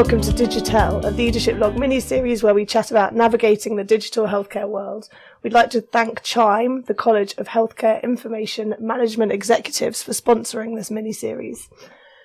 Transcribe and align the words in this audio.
welcome 0.00 0.22
to 0.22 0.32
Digitell, 0.32 1.04
a 1.04 1.10
leadership 1.10 1.58
log 1.58 1.78
mini 1.78 2.00
series 2.00 2.42
where 2.42 2.54
we 2.54 2.64
chat 2.64 2.90
about 2.90 3.14
navigating 3.14 3.76
the 3.76 3.84
digital 3.84 4.28
healthcare 4.28 4.66
world. 4.66 5.10
We'd 5.42 5.52
like 5.52 5.68
to 5.72 5.82
thank 5.82 6.22
Chime, 6.22 6.84
the 6.86 6.94
College 6.94 7.34
of 7.36 7.48
Healthcare 7.48 8.02
Information 8.02 8.74
Management 8.80 9.30
Executives, 9.30 10.02
for 10.02 10.12
sponsoring 10.12 10.74
this 10.74 10.90
mini 10.90 11.12
series. 11.12 11.68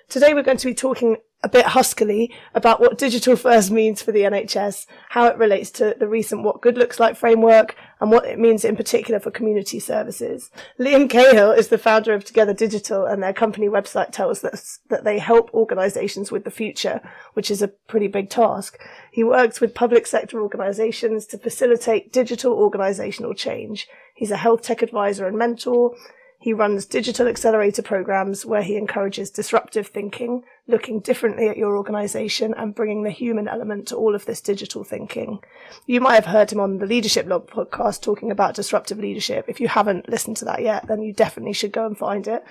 Today 0.08 0.34
we're 0.34 0.44
going 0.44 0.56
to 0.58 0.66
be 0.66 0.74
talking 0.74 1.16
a 1.42 1.48
bit 1.48 1.66
huskily 1.66 2.32
about 2.54 2.80
what 2.80 2.96
digital 2.96 3.34
first 3.34 3.72
means 3.72 4.00
for 4.00 4.12
the 4.12 4.20
NHS, 4.20 4.86
how 5.10 5.26
it 5.26 5.36
relates 5.36 5.70
to 5.72 5.96
the 5.98 6.06
recent 6.06 6.44
What 6.44 6.60
Good 6.60 6.78
Looks 6.78 7.00
Like 7.00 7.16
framework, 7.16 7.74
and 8.00 8.10
what 8.10 8.24
it 8.24 8.38
means 8.38 8.64
in 8.64 8.76
particular 8.76 9.18
for 9.18 9.32
community 9.32 9.80
services. 9.80 10.50
Liam 10.78 11.10
Cahill 11.10 11.50
is 11.50 11.68
the 11.68 11.76
founder 11.76 12.14
of 12.14 12.24
Together 12.24 12.54
Digital, 12.54 13.04
and 13.04 13.20
their 13.20 13.32
company 13.32 13.68
website 13.68 14.12
tells 14.12 14.44
us 14.44 14.78
that 14.90 15.02
they 15.02 15.18
help 15.18 15.52
organizations 15.52 16.30
with 16.30 16.44
the 16.44 16.50
future, 16.52 17.00
which 17.34 17.50
is 17.50 17.60
a 17.60 17.68
pretty 17.68 18.06
big 18.06 18.30
task. 18.30 18.78
He 19.10 19.24
works 19.24 19.60
with 19.60 19.74
public 19.74 20.06
sector 20.06 20.40
organizations 20.40 21.26
to 21.26 21.38
facilitate 21.38 22.12
digital 22.12 22.52
organizational 22.52 23.34
change. 23.34 23.88
He's 24.14 24.30
a 24.30 24.36
health 24.36 24.62
tech 24.62 24.82
advisor 24.82 25.26
and 25.26 25.36
mentor. 25.36 25.94
He 26.38 26.52
runs 26.52 26.86
digital 26.86 27.26
accelerator 27.26 27.82
programs 27.82 28.44
where 28.44 28.62
he 28.62 28.76
encourages 28.76 29.30
disruptive 29.30 29.88
thinking, 29.88 30.44
looking 30.68 31.00
differently 31.00 31.48
at 31.48 31.56
your 31.56 31.76
organization 31.76 32.54
and 32.56 32.74
bringing 32.74 33.02
the 33.02 33.10
human 33.10 33.48
element 33.48 33.88
to 33.88 33.96
all 33.96 34.14
of 34.14 34.26
this 34.26 34.40
digital 34.40 34.84
thinking. 34.84 35.40
You 35.86 36.00
might 36.00 36.14
have 36.14 36.26
heard 36.26 36.52
him 36.52 36.60
on 36.60 36.78
the 36.78 36.86
Leadership 36.86 37.26
Log 37.26 37.48
podcast 37.48 38.02
talking 38.02 38.30
about 38.30 38.54
disruptive 38.54 38.98
leadership. 38.98 39.46
If 39.48 39.60
you 39.60 39.68
haven't 39.68 40.08
listened 40.08 40.36
to 40.38 40.44
that 40.44 40.62
yet, 40.62 40.86
then 40.86 41.02
you 41.02 41.12
definitely 41.12 41.54
should 41.54 41.72
go 41.72 41.86
and 41.86 41.96
find 41.96 42.28
it. 42.28 42.44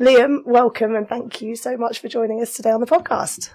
Liam, 0.00 0.44
welcome 0.44 0.94
and 0.94 1.08
thank 1.08 1.40
you 1.40 1.56
so 1.56 1.76
much 1.76 2.00
for 2.00 2.08
joining 2.08 2.42
us 2.42 2.54
today 2.54 2.70
on 2.70 2.80
the 2.80 2.86
podcast. 2.86 3.50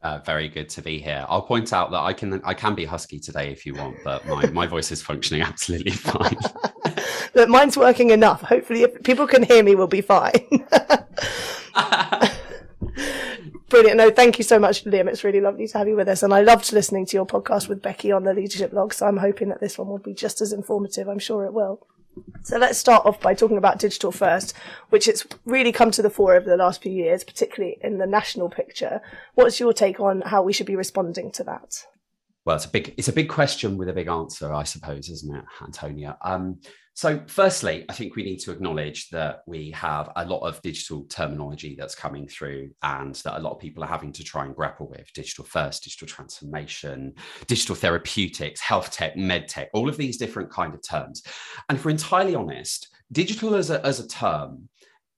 Uh, 0.00 0.20
very 0.24 0.48
good 0.48 0.68
to 0.68 0.82
be 0.82 1.00
here. 1.00 1.26
I'll 1.28 1.42
point 1.42 1.72
out 1.72 1.90
that 1.90 1.98
I 1.98 2.12
can 2.12 2.40
I 2.44 2.54
can 2.54 2.76
be 2.76 2.84
husky 2.84 3.18
today 3.18 3.50
if 3.50 3.66
you 3.66 3.74
want, 3.74 3.96
but 4.04 4.24
my, 4.26 4.46
my 4.50 4.66
voice 4.66 4.92
is 4.92 5.02
functioning 5.02 5.42
absolutely 5.46 5.90
fine. 5.90 6.36
Look, 7.34 7.48
mine's 7.48 7.76
working 7.76 8.10
enough. 8.10 8.42
Hopefully, 8.42 8.82
if 8.82 9.02
people 9.02 9.26
can 9.26 9.42
hear 9.42 9.62
me, 9.62 9.74
we'll 9.74 9.86
be 9.86 10.00
fine. 10.00 10.32
Brilliant. 13.68 13.98
No, 13.98 14.10
thank 14.10 14.38
you 14.38 14.44
so 14.44 14.58
much, 14.58 14.84
Liam. 14.84 15.08
It's 15.08 15.24
really 15.24 15.42
lovely 15.42 15.68
to 15.68 15.78
have 15.78 15.88
you 15.88 15.96
with 15.96 16.08
us. 16.08 16.22
And 16.22 16.32
I 16.32 16.40
loved 16.40 16.72
listening 16.72 17.04
to 17.06 17.16
your 17.16 17.26
podcast 17.26 17.68
with 17.68 17.82
Becky 17.82 18.10
on 18.10 18.24
the 18.24 18.32
leadership 18.32 18.72
log. 18.72 18.94
So 18.94 19.06
I'm 19.06 19.18
hoping 19.18 19.50
that 19.50 19.60
this 19.60 19.76
one 19.76 19.88
will 19.88 19.98
be 19.98 20.14
just 20.14 20.40
as 20.40 20.54
informative. 20.54 21.06
I'm 21.06 21.18
sure 21.18 21.44
it 21.44 21.52
will. 21.52 21.86
So 22.42 22.58
let's 22.58 22.78
start 22.78 23.04
off 23.04 23.20
by 23.20 23.34
talking 23.34 23.58
about 23.58 23.78
digital 23.78 24.10
first, 24.10 24.54
which 24.88 25.06
it's 25.06 25.26
really 25.44 25.70
come 25.70 25.90
to 25.92 26.02
the 26.02 26.10
fore 26.10 26.34
over 26.34 26.48
the 26.48 26.56
last 26.56 26.82
few 26.82 26.92
years, 26.92 27.24
particularly 27.24 27.78
in 27.82 27.98
the 27.98 28.06
national 28.06 28.48
picture. 28.48 29.00
What's 29.34 29.60
your 29.60 29.72
take 29.72 30.00
on 30.00 30.22
how 30.22 30.42
we 30.42 30.52
should 30.52 30.66
be 30.66 30.74
responding 30.76 31.30
to 31.32 31.44
that? 31.44 31.84
Well, 32.48 32.56
it's 32.56 32.64
a 32.64 32.70
big 32.70 32.94
it's 32.96 33.08
a 33.08 33.12
big 33.12 33.28
question 33.28 33.76
with 33.76 33.90
a 33.90 33.92
big 33.92 34.08
answer, 34.08 34.54
I 34.54 34.62
suppose, 34.62 35.10
isn't 35.10 35.36
it, 35.36 35.44
Antonia? 35.62 36.16
Um, 36.24 36.62
so, 36.94 37.22
firstly, 37.26 37.84
I 37.90 37.92
think 37.92 38.16
we 38.16 38.22
need 38.22 38.38
to 38.38 38.52
acknowledge 38.52 39.10
that 39.10 39.40
we 39.46 39.70
have 39.72 40.10
a 40.16 40.24
lot 40.24 40.40
of 40.48 40.62
digital 40.62 41.04
terminology 41.10 41.76
that's 41.78 41.94
coming 41.94 42.26
through 42.26 42.70
and 42.82 43.14
that 43.16 43.36
a 43.36 43.42
lot 43.42 43.52
of 43.52 43.58
people 43.58 43.84
are 43.84 43.86
having 43.86 44.12
to 44.14 44.24
try 44.24 44.46
and 44.46 44.56
grapple 44.56 44.88
with 44.88 45.12
digital 45.12 45.44
first, 45.44 45.84
digital 45.84 46.08
transformation, 46.08 47.12
digital 47.48 47.74
therapeutics, 47.74 48.62
health 48.62 48.92
tech, 48.92 49.14
med 49.14 49.46
tech, 49.46 49.68
all 49.74 49.86
of 49.86 49.98
these 49.98 50.16
different 50.16 50.50
kind 50.50 50.72
of 50.72 50.80
terms. 50.80 51.22
And 51.68 51.76
if 51.76 51.84
we're 51.84 51.90
entirely 51.90 52.34
honest, 52.34 52.88
digital 53.12 53.56
as 53.56 53.68
a, 53.68 53.84
as 53.84 54.00
a 54.00 54.08
term 54.08 54.67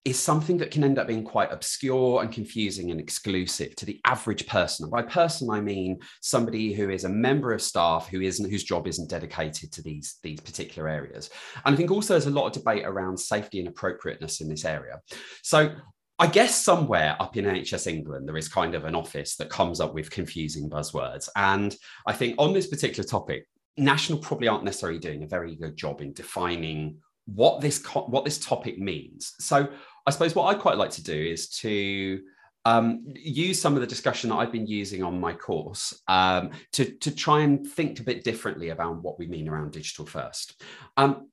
is 0.04 0.18
something 0.18 0.56
that 0.56 0.70
can 0.70 0.82
end 0.82 0.98
up 0.98 1.06
being 1.06 1.24
quite 1.24 1.52
obscure 1.52 2.22
and 2.22 2.32
confusing 2.32 2.90
and 2.90 2.98
exclusive 2.98 3.76
to 3.76 3.84
the 3.84 4.00
average 4.06 4.46
person. 4.46 4.84
And 4.84 4.90
by 4.90 5.02
person, 5.02 5.50
I 5.50 5.60
mean 5.60 5.98
somebody 6.22 6.72
who 6.72 6.88
is 6.88 7.04
a 7.04 7.08
member 7.08 7.52
of 7.52 7.60
staff 7.60 8.08
who 8.08 8.22
isn't 8.22 8.48
whose 8.48 8.64
job 8.64 8.86
isn't 8.86 9.10
dedicated 9.10 9.72
to 9.72 9.82
these, 9.82 10.16
these 10.22 10.40
particular 10.40 10.88
areas. 10.88 11.28
And 11.66 11.74
I 11.74 11.76
think 11.76 11.90
also 11.90 12.14
there's 12.14 12.26
a 12.26 12.30
lot 12.30 12.46
of 12.46 12.52
debate 12.52 12.86
around 12.86 13.18
safety 13.18 13.58
and 13.58 13.68
appropriateness 13.68 14.40
in 14.40 14.48
this 14.48 14.64
area. 14.64 15.00
So 15.42 15.74
I 16.18 16.26
guess 16.26 16.54
somewhere 16.64 17.16
up 17.20 17.36
in 17.36 17.44
NHS 17.44 17.86
England, 17.86 18.26
there 18.26 18.36
is 18.38 18.48
kind 18.48 18.74
of 18.74 18.86
an 18.86 18.94
office 18.94 19.36
that 19.36 19.50
comes 19.50 19.80
up 19.80 19.92
with 19.92 20.10
confusing 20.10 20.70
buzzwords. 20.70 21.28
And 21.36 21.76
I 22.06 22.14
think 22.14 22.36
on 22.38 22.54
this 22.54 22.68
particular 22.68 23.06
topic, 23.06 23.46
National 23.76 24.18
probably 24.18 24.48
aren't 24.48 24.64
necessarily 24.64 24.98
doing 24.98 25.22
a 25.22 25.28
very 25.28 25.56
good 25.56 25.76
job 25.76 26.00
in 26.00 26.12
defining 26.12 26.98
what 27.26 27.60
this 27.60 27.82
what 27.84 28.24
this 28.24 28.38
topic 28.38 28.78
means. 28.78 29.34
So 29.38 29.68
I 30.06 30.10
suppose 30.10 30.34
what 30.34 30.44
I'd 30.44 30.60
quite 30.60 30.78
like 30.78 30.90
to 30.92 31.02
do 31.02 31.14
is 31.14 31.48
to 31.60 32.20
um, 32.64 33.04
use 33.14 33.60
some 33.60 33.74
of 33.74 33.80
the 33.80 33.86
discussion 33.86 34.30
that 34.30 34.36
I've 34.36 34.52
been 34.52 34.66
using 34.66 35.02
on 35.02 35.20
my 35.20 35.32
course 35.32 35.98
um, 36.08 36.50
to, 36.72 36.84
to 36.98 37.10
try 37.14 37.40
and 37.40 37.66
think 37.66 38.00
a 38.00 38.04
bit 38.04 38.24
differently 38.24 38.70
about 38.70 39.02
what 39.02 39.18
we 39.18 39.26
mean 39.26 39.48
around 39.48 39.72
digital 39.72 40.06
first. 40.06 40.62
Um, 40.96 41.28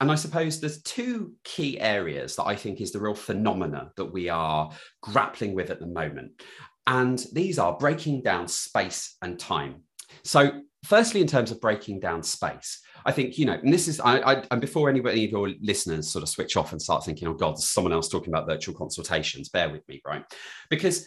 and 0.00 0.10
I 0.10 0.16
suppose 0.16 0.58
there's 0.58 0.82
two 0.82 1.34
key 1.44 1.78
areas 1.78 2.34
that 2.34 2.44
I 2.44 2.56
think 2.56 2.80
is 2.80 2.90
the 2.90 2.98
real 2.98 3.14
phenomena 3.14 3.92
that 3.96 4.12
we 4.12 4.28
are 4.28 4.70
grappling 5.00 5.54
with 5.54 5.70
at 5.70 5.78
the 5.78 5.86
moment. 5.86 6.42
And 6.88 7.24
these 7.32 7.60
are 7.60 7.78
breaking 7.78 8.22
down 8.22 8.48
space 8.48 9.16
and 9.22 9.38
time. 9.38 9.82
So, 10.24 10.62
firstly, 10.84 11.20
in 11.20 11.28
terms 11.28 11.52
of 11.52 11.60
breaking 11.60 12.00
down 12.00 12.24
space, 12.24 12.81
I 13.04 13.12
think, 13.12 13.38
you 13.38 13.46
know, 13.46 13.54
and 13.54 13.72
this 13.72 13.88
is, 13.88 14.00
I, 14.00 14.18
I, 14.18 14.44
and 14.50 14.60
before 14.60 14.88
anybody 14.88 15.24
of 15.24 15.30
your 15.30 15.50
listeners 15.60 16.10
sort 16.10 16.22
of 16.22 16.28
switch 16.28 16.56
off 16.56 16.72
and 16.72 16.80
start 16.80 17.04
thinking, 17.04 17.28
oh 17.28 17.34
God, 17.34 17.52
there's 17.52 17.68
someone 17.68 17.92
else 17.92 18.08
talking 18.08 18.32
about 18.32 18.46
virtual 18.46 18.74
consultations, 18.74 19.48
bear 19.48 19.70
with 19.70 19.86
me, 19.88 20.00
right? 20.06 20.24
Because 20.70 21.06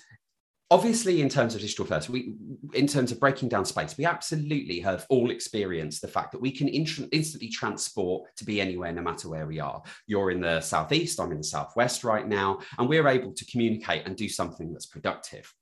obviously 0.71 1.21
in 1.21 1.29
terms 1.29 1.53
of 1.53 1.61
digital 1.61 1.85
first 1.85 2.09
we 2.09 2.33
in 2.73 2.87
terms 2.87 3.11
of 3.11 3.19
breaking 3.19 3.47
down 3.47 3.63
space 3.63 3.97
we 3.97 4.05
absolutely 4.05 4.79
have 4.79 5.05
all 5.09 5.29
experienced 5.29 6.01
the 6.01 6.07
fact 6.07 6.31
that 6.31 6.41
we 6.41 6.49
can 6.49 6.67
int- 6.67 7.07
instantly 7.11 7.49
transport 7.49 8.23
to 8.35 8.43
be 8.43 8.59
anywhere 8.59 8.91
no 8.91 9.01
matter 9.01 9.29
where 9.29 9.45
we 9.45 9.59
are 9.59 9.81
you're 10.07 10.31
in 10.31 10.41
the 10.41 10.59
southeast 10.61 11.19
i'm 11.19 11.31
in 11.31 11.37
the 11.37 11.43
southwest 11.43 12.03
right 12.03 12.27
now 12.27 12.57
and 12.79 12.89
we're 12.89 13.07
able 13.07 13.31
to 13.31 13.45
communicate 13.45 14.05
and 14.07 14.15
do 14.15 14.27
something 14.27 14.71
that's 14.71 14.87
productive 14.87 15.53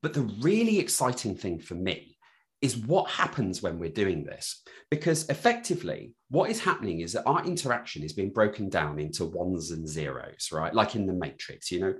but 0.00 0.14
the 0.14 0.22
really 0.40 0.78
exciting 0.78 1.34
thing 1.34 1.58
for 1.58 1.74
me 1.74 2.15
is 2.62 2.76
what 2.76 3.10
happens 3.10 3.62
when 3.62 3.78
we're 3.78 3.90
doing 3.90 4.24
this. 4.24 4.62
Because 4.90 5.28
effectively, 5.28 6.14
what 6.30 6.50
is 6.50 6.60
happening 6.60 7.00
is 7.00 7.12
that 7.12 7.26
our 7.26 7.44
interaction 7.44 8.02
is 8.02 8.12
being 8.12 8.32
broken 8.32 8.68
down 8.68 8.98
into 8.98 9.26
ones 9.26 9.70
and 9.70 9.86
zeros, 9.86 10.48
right? 10.52 10.74
Like 10.74 10.94
in 10.94 11.06
the 11.06 11.12
matrix, 11.12 11.70
you 11.70 11.80
know, 11.80 11.94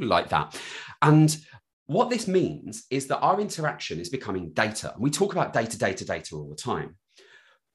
like 0.06 0.28
that. 0.28 0.58
And 1.02 1.36
what 1.86 2.10
this 2.10 2.28
means 2.28 2.84
is 2.90 3.06
that 3.08 3.18
our 3.18 3.40
interaction 3.40 4.00
is 4.00 4.08
becoming 4.08 4.50
data. 4.50 4.92
And 4.92 5.02
we 5.02 5.10
talk 5.10 5.32
about 5.32 5.52
data, 5.52 5.78
data, 5.78 6.04
data 6.04 6.36
all 6.36 6.48
the 6.48 6.56
time. 6.56 6.96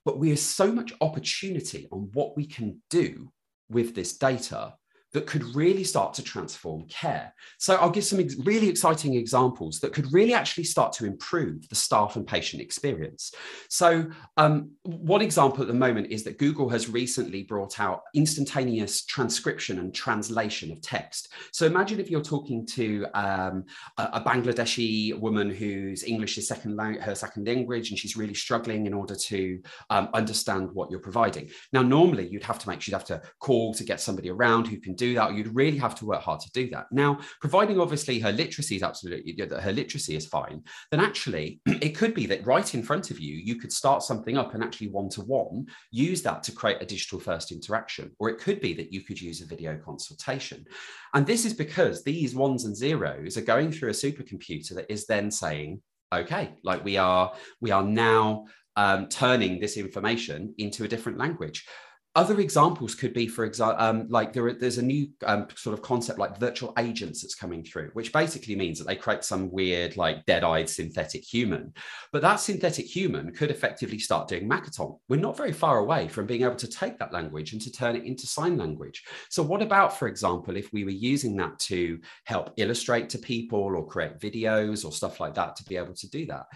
But 0.04 0.20
we 0.20 0.30
have 0.30 0.40
so 0.40 0.72
much 0.72 0.94
opportunity 1.02 1.88
on 1.92 2.10
what 2.14 2.36
we 2.36 2.46
can 2.46 2.82
do 2.90 3.32
with 3.70 3.96
this 3.96 4.18
data 4.18 4.74
that 5.14 5.28
could 5.28 5.44
really 5.56 5.84
start 5.84 6.14
to 6.14 6.24
transform 6.24 6.88
care. 6.88 7.34
So 7.58 7.76
I'll 7.76 7.90
give 7.90 8.06
some 8.06 8.20
ex- 8.20 8.36
really 8.46 8.70
exciting 8.70 9.16
examples 9.16 9.80
that 9.82 9.94
could 9.94 10.12
really 10.14 10.34
actually 10.34 10.64
start 10.64 10.94
to 10.94 11.06
improve 11.06 11.68
the 11.68 11.76
staff 11.76 12.16
and 12.16 12.26
patient 12.26 12.62
experience. 12.62 13.34
So 13.70 14.10
um, 14.38 14.72
one 14.84 15.22
example 15.22 15.62
at 15.62 15.68
the 15.68 15.74
moment 15.74 16.08
is 16.12 16.24
that 16.24 16.38
Google 16.38 16.70
has 16.70 16.90
recently 16.90 17.44
brought 17.44 17.80
out 17.80 18.04
instantaneous 18.14 19.04
transcription 19.06 19.80
and 19.80 19.94
translation 19.94 20.72
of 20.72 20.82
text. 20.82 21.34
So 21.52 21.66
imagine 21.66 22.00
if 22.00 22.10
you're 22.10 22.22
talking 22.22 22.66
to 22.68 23.06
um, 23.14 23.66
a, 23.98 24.04
a, 24.14 24.22
Bangladeshi 24.22 25.20
woman 25.20 25.50
whose 25.50 26.04
English 26.04 26.38
is 26.38 26.48
second 26.48 26.78
lang- 26.78 27.00
her 27.00 27.16
second 27.16 27.46
language 27.46 27.90
and 27.90 28.00
she's 28.00 28.16
really 28.16 28.34
struggling 28.34 28.86
in 28.86 28.94
order 28.94 29.16
to 29.16 29.62
um, 29.90 30.08
understand 30.14 30.70
what 30.72 30.90
you're 30.90 31.00
providing. 31.00 31.50
Now, 31.74 31.82
normally 31.82 32.28
you'd 32.28 32.44
have 32.44 32.60
to 32.60 32.70
make 32.70 32.88
you'd 32.88 32.94
have 32.94 33.06
to 33.06 33.22
call 33.40 33.74
to 33.74 33.84
get 33.84 34.00
somebody 34.00 34.30
around 34.30 34.68
who 34.68 34.78
can 34.78 34.96
do 35.02 35.16
that, 35.16 35.34
you'd 35.34 35.56
really 35.56 35.78
have 35.78 35.96
to 35.96 36.06
work 36.06 36.22
hard 36.22 36.40
to 36.42 36.52
do 36.52 36.70
that. 36.70 36.86
Now, 36.92 37.20
providing 37.40 37.80
obviously 37.80 38.20
her 38.20 38.32
literacy 38.32 38.76
is 38.76 38.84
absolutely 38.84 39.36
her 39.38 39.72
literacy 39.72 40.16
is 40.16 40.28
fine, 40.28 40.64
then 40.92 41.00
actually 41.00 41.60
it 41.66 41.96
could 41.96 42.14
be 42.14 42.28
that 42.28 42.46
right 42.46 42.74
in 42.76 42.84
front 42.84 43.10
of 43.10 43.20
you, 43.20 43.36
you 43.36 43.56
could 43.56 43.74
start 43.74 44.04
something 44.04 44.38
up 44.38 44.54
and 44.54 44.64
actually 44.64 44.90
one 44.90 45.10
to 45.10 45.22
one 45.22 45.66
use 45.92 46.22
that 46.22 46.44
to 46.44 46.52
create 46.52 46.82
a 46.82 46.86
digital 46.86 47.20
first 47.20 47.52
interaction. 47.52 48.12
Or 48.20 48.30
it 48.30 48.40
could 48.40 48.62
be 48.62 48.74
that 48.76 48.94
you 48.94 49.02
could 49.04 49.20
use 49.20 49.42
a 49.42 49.48
video 49.48 49.78
consultation. 49.78 50.66
And 51.14 51.26
this 51.26 51.46
is 51.46 51.54
because 51.54 52.04
these 52.04 52.36
ones 52.36 52.66
and 52.66 52.76
zeros 52.76 53.38
are 53.38 53.42
going 53.54 53.72
through 53.72 53.90
a 53.90 54.04
supercomputer 54.06 54.76
that 54.76 54.92
is 54.92 55.08
then 55.08 55.32
saying, 55.32 55.82
okay, 56.14 56.54
like 56.64 56.84
we 56.86 56.98
are, 56.98 57.34
we 57.60 57.72
are 57.72 57.84
now 57.84 58.46
um, 58.76 59.08
turning 59.10 59.60
this 59.60 59.78
information 59.78 60.54
into 60.58 60.84
a 60.84 60.88
different 60.88 61.18
language 61.18 61.66
other 62.14 62.42
examples 62.42 62.94
could 62.94 63.14
be, 63.14 63.26
for 63.26 63.46
example, 63.46 63.82
um, 63.82 64.06
like 64.10 64.34
there, 64.34 64.54
there's 64.54 64.78
a 64.78 64.84
new 64.84 65.08
um, 65.26 65.48
sort 65.56 65.74
of 65.74 65.82
concept 65.82 66.20
like 66.20 66.38
virtual 66.38 66.74
agents 66.78 67.22
that's 67.22 67.36
coming 67.36 67.64
through, 67.64 67.90
which 67.94 68.12
basically 68.12 68.56
means 68.56 68.78
that 68.78 68.86
they 68.86 68.98
create 68.98 69.24
some 69.24 69.50
weird, 69.50 69.96
like 69.96 70.26
dead-eyed 70.26 70.70
synthetic 70.70 71.24
human. 71.24 71.74
But 72.12 72.22
that 72.24 72.42
synthetic 72.42 72.86
human 72.86 73.32
could 73.32 73.50
effectively 73.50 73.98
start 73.98 74.28
doing 74.28 74.50
Makaton. 74.50 75.00
We're 75.08 75.22
not 75.22 75.38
very 75.38 75.54
far 75.54 75.78
away 75.78 76.10
from 76.10 76.26
being 76.26 76.42
able 76.42 76.56
to 76.56 76.68
take 76.68 77.00
that 77.00 77.14
language 77.14 77.54
and 77.54 77.62
to 77.62 77.72
turn 77.72 77.96
it 77.96 78.04
into 78.04 78.28
sign 78.28 78.58
language. 78.58 79.04
So, 79.30 79.42
what 79.42 79.62
about, 79.62 79.98
for 79.98 80.10
example, 80.10 80.58
if 80.58 80.74
we 80.74 80.84
were 80.84 80.92
using 80.92 81.38
that 81.38 81.60
to 81.60 81.98
help 82.26 82.52
illustrate 82.58 83.08
to 83.12 83.20
people 83.20 83.60
or 83.60 83.88
create 83.88 84.20
videos 84.20 84.84
or 84.84 84.92
stuff 84.92 85.22
like 85.22 85.36
that 85.36 85.56
to 85.56 85.64
be 85.64 85.78
able 85.78 85.94
to 85.94 86.10
do 86.10 86.26
that? 86.26 86.48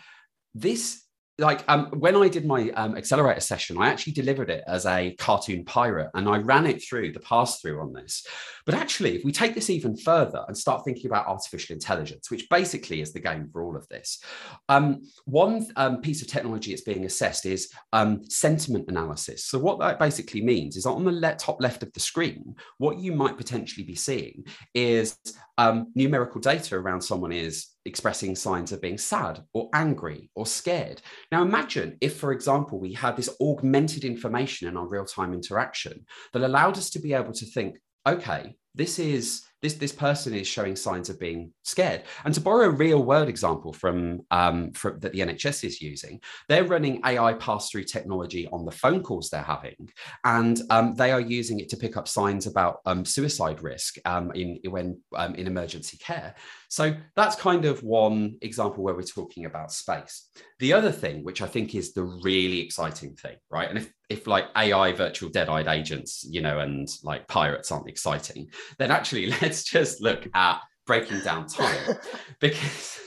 This 0.54 1.05
like 1.38 1.64
um, 1.68 1.88
when 1.88 2.16
I 2.16 2.30
did 2.30 2.46
my 2.46 2.70
um, 2.72 2.96
accelerator 2.96 3.42
session, 3.42 3.78
I 3.78 3.90
actually 3.90 4.14
delivered 4.14 4.50
it 4.50 4.64
as 4.68 4.86
a 4.86 5.14
cartoon 5.16 5.66
pirate 5.66 6.10
and 6.14 6.30
I 6.30 6.38
ran 6.38 6.66
it 6.66 6.82
through 6.82 7.12
the 7.12 7.20
pass 7.20 7.60
through 7.60 7.82
on 7.82 7.92
this. 7.92 8.26
But 8.66 8.76
actually, 8.76 9.18
if 9.18 9.26
we 9.26 9.34
take 9.34 9.54
this 9.54 9.70
even 9.70 9.98
further 9.98 10.46
and 10.48 10.58
start 10.58 10.86
thinking 10.86 11.08
about 11.08 11.28
artificial 11.28 11.74
intelligence, 11.74 12.32
which 12.32 12.48
basically 12.50 13.02
is 13.02 13.12
the 13.12 13.20
game 13.20 13.50
for 13.52 13.64
all 13.64 13.76
of 13.76 13.88
this, 13.90 14.24
um, 14.70 15.02
one 15.26 15.68
um, 15.76 16.00
piece 16.00 16.22
of 16.22 16.30
technology 16.30 16.72
that's 16.72 16.84
being 16.84 17.06
assessed 17.06 17.46
is 17.46 17.70
um, 17.92 18.24
sentiment 18.30 18.86
analysis. 18.88 19.46
So, 19.46 19.60
what 19.60 19.80
that 19.80 20.00
basically 20.00 20.42
means 20.42 20.78
is 20.78 20.86
on 20.86 21.04
the 21.04 21.12
le- 21.12 21.36
top 21.36 21.62
left 21.62 21.84
of 21.84 21.92
the 21.94 22.00
screen, 22.00 22.56
what 22.78 22.98
you 22.98 23.12
might 23.12 23.38
potentially 23.38 23.86
be 23.86 23.96
seeing 23.96 24.46
is 24.74 25.18
um, 25.58 25.92
numerical 25.96 26.40
data 26.40 26.76
around 26.76 27.02
someone 27.02 27.32
is 27.32 27.75
expressing 27.86 28.36
signs 28.36 28.72
of 28.72 28.82
being 28.82 28.98
sad 28.98 29.44
or 29.54 29.70
angry 29.74 30.30
or 30.36 30.46
scared. 30.46 31.02
Now, 31.32 31.44
imagine 31.44 31.98
if, 32.02 32.18
for 32.18 32.32
example, 32.32 32.80
we 32.80 32.94
had 32.94 33.16
this 33.16 33.30
augmented 33.40 34.04
information 34.04 34.68
in 34.68 34.78
our 34.78 34.88
real 34.88 35.06
time 35.06 35.34
interaction 35.34 36.06
that 36.34 36.44
allowed 36.44 36.78
us 36.78 36.90
to 36.92 37.00
be 37.00 37.14
able 37.14 37.34
to 37.34 37.46
think, 37.46 37.78
okay, 38.08 38.56
this 38.74 39.00
is 39.00 39.46
this 39.62 39.74
this 39.76 39.92
person 39.92 40.36
is 40.36 40.48
showing 40.48 40.76
signs 40.76 41.10
of 41.10 41.20
being 41.20 41.52
scared. 41.64 42.04
And 42.24 42.34
to 42.36 42.42
borrow 42.42 42.68
a 42.68 42.70
real 42.70 43.04
world 43.04 43.30
example 43.30 43.74
from, 43.74 44.22
um, 44.30 44.72
from 44.74 45.00
that 45.00 45.12
the 45.12 45.22
NHS 45.22 45.64
is 45.64 45.82
using, 45.82 46.22
they're 46.48 46.66
running 46.66 47.02
AI 47.04 47.34
pass 47.34 47.70
through 47.70 47.86
technology 47.86 48.48
on 48.52 48.66
the 48.66 48.72
phone 48.72 49.02
calls 49.02 49.30
they're 49.30 49.42
having, 49.42 49.90
and 50.24 50.62
um, 50.70 50.94
they 50.96 51.12
are 51.12 51.22
using 51.22 51.60
it 51.60 51.70
to 51.70 51.78
pick 51.78 51.98
up 51.98 52.08
signs 52.08 52.46
about 52.46 52.78
um, 52.86 53.04
suicide 53.06 53.64
risk 53.64 53.96
um, 54.06 54.32
in 54.36 54.60
when 54.70 55.02
um, 55.16 55.34
in 55.36 55.48
emergency 55.48 55.98
care. 55.98 56.36
So 56.76 56.94
that's 57.16 57.38
kind 57.38 57.64
of 57.64 57.84
one 57.84 58.38
example 58.42 58.84
where 58.84 58.94
we're 58.94 59.04
talking 59.04 59.46
about 59.46 59.72
space. 59.72 60.28
The 60.60 60.74
other 60.74 60.92
thing, 60.92 61.24
which 61.24 61.42
I 61.42 61.48
think 61.48 61.74
is 61.74 61.94
the 61.94 62.04
really 62.04 62.60
exciting 62.60 63.16
thing, 63.16 63.38
right? 63.50 63.70
And 63.70 63.78
if 63.78 63.94
if 64.10 64.28
like 64.28 64.48
AI 64.58 64.92
virtual 64.92 65.30
dead-eyed 65.30 65.70
agents, 65.70 66.28
you 66.30 66.42
know, 66.42 66.60
and 66.60 66.86
like 67.02 67.30
pirates 67.30 67.72
aren't 67.72 67.88
exciting, 67.88 68.50
then 68.78 68.92
actually 68.92 69.28
let's 69.42 69.64
just 69.64 70.02
look 70.02 70.28
at 70.34 70.60
breaking 70.86 71.22
down 71.22 71.48
time 71.48 71.96
because 72.42 73.00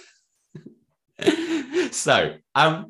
so 1.91 2.37
um 2.55 2.87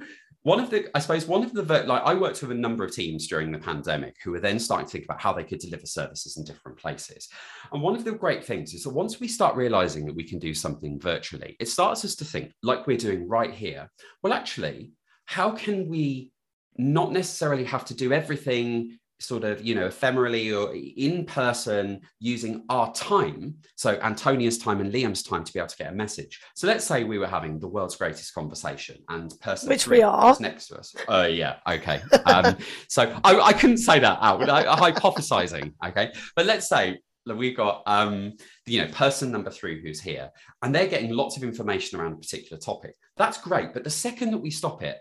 one 0.48 0.60
of 0.60 0.70
the 0.70 0.88
i 0.96 0.98
suppose 0.98 1.26
one 1.26 1.44
of 1.44 1.52
the 1.52 1.62
like 1.62 2.02
i 2.04 2.14
worked 2.14 2.40
with 2.40 2.50
a 2.50 2.54
number 2.54 2.82
of 2.82 2.90
teams 2.90 3.26
during 3.26 3.52
the 3.52 3.58
pandemic 3.58 4.16
who 4.24 4.30
were 4.30 4.40
then 4.40 4.58
starting 4.58 4.86
to 4.86 4.92
think 4.92 5.04
about 5.04 5.20
how 5.20 5.30
they 5.30 5.44
could 5.44 5.58
deliver 5.58 5.84
services 5.84 6.38
in 6.38 6.44
different 6.44 6.78
places. 6.78 7.28
And 7.70 7.82
one 7.82 7.94
of 7.94 8.04
the 8.04 8.12
great 8.12 8.42
things 8.42 8.72
is 8.72 8.84
that 8.84 8.94
once 8.94 9.20
we 9.20 9.28
start 9.28 9.56
realizing 9.56 10.06
that 10.06 10.16
we 10.16 10.24
can 10.24 10.38
do 10.38 10.54
something 10.54 10.98
virtually 10.98 11.54
it 11.60 11.68
starts 11.68 12.02
us 12.02 12.14
to 12.16 12.24
think 12.24 12.52
like 12.62 12.86
we're 12.86 12.96
doing 12.96 13.28
right 13.28 13.52
here 13.52 13.90
well 14.22 14.32
actually 14.32 14.92
how 15.26 15.50
can 15.50 15.86
we 15.86 16.30
not 16.78 17.12
necessarily 17.12 17.64
have 17.64 17.84
to 17.84 17.94
do 17.94 18.14
everything 18.14 18.98
sort 19.20 19.44
of 19.44 19.64
you 19.64 19.74
know 19.74 19.88
ephemerally 19.88 20.56
or 20.56 20.72
in 20.74 21.24
person 21.24 22.00
using 22.20 22.64
our 22.68 22.92
time 22.92 23.54
so 23.74 23.98
antonia's 24.02 24.58
time 24.58 24.80
and 24.80 24.92
liam's 24.92 25.22
time 25.22 25.42
to 25.42 25.52
be 25.52 25.58
able 25.58 25.68
to 25.68 25.76
get 25.76 25.92
a 25.92 25.94
message. 25.94 26.40
So 26.54 26.66
let's 26.66 26.84
say 26.84 27.04
we 27.04 27.18
were 27.18 27.26
having 27.26 27.58
the 27.58 27.68
world's 27.68 27.96
greatest 27.96 28.32
conversation 28.34 28.98
and 29.08 29.32
person 29.40 29.68
which 29.68 29.88
we 29.88 30.02
are. 30.02 30.36
next 30.40 30.68
to 30.68 30.78
us. 30.78 30.94
Oh 31.08 31.22
uh, 31.22 31.26
yeah 31.26 31.56
okay. 31.68 32.00
Um, 32.26 32.56
so 32.88 33.18
I, 33.24 33.40
I, 33.40 33.52
couldn't 33.52 33.78
say 33.78 33.98
that 33.98 34.18
out 34.20 34.48
I, 34.48 34.72
I, 34.72 34.92
hypothesizing 34.92 35.72
okay? 35.84 36.12
But 36.36 36.46
let's 36.46 36.68
say 36.68 36.98
we've 37.26 37.56
got 37.56 37.82
um, 37.86 38.34
you 38.66 38.82
know 38.82 38.90
person 38.92 39.30
number 39.32 39.50
three 39.50 39.82
who's 39.82 40.00
here 40.00 40.30
and 40.62 40.74
they're 40.74 40.86
getting 40.86 41.10
lots 41.10 41.36
of 41.36 41.42
information 41.42 41.98
around 41.98 42.12
a 42.12 42.16
particular 42.16 42.60
topic. 42.60 42.94
That's 43.16 43.38
great 43.38 43.74
but 43.74 43.84
the 43.84 43.90
second 43.90 44.30
that 44.30 44.38
we 44.38 44.50
stop 44.50 44.82
it 44.82 44.98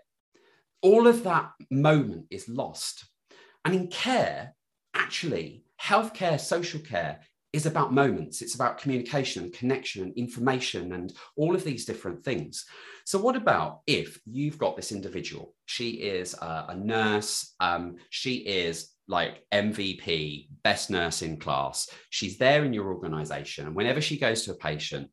all 0.82 1.06
of 1.06 1.24
that 1.24 1.50
moment 1.70 2.26
is 2.30 2.48
lost. 2.48 3.04
And 3.68 3.76
in 3.76 3.88
care, 3.88 4.54
actually, 4.94 5.62
healthcare, 5.78 6.40
social 6.40 6.80
care 6.80 7.20
is 7.52 7.66
about 7.66 7.92
moments. 7.92 8.40
It's 8.40 8.54
about 8.54 8.78
communication, 8.78 9.42
and 9.42 9.52
connection, 9.52 10.04
and 10.04 10.16
information, 10.16 10.94
and 10.94 11.12
all 11.36 11.54
of 11.54 11.64
these 11.64 11.84
different 11.84 12.24
things. 12.24 12.64
So, 13.04 13.18
what 13.18 13.36
about 13.36 13.80
if 13.86 14.18
you've 14.24 14.56
got 14.56 14.74
this 14.74 14.90
individual? 14.90 15.54
She 15.66 15.90
is 15.90 16.32
a, 16.32 16.64
a 16.70 16.76
nurse. 16.76 17.54
Um, 17.60 17.96
she 18.08 18.36
is 18.36 18.94
like 19.06 19.44
MVP, 19.52 20.48
best 20.62 20.88
nurse 20.88 21.20
in 21.20 21.36
class. 21.36 21.90
She's 22.08 22.38
there 22.38 22.64
in 22.64 22.72
your 22.72 22.86
organization. 22.86 23.66
And 23.66 23.76
whenever 23.76 24.00
she 24.00 24.18
goes 24.18 24.44
to 24.44 24.52
a 24.52 24.54
patient, 24.54 25.10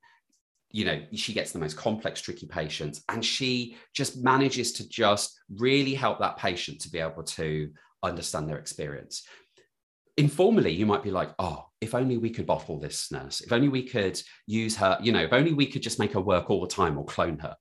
you 0.72 0.84
know 0.84 1.02
she 1.14 1.32
gets 1.32 1.52
the 1.52 1.60
most 1.60 1.78
complex 1.78 2.20
tricky 2.20 2.48
patients 2.48 3.02
and 3.08 3.24
she 3.24 3.78
just 3.94 4.22
manages 4.22 4.74
to 4.74 4.90
just 4.90 5.40
really 5.50 5.94
help 5.94 6.20
that 6.20 6.36
patient 6.36 6.82
to 6.82 6.90
be 6.90 7.00
able 7.00 7.24
to 7.24 7.70
understand 8.06 8.50
their 8.50 8.58
experience. 8.58 9.24
Informally 10.18 10.72
you 10.72 10.86
might 10.86 11.04
be 11.04 11.12
like 11.12 11.32
oh 11.40 11.66
if 11.82 11.94
only 11.94 12.18
we 12.18 12.30
could 12.30 12.46
bottle 12.46 12.80
this 12.80 13.12
nurse. 13.12 13.42
If 13.42 13.52
only 13.52 13.70
we 13.70 13.84
could 13.84 14.22
use 14.48 14.76
her 14.78 14.98
you 15.02 15.12
know 15.12 15.24
if 15.24 15.34
only 15.34 15.54
we 15.54 15.68
could 15.68 15.84
just 15.84 16.00
make 16.00 16.14
her 16.14 16.22
work 16.22 16.50
all 16.50 16.62
the 16.62 16.68
time 16.68 16.98
or 16.98 17.06
clone 17.06 17.40
her. 17.40 17.56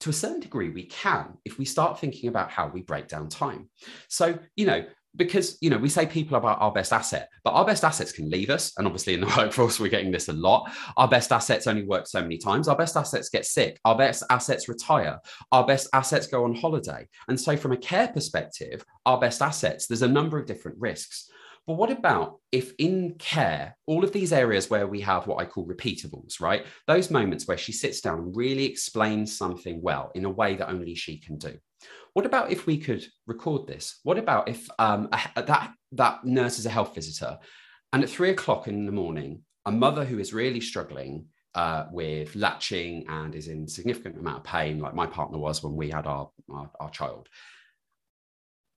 To 0.00 0.10
a 0.10 0.12
certain 0.12 0.40
degree 0.40 0.70
we 0.70 0.84
can 0.84 1.38
if 1.44 1.58
we 1.58 1.64
start 1.64 1.98
thinking 1.98 2.28
about 2.28 2.50
how 2.50 2.68
we 2.68 2.82
break 2.82 3.08
down 3.08 3.28
time. 3.28 3.70
So 4.08 4.38
you 4.56 4.66
know 4.66 4.84
because 5.16 5.58
you 5.60 5.70
know 5.70 5.78
we 5.78 5.88
say 5.88 6.06
people 6.06 6.36
are 6.36 6.44
our 6.44 6.72
best 6.72 6.92
asset 6.92 7.28
but 7.44 7.52
our 7.52 7.64
best 7.64 7.84
assets 7.84 8.12
can 8.12 8.30
leave 8.30 8.50
us. 8.50 8.72
And 8.78 8.86
obviously 8.86 9.14
in 9.14 9.20
the 9.20 9.26
workforce 9.36 9.78
we're 9.78 9.88
getting 9.88 10.10
this 10.10 10.28
a 10.28 10.32
lot. 10.32 10.70
Our 10.96 11.08
best 11.08 11.32
assets 11.32 11.66
only 11.66 11.84
work 11.84 12.06
so 12.06 12.22
many 12.22 12.38
times. 12.38 12.68
Our 12.68 12.76
best 12.76 12.96
assets 12.96 13.28
get 13.28 13.44
sick. 13.44 13.78
Our 13.84 13.96
best 13.96 14.22
assets 14.30 14.68
retire. 14.68 15.18
Our 15.50 15.66
best 15.66 15.88
assets 15.92 16.26
go 16.26 16.44
on 16.44 16.54
holiday. 16.54 17.08
And 17.28 17.40
so 17.40 17.56
from 17.56 17.72
a 17.72 17.76
care 17.76 18.08
perspective 18.08 18.84
our 19.04 19.20
best 19.20 19.42
assets 19.42 19.86
there's 19.86 20.02
a 20.02 20.08
number 20.08 20.38
of 20.38 20.46
different 20.46 20.78
risks. 20.78 21.30
But 21.66 21.74
what 21.74 21.90
about 21.90 22.40
if 22.50 22.72
in 22.78 23.14
care, 23.18 23.76
all 23.86 24.02
of 24.02 24.12
these 24.12 24.32
areas 24.32 24.68
where 24.68 24.88
we 24.88 25.00
have 25.02 25.28
what 25.28 25.40
I 25.40 25.44
call 25.44 25.66
repeatables, 25.66 26.40
right? 26.40 26.66
Those 26.88 27.10
moments 27.10 27.46
where 27.46 27.58
she 27.58 27.72
sits 27.72 28.00
down 28.00 28.18
and 28.18 28.36
really 28.36 28.64
explains 28.64 29.36
something 29.36 29.80
well 29.80 30.10
in 30.14 30.24
a 30.24 30.30
way 30.30 30.56
that 30.56 30.68
only 30.68 30.96
she 30.96 31.18
can 31.18 31.38
do. 31.38 31.56
What 32.14 32.26
about 32.26 32.50
if 32.50 32.66
we 32.66 32.78
could 32.78 33.04
record 33.26 33.66
this? 33.66 34.00
What 34.02 34.18
about 34.18 34.48
if 34.48 34.68
um, 34.78 35.08
a, 35.12 35.42
that 35.42 35.72
that 35.92 36.24
nurse 36.24 36.58
is 36.58 36.66
a 36.66 36.70
health 36.70 36.94
visitor, 36.94 37.38
and 37.92 38.02
at 38.02 38.10
three 38.10 38.30
o'clock 38.30 38.68
in 38.68 38.86
the 38.86 38.92
morning, 38.92 39.42
a 39.64 39.72
mother 39.72 40.04
who 40.04 40.18
is 40.18 40.32
really 40.32 40.60
struggling 40.60 41.26
uh, 41.54 41.86
with 41.90 42.34
latching 42.34 43.06
and 43.08 43.34
is 43.34 43.48
in 43.48 43.68
significant 43.68 44.18
amount 44.18 44.38
of 44.38 44.44
pain, 44.44 44.78
like 44.78 44.94
my 44.94 45.06
partner 45.06 45.38
was 45.38 45.62
when 45.62 45.76
we 45.76 45.90
had 45.90 46.06
our, 46.06 46.30
our, 46.50 46.70
our 46.80 46.90
child, 46.90 47.28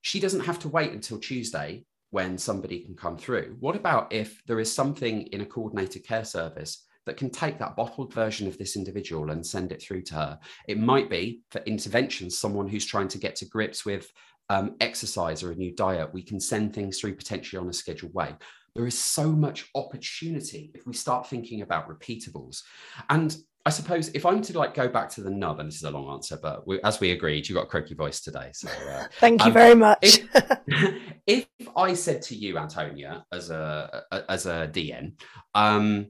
she 0.02 0.20
doesn't 0.20 0.42
have 0.46 0.60
to 0.60 0.70
wait 0.70 0.92
until 0.92 1.18
Tuesday 1.18 1.86
when 2.12 2.38
somebody 2.38 2.80
can 2.82 2.96
come 2.96 3.18
through. 3.18 3.56
What 3.60 3.76
about 3.76 4.14
if 4.14 4.42
there 4.46 4.60
is 4.60 4.72
something 4.72 5.24
in 5.28 5.42
a 5.42 5.46
coordinated 5.46 6.06
care 6.06 6.26
service 6.26 6.86
that 7.06 7.18
can 7.18 7.30
take 7.30 7.60
that 7.60 7.76
bottled 7.76 8.14
version 8.14 8.48
of 8.48 8.58
this 8.58 8.76
individual 8.76 9.32
and 9.32 9.46
send 9.46 9.72
it 9.72 9.82
through 9.82 10.02
to 10.04 10.16
her. 10.16 10.40
It 10.68 10.80
might 10.80 11.10
be 11.10 11.42
for 11.52 11.62
interventions, 11.62 12.38
someone 12.38 12.68
who's 12.68 12.86
trying 12.86 13.08
to 13.10 13.18
get 13.18 13.36
to 13.38 13.46
grips 13.46 13.86
with 13.86 14.12
um, 14.50 14.76
exercise 14.80 15.44
or 15.44 15.52
a 15.52 15.56
new 15.56 15.76
diet. 15.76 16.14
We 16.14 16.24
can 16.24 16.40
send 16.40 16.74
things 16.74 17.00
through 17.00 17.16
potentially 17.16 17.60
on 17.60 17.70
a 17.70 17.74
scheduled 17.74 18.14
way. 18.14 18.36
There 18.76 18.88
is 18.88 18.98
so 18.98 19.32
much 19.32 19.70
opportunity 19.76 20.72
if 20.76 20.86
we 20.86 20.94
start 20.94 21.28
thinking 21.28 21.62
about 21.62 21.88
repeatables. 21.88 22.62
And 23.10 23.36
I 23.68 23.72
suppose 23.72 24.10
if 24.10 24.28
I'm 24.28 24.44
to 24.44 24.58
like 24.58 24.76
go 24.76 24.88
back 24.88 25.10
to 25.12 25.22
the 25.22 25.32
nub, 25.32 25.60
and 25.60 25.68
this 25.68 25.78
is 25.78 25.84
a 25.84 25.92
long 25.92 26.14
answer, 26.14 26.38
but 26.40 26.68
we, 26.68 26.80
as 26.84 27.00
we 27.00 27.12
agreed, 27.12 27.50
you 27.50 27.56
got 27.56 27.64
a 27.64 27.68
croaky 27.68 27.96
voice 27.96 28.22
today. 28.22 28.52
So 28.54 28.68
uh, 28.68 29.06
thank 29.20 29.42
you 29.42 29.48
um, 29.48 29.54
very 29.54 29.74
much. 29.74 29.98
if, 30.04 30.28
if, 31.28 31.48
I 31.76 31.94
said 31.94 32.22
to 32.24 32.36
you, 32.36 32.58
Antonia, 32.60 33.26
as 33.32 33.50
a, 33.50 34.04
a 34.12 34.32
as 34.32 34.46
a 34.46 34.70
DN, 34.72 35.14
um, 35.56 36.08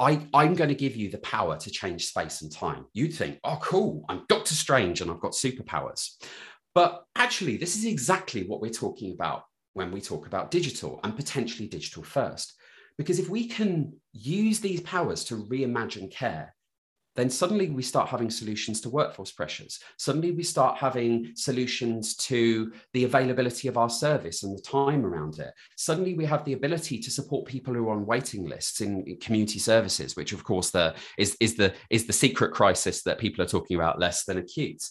I, 0.00 0.26
I'm 0.32 0.54
going 0.54 0.68
to 0.68 0.74
give 0.74 0.96
you 0.96 1.10
the 1.10 1.18
power 1.18 1.58
to 1.58 1.70
change 1.70 2.06
space 2.06 2.40
and 2.40 2.50
time. 2.50 2.86
You'd 2.94 3.12
think, 3.12 3.38
oh, 3.44 3.58
cool, 3.60 4.02
I'm 4.08 4.24
Doctor 4.28 4.54
Strange 4.54 5.02
and 5.02 5.10
I've 5.10 5.20
got 5.20 5.32
superpowers. 5.32 6.16
But 6.74 7.04
actually, 7.16 7.58
this 7.58 7.76
is 7.76 7.84
exactly 7.84 8.44
what 8.44 8.62
we're 8.62 8.70
talking 8.70 9.12
about 9.12 9.42
when 9.74 9.92
we 9.92 10.00
talk 10.00 10.26
about 10.26 10.50
digital 10.50 11.00
and 11.04 11.14
potentially 11.14 11.68
digital 11.68 12.02
first. 12.02 12.54
Because 12.96 13.18
if 13.18 13.28
we 13.28 13.46
can 13.46 13.92
use 14.12 14.60
these 14.60 14.80
powers 14.80 15.24
to 15.24 15.44
reimagine 15.44 16.10
care, 16.10 16.54
then 17.16 17.28
suddenly 17.28 17.70
we 17.70 17.82
start 17.82 18.08
having 18.08 18.30
solutions 18.30 18.80
to 18.80 18.90
workforce 18.90 19.32
pressures. 19.32 19.80
Suddenly 19.98 20.32
we 20.32 20.42
start 20.42 20.78
having 20.78 21.32
solutions 21.34 22.14
to 22.16 22.72
the 22.92 23.04
availability 23.04 23.68
of 23.68 23.76
our 23.76 23.90
service 23.90 24.42
and 24.42 24.56
the 24.56 24.62
time 24.62 25.04
around 25.04 25.38
it. 25.38 25.52
Suddenly 25.76 26.14
we 26.14 26.24
have 26.24 26.44
the 26.44 26.52
ability 26.52 26.98
to 26.98 27.10
support 27.10 27.48
people 27.48 27.74
who 27.74 27.88
are 27.88 27.96
on 27.96 28.06
waiting 28.06 28.46
lists 28.48 28.80
in, 28.80 29.04
community 29.20 29.58
services, 29.58 30.16
which 30.16 30.32
of 30.32 30.44
course 30.44 30.70
the, 30.70 30.94
is, 31.18 31.36
is, 31.40 31.56
the, 31.56 31.74
is 31.90 32.06
the 32.06 32.12
secret 32.12 32.52
crisis 32.52 33.02
that 33.02 33.18
people 33.18 33.44
are 33.44 33.48
talking 33.48 33.76
about 33.76 33.98
less 33.98 34.24
than 34.24 34.38
acute. 34.38 34.82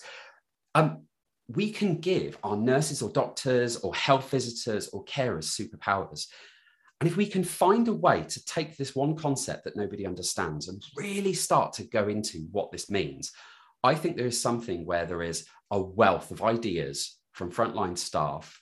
Um, 0.76 1.06
we 1.48 1.72
can 1.72 1.98
give 1.98 2.38
our 2.44 2.56
nurses 2.56 3.02
or 3.02 3.10
doctors 3.12 3.78
or 3.78 3.96
health 3.96 4.30
visitors 4.30 4.90
or 4.90 5.04
carers 5.06 5.46
superpowers 5.46 6.28
and 7.00 7.10
if 7.10 7.16
we 7.16 7.26
can 7.26 7.44
find 7.44 7.88
a 7.88 7.94
way 7.94 8.24
to 8.24 8.46
take 8.46 8.76
this 8.76 8.96
one 8.96 9.16
concept 9.16 9.64
that 9.64 9.78
nobody 9.78 10.06
understands 10.06 10.68
and 10.68 10.84
really 10.96 11.34
start 11.34 11.74
to 11.74 11.84
go 11.84 12.10
into 12.10 12.48
what 12.52 12.72
this 12.72 12.90
means, 12.90 13.32
I 13.84 13.96
think 13.96 14.18
there 14.18 14.26
is 14.26 14.42
something 14.42 14.86
where 14.86 15.06
there 15.06 15.24
is 15.24 15.46
a 15.72 15.82
wealth 15.82 16.32
of 16.32 16.44
ideas 16.44 17.18
from 17.32 17.52
frontline 17.52 17.98
staff 17.98 18.62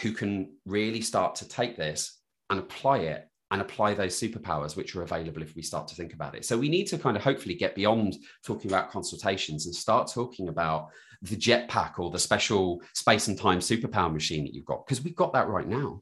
who 0.00 0.12
can 0.12 0.54
really 0.64 1.00
start 1.00 1.34
to 1.36 1.48
take 1.48 1.76
this 1.76 2.20
and 2.50 2.60
apply 2.60 2.98
it 2.98 3.26
and 3.50 3.60
apply 3.60 3.94
those 3.94 4.18
superpowers 4.18 4.76
which 4.76 4.94
are 4.94 5.02
available 5.02 5.42
if 5.42 5.56
we 5.56 5.62
start 5.62 5.88
to 5.88 5.96
think 5.96 6.12
about 6.12 6.36
it. 6.36 6.44
So 6.44 6.56
we 6.56 6.68
need 6.68 6.86
to 6.86 6.98
kind 6.98 7.16
of 7.16 7.24
hopefully 7.24 7.56
get 7.56 7.74
beyond 7.74 8.16
talking 8.44 8.70
about 8.70 8.92
consultations 8.92 9.66
and 9.66 9.74
start 9.74 10.08
talking 10.12 10.48
about 10.48 10.88
the 11.22 11.36
jetpack 11.36 11.98
or 11.98 12.10
the 12.10 12.18
special 12.18 12.80
space 12.94 13.26
and 13.26 13.36
time 13.36 13.58
superpower 13.58 14.12
machine 14.12 14.44
that 14.44 14.54
you've 14.54 14.64
got, 14.64 14.86
because 14.86 15.02
we've 15.02 15.16
got 15.16 15.32
that 15.32 15.48
right 15.48 15.66
now. 15.66 16.00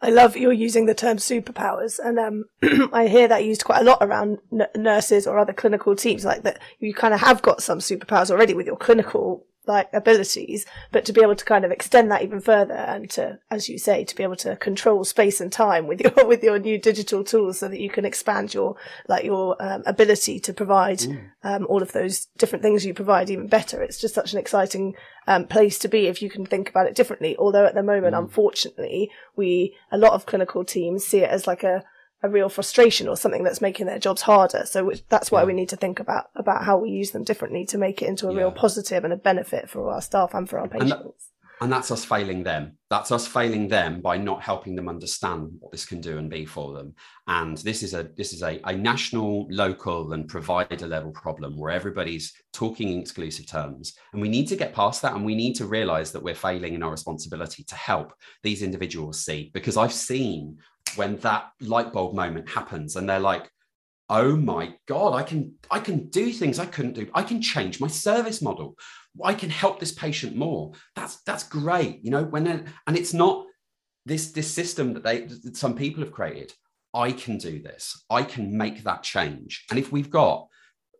I 0.00 0.10
love 0.10 0.36
you're 0.36 0.52
using 0.52 0.86
the 0.86 0.94
term 0.94 1.16
superpowers, 1.16 1.98
and 1.98 2.18
um, 2.18 2.44
I 2.92 3.08
hear 3.08 3.26
that 3.26 3.44
used 3.44 3.64
quite 3.64 3.80
a 3.80 3.84
lot 3.84 3.98
around 4.00 4.38
n- 4.52 4.68
nurses 4.76 5.26
or 5.26 5.38
other 5.38 5.52
clinical 5.52 5.96
teams. 5.96 6.24
Like 6.24 6.42
that, 6.42 6.60
you 6.78 6.94
kind 6.94 7.14
of 7.14 7.20
have 7.20 7.42
got 7.42 7.62
some 7.62 7.80
superpowers 7.80 8.30
already 8.30 8.54
with 8.54 8.66
your 8.66 8.76
clinical 8.76 9.44
like 9.68 9.88
abilities, 9.92 10.66
but 10.90 11.04
to 11.04 11.12
be 11.12 11.22
able 11.22 11.36
to 11.36 11.44
kind 11.44 11.64
of 11.64 11.70
extend 11.70 12.10
that 12.10 12.22
even 12.22 12.40
further 12.40 12.74
and 12.74 13.08
to, 13.10 13.38
as 13.50 13.68
you 13.68 13.78
say, 13.78 14.02
to 14.04 14.16
be 14.16 14.22
able 14.22 14.36
to 14.36 14.56
control 14.56 15.04
space 15.04 15.40
and 15.40 15.52
time 15.52 15.86
with 15.86 16.00
your 16.00 16.12
with 16.26 16.42
your 16.42 16.58
new 16.58 16.78
digital 16.78 17.22
tools, 17.22 17.58
so 17.58 17.68
that 17.68 17.80
you 17.80 17.90
can 17.90 18.04
expand 18.04 18.54
your 18.54 18.76
like 19.08 19.24
your 19.24 19.56
um, 19.60 19.82
ability 19.86 20.40
to 20.40 20.52
provide 20.52 20.98
mm. 20.98 21.30
um, 21.44 21.66
all 21.68 21.82
of 21.82 21.92
those 21.92 22.26
different 22.38 22.62
things 22.62 22.84
you 22.84 22.94
provide 22.94 23.30
even 23.30 23.46
better. 23.46 23.82
It's 23.82 24.00
just 24.00 24.14
such 24.14 24.32
an 24.32 24.38
exciting 24.38 24.94
um, 25.26 25.46
place 25.46 25.78
to 25.80 25.88
be 25.88 26.06
if 26.06 26.22
you 26.22 26.30
can 26.30 26.46
think 26.46 26.70
about 26.70 26.86
it 26.86 26.94
differently. 26.94 27.36
Although 27.36 27.66
at 27.66 27.74
the 27.74 27.82
moment, 27.82 28.14
mm. 28.14 28.18
unfortunately, 28.18 29.10
we 29.36 29.76
a 29.92 29.98
lot 29.98 30.14
of 30.14 30.26
clinical 30.26 30.64
teams 30.64 31.04
see 31.04 31.18
it 31.18 31.30
as 31.30 31.46
like 31.46 31.62
a 31.62 31.84
a 32.22 32.28
real 32.28 32.48
frustration 32.48 33.08
or 33.08 33.16
something 33.16 33.44
that's 33.44 33.60
making 33.60 33.86
their 33.86 33.98
jobs 33.98 34.22
harder. 34.22 34.64
So 34.66 34.92
that's 35.08 35.30
why 35.30 35.44
we 35.44 35.52
need 35.52 35.68
to 35.68 35.76
think 35.76 36.00
about 36.00 36.30
about 36.34 36.64
how 36.64 36.78
we 36.78 36.90
use 36.90 37.12
them 37.12 37.24
differently 37.24 37.64
to 37.66 37.78
make 37.78 38.02
it 38.02 38.08
into 38.08 38.28
a 38.28 38.32
yeah. 38.32 38.40
real 38.40 38.50
positive 38.50 39.04
and 39.04 39.12
a 39.12 39.16
benefit 39.16 39.70
for 39.70 39.92
our 39.92 40.00
staff 40.00 40.34
and 40.34 40.48
for 40.48 40.58
our 40.58 40.68
patients. 40.68 40.92
And, 40.92 41.00
that, 41.00 41.12
and, 41.60 41.72
that's 41.72 41.92
us 41.92 42.04
failing 42.04 42.42
them. 42.42 42.76
That's 42.90 43.12
us 43.12 43.28
failing 43.28 43.68
them 43.68 44.00
by 44.00 44.16
not 44.16 44.42
helping 44.42 44.74
them 44.74 44.88
understand 44.88 45.50
what 45.60 45.70
this 45.70 45.86
can 45.86 46.00
do 46.00 46.18
and 46.18 46.28
be 46.28 46.44
for 46.44 46.72
them. 46.74 46.94
And 47.28 47.56
this 47.58 47.84
is 47.84 47.94
a 47.94 48.08
this 48.16 48.32
is 48.32 48.42
a, 48.42 48.60
a 48.64 48.74
national, 48.74 49.46
local, 49.48 50.12
and 50.12 50.26
provider 50.26 50.88
level 50.88 51.12
problem 51.12 51.56
where 51.56 51.70
everybody's 51.70 52.32
talking 52.52 52.88
in 52.88 52.98
exclusive 52.98 53.46
terms. 53.46 53.94
And 54.12 54.20
we 54.20 54.28
need 54.28 54.48
to 54.48 54.56
get 54.56 54.74
past 54.74 55.02
that 55.02 55.14
and 55.14 55.24
we 55.24 55.36
need 55.36 55.54
to 55.54 55.66
realize 55.66 56.10
that 56.10 56.22
we're 56.22 56.34
failing 56.34 56.74
in 56.74 56.82
our 56.82 56.90
responsibility 56.90 57.62
to 57.62 57.76
help 57.76 58.12
these 58.42 58.62
individuals 58.62 59.24
see 59.24 59.52
because 59.54 59.76
I've 59.76 59.92
seen 59.92 60.58
when 60.96 61.16
that 61.18 61.50
light 61.60 61.92
bulb 61.92 62.14
moment 62.14 62.48
happens 62.48 62.96
and 62.96 63.08
they're 63.08 63.20
like 63.20 63.50
oh 64.10 64.36
my 64.36 64.74
god 64.86 65.14
i 65.14 65.22
can 65.22 65.52
i 65.70 65.78
can 65.78 66.08
do 66.08 66.32
things 66.32 66.58
i 66.58 66.66
couldn't 66.66 66.94
do. 66.94 67.08
I 67.14 67.22
can 67.22 67.42
change 67.42 67.80
my 67.80 67.88
service 67.88 68.40
model. 68.42 68.76
I 69.22 69.34
can 69.34 69.50
help 69.50 69.80
this 69.80 69.92
patient 69.92 70.36
more. 70.36 70.72
That's 70.94 71.22
that's 71.22 71.44
great 71.44 72.00
you 72.02 72.10
know 72.10 72.24
when 72.24 72.46
and 72.86 72.96
it's 72.96 73.14
not 73.14 73.46
this 74.06 74.32
this 74.32 74.50
system 74.50 74.94
that 74.94 75.02
they 75.02 75.22
that 75.22 75.56
some 75.56 75.74
people 75.74 76.02
have 76.02 76.12
created. 76.12 76.52
I 76.94 77.12
can 77.12 77.36
do 77.36 77.60
this. 77.60 78.04
I 78.08 78.22
can 78.22 78.56
make 78.56 78.82
that 78.84 79.02
change. 79.02 79.66
And 79.68 79.78
if 79.78 79.92
we've 79.92 80.08
got 80.08 80.48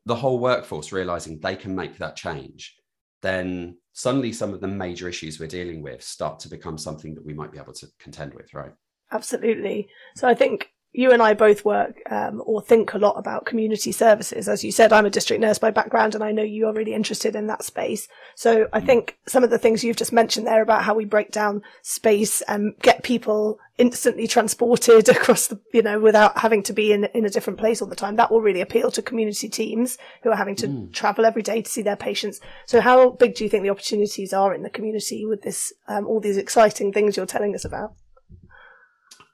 the 0.04 0.14
whole 0.14 0.38
workforce 0.38 0.92
realizing 0.92 1.38
they 1.38 1.56
can 1.56 1.74
make 1.74 1.98
that 1.98 2.16
change 2.16 2.74
then 3.22 3.76
suddenly 3.92 4.32
some 4.32 4.54
of 4.54 4.60
the 4.60 4.68
major 4.68 5.08
issues 5.08 5.38
we're 5.38 5.46
dealing 5.46 5.82
with 5.82 6.02
start 6.02 6.38
to 6.40 6.48
become 6.48 6.78
something 6.78 7.14
that 7.14 7.24
we 7.24 7.34
might 7.34 7.52
be 7.52 7.58
able 7.58 7.72
to 7.72 7.86
contend 7.98 8.32
with 8.34 8.52
right 8.54 8.72
Absolutely. 9.10 9.88
So 10.14 10.28
I 10.28 10.34
think 10.34 10.70
you 10.92 11.12
and 11.12 11.22
I 11.22 11.34
both 11.34 11.64
work 11.64 12.00
um, 12.10 12.42
or 12.46 12.62
think 12.62 12.94
a 12.94 12.98
lot 12.98 13.18
about 13.18 13.44
community 13.44 13.92
services. 13.92 14.48
As 14.48 14.64
you 14.64 14.72
said, 14.72 14.92
I'm 14.92 15.04
a 15.04 15.10
district 15.10 15.40
nurse 15.40 15.58
by 15.58 15.70
background, 15.70 16.14
and 16.14 16.24
I 16.24 16.32
know 16.32 16.42
you 16.42 16.66
are 16.66 16.72
really 16.72 16.94
interested 16.94 17.36
in 17.36 17.46
that 17.46 17.62
space. 17.62 18.08
So 18.34 18.68
I 18.72 18.80
think 18.80 19.18
some 19.26 19.44
of 19.44 19.50
the 19.50 19.58
things 19.58 19.84
you've 19.84 19.96
just 19.96 20.14
mentioned 20.14 20.46
there 20.46 20.62
about 20.62 20.84
how 20.84 20.94
we 20.94 21.04
break 21.04 21.30
down 21.30 21.62
space 21.82 22.40
and 22.42 22.74
get 22.80 23.02
people 23.02 23.58
instantly 23.76 24.26
transported 24.26 25.08
across 25.10 25.48
the, 25.48 25.60
you 25.74 25.82
know, 25.82 26.00
without 26.00 26.38
having 26.38 26.62
to 26.64 26.72
be 26.72 26.92
in, 26.92 27.04
in 27.14 27.26
a 27.26 27.30
different 27.30 27.58
place 27.58 27.82
all 27.82 27.88
the 27.88 27.94
time, 27.94 28.16
that 28.16 28.30
will 28.30 28.40
really 28.40 28.62
appeal 28.62 28.90
to 28.90 29.02
community 29.02 29.48
teams 29.48 29.98
who 30.22 30.30
are 30.30 30.36
having 30.36 30.56
to 30.56 30.66
mm. 30.66 30.92
travel 30.92 31.26
every 31.26 31.42
day 31.42 31.60
to 31.60 31.70
see 31.70 31.82
their 31.82 31.96
patients. 31.96 32.40
So 32.66 32.80
how 32.80 33.10
big 33.10 33.34
do 33.34 33.44
you 33.44 33.50
think 33.50 33.62
the 33.62 33.70
opportunities 33.70 34.32
are 34.32 34.54
in 34.54 34.62
the 34.62 34.70
community 34.70 35.26
with 35.26 35.42
this, 35.42 35.72
um, 35.86 36.06
all 36.06 36.18
these 36.18 36.38
exciting 36.38 36.92
things 36.92 37.16
you're 37.16 37.26
telling 37.26 37.54
us 37.54 37.64
about? 37.66 37.92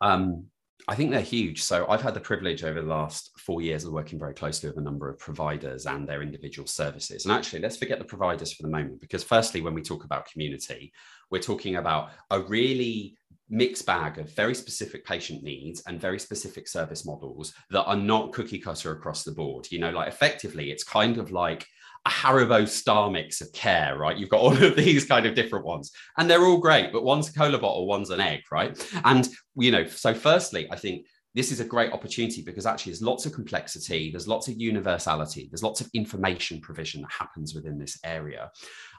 Um, 0.01 0.47
I 0.87 0.95
think 0.95 1.11
they're 1.11 1.21
huge. 1.21 1.63
So 1.63 1.87
I've 1.89 2.03
had 2.03 2.13
the 2.13 2.21
privilege 2.21 2.63
over 2.63 2.83
the 2.83 2.87
last 2.87 3.31
four 3.39 3.63
years 3.63 3.85
of 3.85 3.93
working 3.93 4.19
very 4.19 4.35
closely 4.35 4.69
with 4.69 4.77
a 4.77 4.83
number 4.83 5.09
of 5.09 5.19
providers 5.19 5.87
and 5.87 6.07
their 6.07 6.23
individual 6.23 6.67
services. 6.67 7.25
And 7.25 7.33
actually, 7.33 7.63
let's 7.63 7.79
forget 7.79 7.99
the 7.99 8.05
providers 8.05 8.53
for 8.53 8.65
the 8.65 8.69
moment, 8.69 9.01
because 9.01 9.25
firstly, 9.25 9.63
when 9.63 9.73
we 9.73 9.83
talk 9.83 10.05
about 10.05 10.31
community, 10.31 10.93
we're 11.31 11.41
talking 11.41 11.77
about 11.77 12.11
a 12.31 12.41
really 12.41 13.17
mixed 13.49 13.87
bag 13.87 14.19
of 14.19 14.35
very 14.35 14.55
specific 14.55 15.05
patient 15.07 15.43
needs 15.43 15.83
and 15.87 16.01
very 16.01 16.19
specific 16.19 16.67
service 16.69 17.07
models 17.07 17.55
that 17.71 17.85
are 17.85 17.97
not 17.97 18.33
cookie 18.33 18.59
cutter 18.59 18.93
across 18.93 19.23
the 19.23 19.33
board. 19.33 19.67
You 19.71 19.79
know, 19.79 19.91
like 19.91 20.09
effectively, 20.09 20.71
it's 20.71 20.85
kind 20.85 21.17
of 21.17 21.31
like 21.31 21.67
a 22.07 22.11
Haribo 22.11 22.69
star 22.69 23.11
mix 23.11 23.41
of 23.41 23.53
care, 23.53 23.97
right? 23.97 24.17
You've 24.17 24.29
got 24.29 24.41
all 24.41 24.63
of 24.63 24.77
these 24.77 25.05
kind 25.05 25.27
of 25.27 25.35
different 25.35 25.65
ones, 25.65 25.93
and 26.19 26.29
they're 26.29 26.45
all 26.45 26.59
great, 26.59 26.93
but 26.93 27.05
one's 27.05 27.29
a 27.29 27.33
cola 27.33 27.59
bottle, 27.59 27.87
one's 27.87 28.11
an 28.11 28.21
egg, 28.21 28.43
right? 28.51 28.77
And 29.05 29.29
you 29.57 29.71
know, 29.71 29.87
so 29.87 30.15
firstly, 30.15 30.69
I 30.71 30.77
think 30.77 31.07
this 31.35 31.51
is 31.51 31.59
a 31.59 31.65
great 31.65 31.93
opportunity 31.93 32.43
because 32.43 32.65
actually 32.65 32.93
there's 32.93 33.03
lots 33.03 33.27
of 33.27 33.33
complexity, 33.33 34.11
there's 34.11 34.29
lots 34.29 34.47
of 34.47 34.61
universality, 34.61 35.49
there's 35.51 35.65
lots 35.65 35.81
of 35.81 35.91
information 35.93 36.61
provision 36.61 37.03
that 37.03 37.11
happens 37.11 37.55
within 37.55 37.77
this 37.77 37.99
area. 38.05 38.51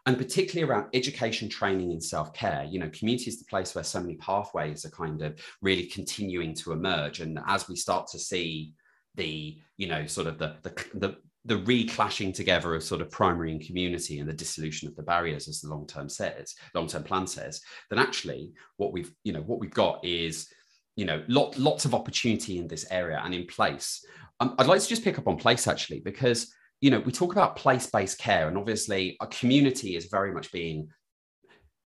And 0.05 0.17
particularly 0.17 0.69
around 0.69 0.89
education, 0.93 1.47
training, 1.47 1.91
and 1.91 2.03
self 2.03 2.33
care. 2.33 2.65
You 2.69 2.79
know, 2.79 2.89
community 2.89 3.29
is 3.29 3.39
the 3.39 3.45
place 3.45 3.73
where 3.73 3.83
so 3.83 4.01
many 4.01 4.15
pathways 4.15 4.85
are 4.85 4.91
kind 4.91 5.21
of 5.21 5.39
really 5.61 5.85
continuing 5.85 6.53
to 6.55 6.73
emerge. 6.73 7.21
And 7.21 7.39
as 7.47 7.69
we 7.69 7.75
start 7.75 8.07
to 8.07 8.19
see 8.19 8.73
the, 9.15 9.57
you 9.77 9.87
know, 9.87 10.05
sort 10.05 10.27
of 10.27 10.37
the, 10.37 10.57
the, 10.61 10.69
the 10.93 11.17
the 11.45 11.59
reclashing 11.59 12.33
together 12.33 12.75
of 12.75 12.83
sort 12.83 13.01
of 13.01 13.11
primary 13.11 13.51
and 13.51 13.65
community 13.65 14.19
and 14.19 14.27
the 14.27 14.33
dissolution 14.33 14.87
of 14.87 14.95
the 14.95 15.03
barriers 15.03 15.47
as 15.47 15.61
the 15.61 15.69
long 15.69 15.85
term 15.85 16.09
says 16.09 16.55
long 16.73 16.87
term 16.87 17.03
plan 17.03 17.27
says 17.27 17.61
then 17.89 17.99
actually 17.99 18.51
what 18.77 18.91
we've 18.91 19.11
you 19.23 19.31
know 19.31 19.41
what 19.41 19.59
we've 19.59 19.73
got 19.73 20.03
is 20.03 20.47
you 20.95 21.05
know 21.05 21.23
lot, 21.27 21.57
lots 21.57 21.85
of 21.85 21.93
opportunity 21.93 22.57
in 22.57 22.67
this 22.67 22.85
area 22.91 23.21
and 23.23 23.33
in 23.33 23.45
place. 23.45 24.03
Um, 24.39 24.55
i'd 24.59 24.67
like 24.67 24.81
to 24.81 24.87
just 24.87 25.03
pick 25.03 25.17
up 25.17 25.27
on 25.27 25.37
place 25.37 25.67
actually 25.67 26.01
because 26.01 26.53
you 26.81 26.89
know 26.89 26.99
we 26.99 27.11
talk 27.11 27.31
about 27.31 27.55
place 27.55 27.87
based 27.87 28.17
care 28.17 28.47
and 28.47 28.57
obviously 28.57 29.15
a 29.21 29.27
community 29.27 29.95
is 29.95 30.05
very 30.05 30.33
much 30.33 30.51
being 30.51 30.89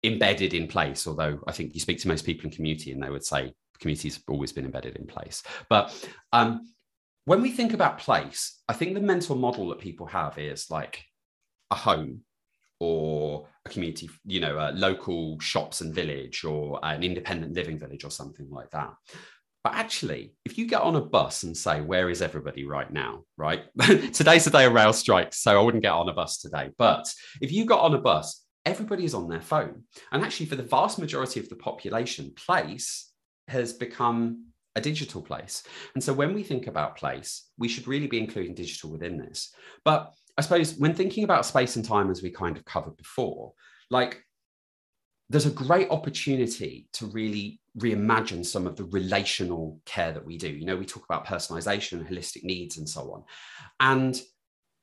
embedded 0.04 0.54
in 0.54 0.68
place 0.68 1.06
although 1.06 1.40
i 1.46 1.52
think 1.52 1.74
you 1.74 1.80
speak 1.80 1.98
to 1.98 2.08
most 2.08 2.24
people 2.24 2.46
in 2.46 2.52
community 2.52 2.92
and 2.92 3.02
they 3.02 3.10
would 3.10 3.24
say 3.24 3.52
communities 3.78 4.16
have 4.16 4.24
always 4.28 4.52
been 4.52 4.64
embedded 4.64 4.96
in 4.96 5.06
place. 5.06 5.42
But 5.68 5.94
um, 6.32 6.72
when 7.28 7.42
we 7.42 7.50
think 7.50 7.74
about 7.74 7.98
place, 7.98 8.58
I 8.70 8.72
think 8.72 8.94
the 8.94 9.00
mental 9.00 9.36
model 9.36 9.68
that 9.68 9.80
people 9.80 10.06
have 10.06 10.38
is 10.38 10.70
like 10.70 11.04
a 11.70 11.74
home 11.74 12.22
or 12.80 13.46
a 13.66 13.68
community, 13.68 14.08
you 14.24 14.40
know, 14.40 14.56
a 14.56 14.72
local 14.72 15.38
shops 15.38 15.82
and 15.82 15.94
village 15.94 16.42
or 16.42 16.80
an 16.82 17.02
independent 17.02 17.52
living 17.52 17.78
village 17.78 18.02
or 18.02 18.10
something 18.10 18.48
like 18.48 18.70
that. 18.70 18.94
But 19.62 19.74
actually, 19.74 20.32
if 20.46 20.56
you 20.56 20.66
get 20.66 20.80
on 20.80 20.96
a 20.96 21.02
bus 21.02 21.42
and 21.42 21.54
say, 21.54 21.82
Where 21.82 22.08
is 22.08 22.22
everybody 22.22 22.64
right 22.64 22.90
now? 22.90 23.24
Right? 23.36 23.64
Today's 24.14 24.46
the 24.46 24.50
day 24.50 24.64
of 24.64 24.72
rail 24.72 24.94
strikes, 24.94 25.36
so 25.42 25.60
I 25.60 25.62
wouldn't 25.62 25.82
get 25.82 25.92
on 25.92 26.08
a 26.08 26.14
bus 26.14 26.38
today. 26.38 26.70
But 26.78 27.12
if 27.42 27.52
you 27.52 27.66
got 27.66 27.80
on 27.80 27.92
a 27.92 27.98
bus, 28.00 28.42
everybody 28.64 29.04
is 29.04 29.12
on 29.12 29.28
their 29.28 29.42
phone. 29.42 29.82
And 30.12 30.24
actually, 30.24 30.46
for 30.46 30.56
the 30.56 30.62
vast 30.62 30.98
majority 30.98 31.40
of 31.40 31.50
the 31.50 31.56
population, 31.56 32.32
place 32.34 33.12
has 33.48 33.74
become 33.74 34.47
a 34.78 34.80
digital 34.80 35.20
place. 35.20 35.62
And 35.94 36.02
so 36.02 36.12
when 36.12 36.32
we 36.32 36.42
think 36.42 36.66
about 36.66 36.96
place, 36.96 37.48
we 37.58 37.68
should 37.68 37.86
really 37.86 38.06
be 38.06 38.18
including 38.18 38.54
digital 38.54 38.90
within 38.90 39.18
this. 39.18 39.52
But 39.84 40.14
I 40.38 40.40
suppose 40.40 40.74
when 40.78 40.94
thinking 40.94 41.24
about 41.24 41.44
space 41.44 41.76
and 41.76 41.84
time, 41.84 42.10
as 42.10 42.22
we 42.22 42.30
kind 42.30 42.56
of 42.56 42.64
covered 42.64 42.96
before, 42.96 43.52
like 43.90 44.22
there's 45.28 45.46
a 45.46 45.50
great 45.50 45.90
opportunity 45.90 46.88
to 46.94 47.06
really 47.06 47.60
reimagine 47.78 48.44
some 48.44 48.66
of 48.66 48.76
the 48.76 48.84
relational 48.84 49.80
care 49.84 50.12
that 50.12 50.24
we 50.24 50.38
do. 50.38 50.48
You 50.48 50.64
know, 50.64 50.76
we 50.76 50.86
talk 50.86 51.04
about 51.04 51.26
personalization 51.26 51.98
and 51.98 52.08
holistic 52.08 52.44
needs 52.44 52.78
and 52.78 52.88
so 52.88 53.12
on. 53.12 53.24
And 53.80 54.20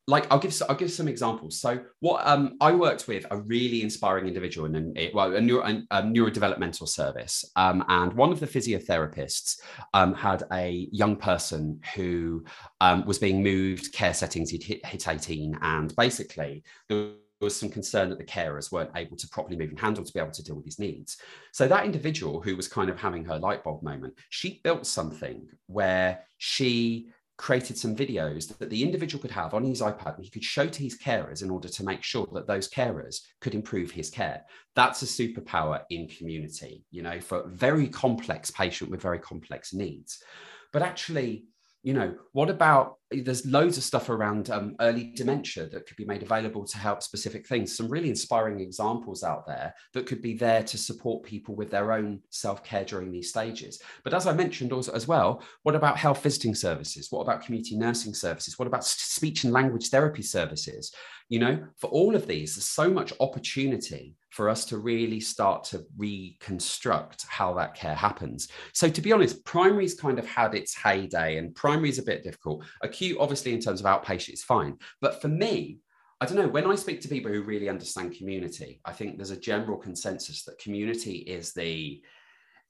like 0.08 0.28
I'll 0.32 0.40
give 0.40 0.54
I'll 0.70 0.76
give 0.76 0.92
some 0.92 1.08
examples. 1.08 1.60
So 1.60 1.84
what 2.00 2.26
um, 2.28 2.58
I 2.62 2.72
worked 2.74 3.08
with 3.08 3.26
a 3.32 3.38
really 3.38 3.82
inspiring 3.82 4.28
individual 4.28 4.68
in 4.68 4.94
a, 4.96 5.12
well 5.14 5.36
a, 5.36 5.42
neuro, 5.42 5.64
a 5.90 6.04
neurodevelopmental 6.04 6.88
service, 6.88 7.44
um, 7.56 7.84
and 7.88 8.14
one 8.14 8.32
of 8.32 8.40
the 8.40 8.48
physiotherapists 8.48 9.60
um, 9.94 10.14
had 10.14 10.44
a 10.52 10.88
young 10.92 11.16
person 11.16 11.80
who 11.96 12.44
um, 12.82 13.06
was 13.06 13.18
being 13.18 13.42
moved 13.42 13.94
care 13.94 14.14
settings. 14.14 14.52
He'd 14.52 14.64
hit, 14.64 14.86
hit 14.86 15.08
eighteen, 15.08 15.58
and 15.62 15.96
basically 15.96 16.64
there 16.88 17.14
was 17.42 17.60
some 17.60 17.70
concern 17.70 18.10
that 18.10 18.18
the 18.18 18.24
carers 18.24 18.72
weren't 18.72 18.96
able 18.96 19.18
to 19.18 19.28
properly 19.28 19.58
move 19.58 19.70
and 19.70 19.80
handle 19.80 20.06
to 20.06 20.14
be 20.14 20.20
able 20.20 20.32
to 20.32 20.44
deal 20.44 20.56
with 20.56 20.66
his 20.66 20.80
needs. 20.80 21.18
So 21.52 21.68
that 21.68 21.84
individual 21.84 22.42
who 22.42 22.56
was 22.56 22.68
kind 22.68 22.90
of 22.90 22.98
having 22.98 23.26
her 23.26 23.38
light 23.38 23.64
bulb 23.64 23.84
moment, 23.84 24.14
she 24.30 24.62
built 24.64 24.86
something 24.86 25.46
where 25.68 26.22
she 26.38 27.10
created 27.38 27.78
some 27.78 27.96
videos 27.96 28.58
that 28.58 28.70
the 28.70 28.82
individual 28.82 29.22
could 29.22 29.32
have 29.32 29.54
on 29.54 29.64
his 29.64 29.82
iPad 29.82 30.16
and 30.16 30.24
he 30.24 30.32
could 30.32 30.44
show 30.44 30.68
to 30.68 30.84
his 30.84 30.98
carers 30.98 31.44
in 31.44 31.50
order 31.50 31.68
to 31.68 31.84
make 31.84 32.02
sure 32.02 32.28
that 32.34 32.48
those 32.48 32.70
carers 32.70 33.20
could 33.42 33.54
improve 33.54 33.92
his 33.92 34.10
care. 34.10 34.42
That's 34.76 35.02
a 35.02 35.06
superpower 35.06 35.82
in 35.90 36.08
community, 36.08 36.86
you 36.92 37.02
know, 37.02 37.20
for 37.20 37.42
a 37.42 37.48
very 37.48 37.88
complex 37.88 38.52
patient 38.52 38.90
with 38.90 39.02
very 39.02 39.20
complex 39.20 39.74
needs. 39.74 40.24
But 40.72 40.82
actually, 40.82 41.46
you 41.86 41.94
know, 41.94 42.16
what 42.32 42.50
about 42.50 42.96
there's 43.12 43.46
loads 43.46 43.78
of 43.78 43.84
stuff 43.84 44.10
around 44.10 44.50
um, 44.50 44.76
early 44.80 45.12
dementia 45.16 45.68
that 45.68 45.86
could 45.86 45.98
be 45.98 46.04
made 46.04 46.24
available 46.24 46.66
to 46.66 46.80
help 46.80 47.04
specific 47.04 47.46
things. 47.46 47.78
Some 47.78 47.88
really 47.90 48.10
inspiring 48.10 48.60
examples 48.60 49.24
out 49.24 49.46
there 49.46 49.72
that 49.94 50.08
could 50.08 50.20
be 50.20 50.34
there 50.34 50.64
to 50.64 50.80
support 50.80 51.22
people 51.22 51.56
with 51.56 51.70
their 51.70 51.92
own 51.92 52.22
self 52.32 52.64
care 52.64 52.86
during 52.86 53.12
these 53.12 53.30
stages. 53.30 53.80
But 54.04 54.16
as 54.16 54.26
I 54.26 54.34
mentioned 54.34 54.74
also 54.74 54.94
as 54.94 55.08
well, 55.08 55.44
what 55.62 55.76
about 55.76 56.00
health 56.00 56.24
visiting 56.24 56.56
services? 56.56 57.12
What 57.12 57.22
about 57.22 57.44
community 57.46 57.78
nursing 57.78 58.16
services? 58.16 58.58
What 58.58 58.68
about 58.68 58.84
speech 58.84 59.44
and 59.44 59.54
language 59.54 59.90
therapy 59.90 60.24
services? 60.24 60.92
You 61.30 61.38
know, 61.38 61.68
for 61.78 61.92
all 61.92 62.16
of 62.16 62.26
these, 62.26 62.56
there's 62.56 62.68
so 62.68 62.90
much 62.90 63.14
opportunity 63.20 64.16
for 64.36 64.50
us 64.50 64.66
to 64.66 64.78
really 64.78 65.22
start 65.22 65.64
to 65.64 65.86
reconstruct 65.98 67.26
how 67.30 67.54
that 67.54 67.74
care 67.74 67.96
happens. 67.96 68.50
So, 68.74 68.90
to 68.90 69.02
be 69.02 69.14
honest, 69.14 69.46
primary's 69.46 69.94
kind 69.94 70.20
of 70.20 70.28
had 70.28 70.54
its 70.54 70.76
heyday, 70.76 71.38
and 71.38 71.56
primary 71.56 71.88
is 71.88 72.00
a 72.00 72.04
bit 72.04 72.22
difficult. 72.22 72.66
Acute, 72.84 73.18
obviously, 73.18 73.54
in 73.54 73.62
terms 73.62 73.80
of 73.80 73.86
outpatient, 73.86 74.34
is 74.34 74.44
fine. 74.44 74.78
But 75.00 75.22
for 75.22 75.30
me, 75.30 75.80
I 76.20 76.26
don't 76.26 76.36
know, 76.36 76.50
when 76.50 76.70
I 76.70 76.76
speak 76.76 77.00
to 77.02 77.08
people 77.08 77.32
who 77.32 77.44
really 77.44 77.70
understand 77.70 78.18
community, 78.18 78.82
I 78.84 78.92
think 78.92 79.16
there's 79.16 79.32
a 79.32 79.40
general 79.40 79.78
consensus 79.78 80.44
that 80.44 80.60
community 80.60 81.20
is 81.20 81.54
the 81.54 82.04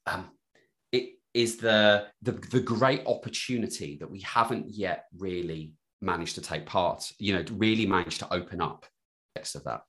um, 0.06 0.30
it 0.92 1.14
is 1.34 1.56
the, 1.56 2.06
the 2.22 2.32
the 2.32 2.60
great 2.60 3.02
opportunity 3.06 3.96
that 3.98 4.10
we 4.10 4.20
haven't 4.20 4.66
yet 4.68 5.06
really 5.18 5.72
managed 6.00 6.36
to 6.36 6.42
take 6.42 6.64
part, 6.64 7.10
you 7.18 7.34
know, 7.34 7.44
really 7.52 7.86
managed 7.86 8.20
to 8.20 8.32
open 8.32 8.60
up 8.60 8.86
of 9.36 9.64
that. 9.64 9.82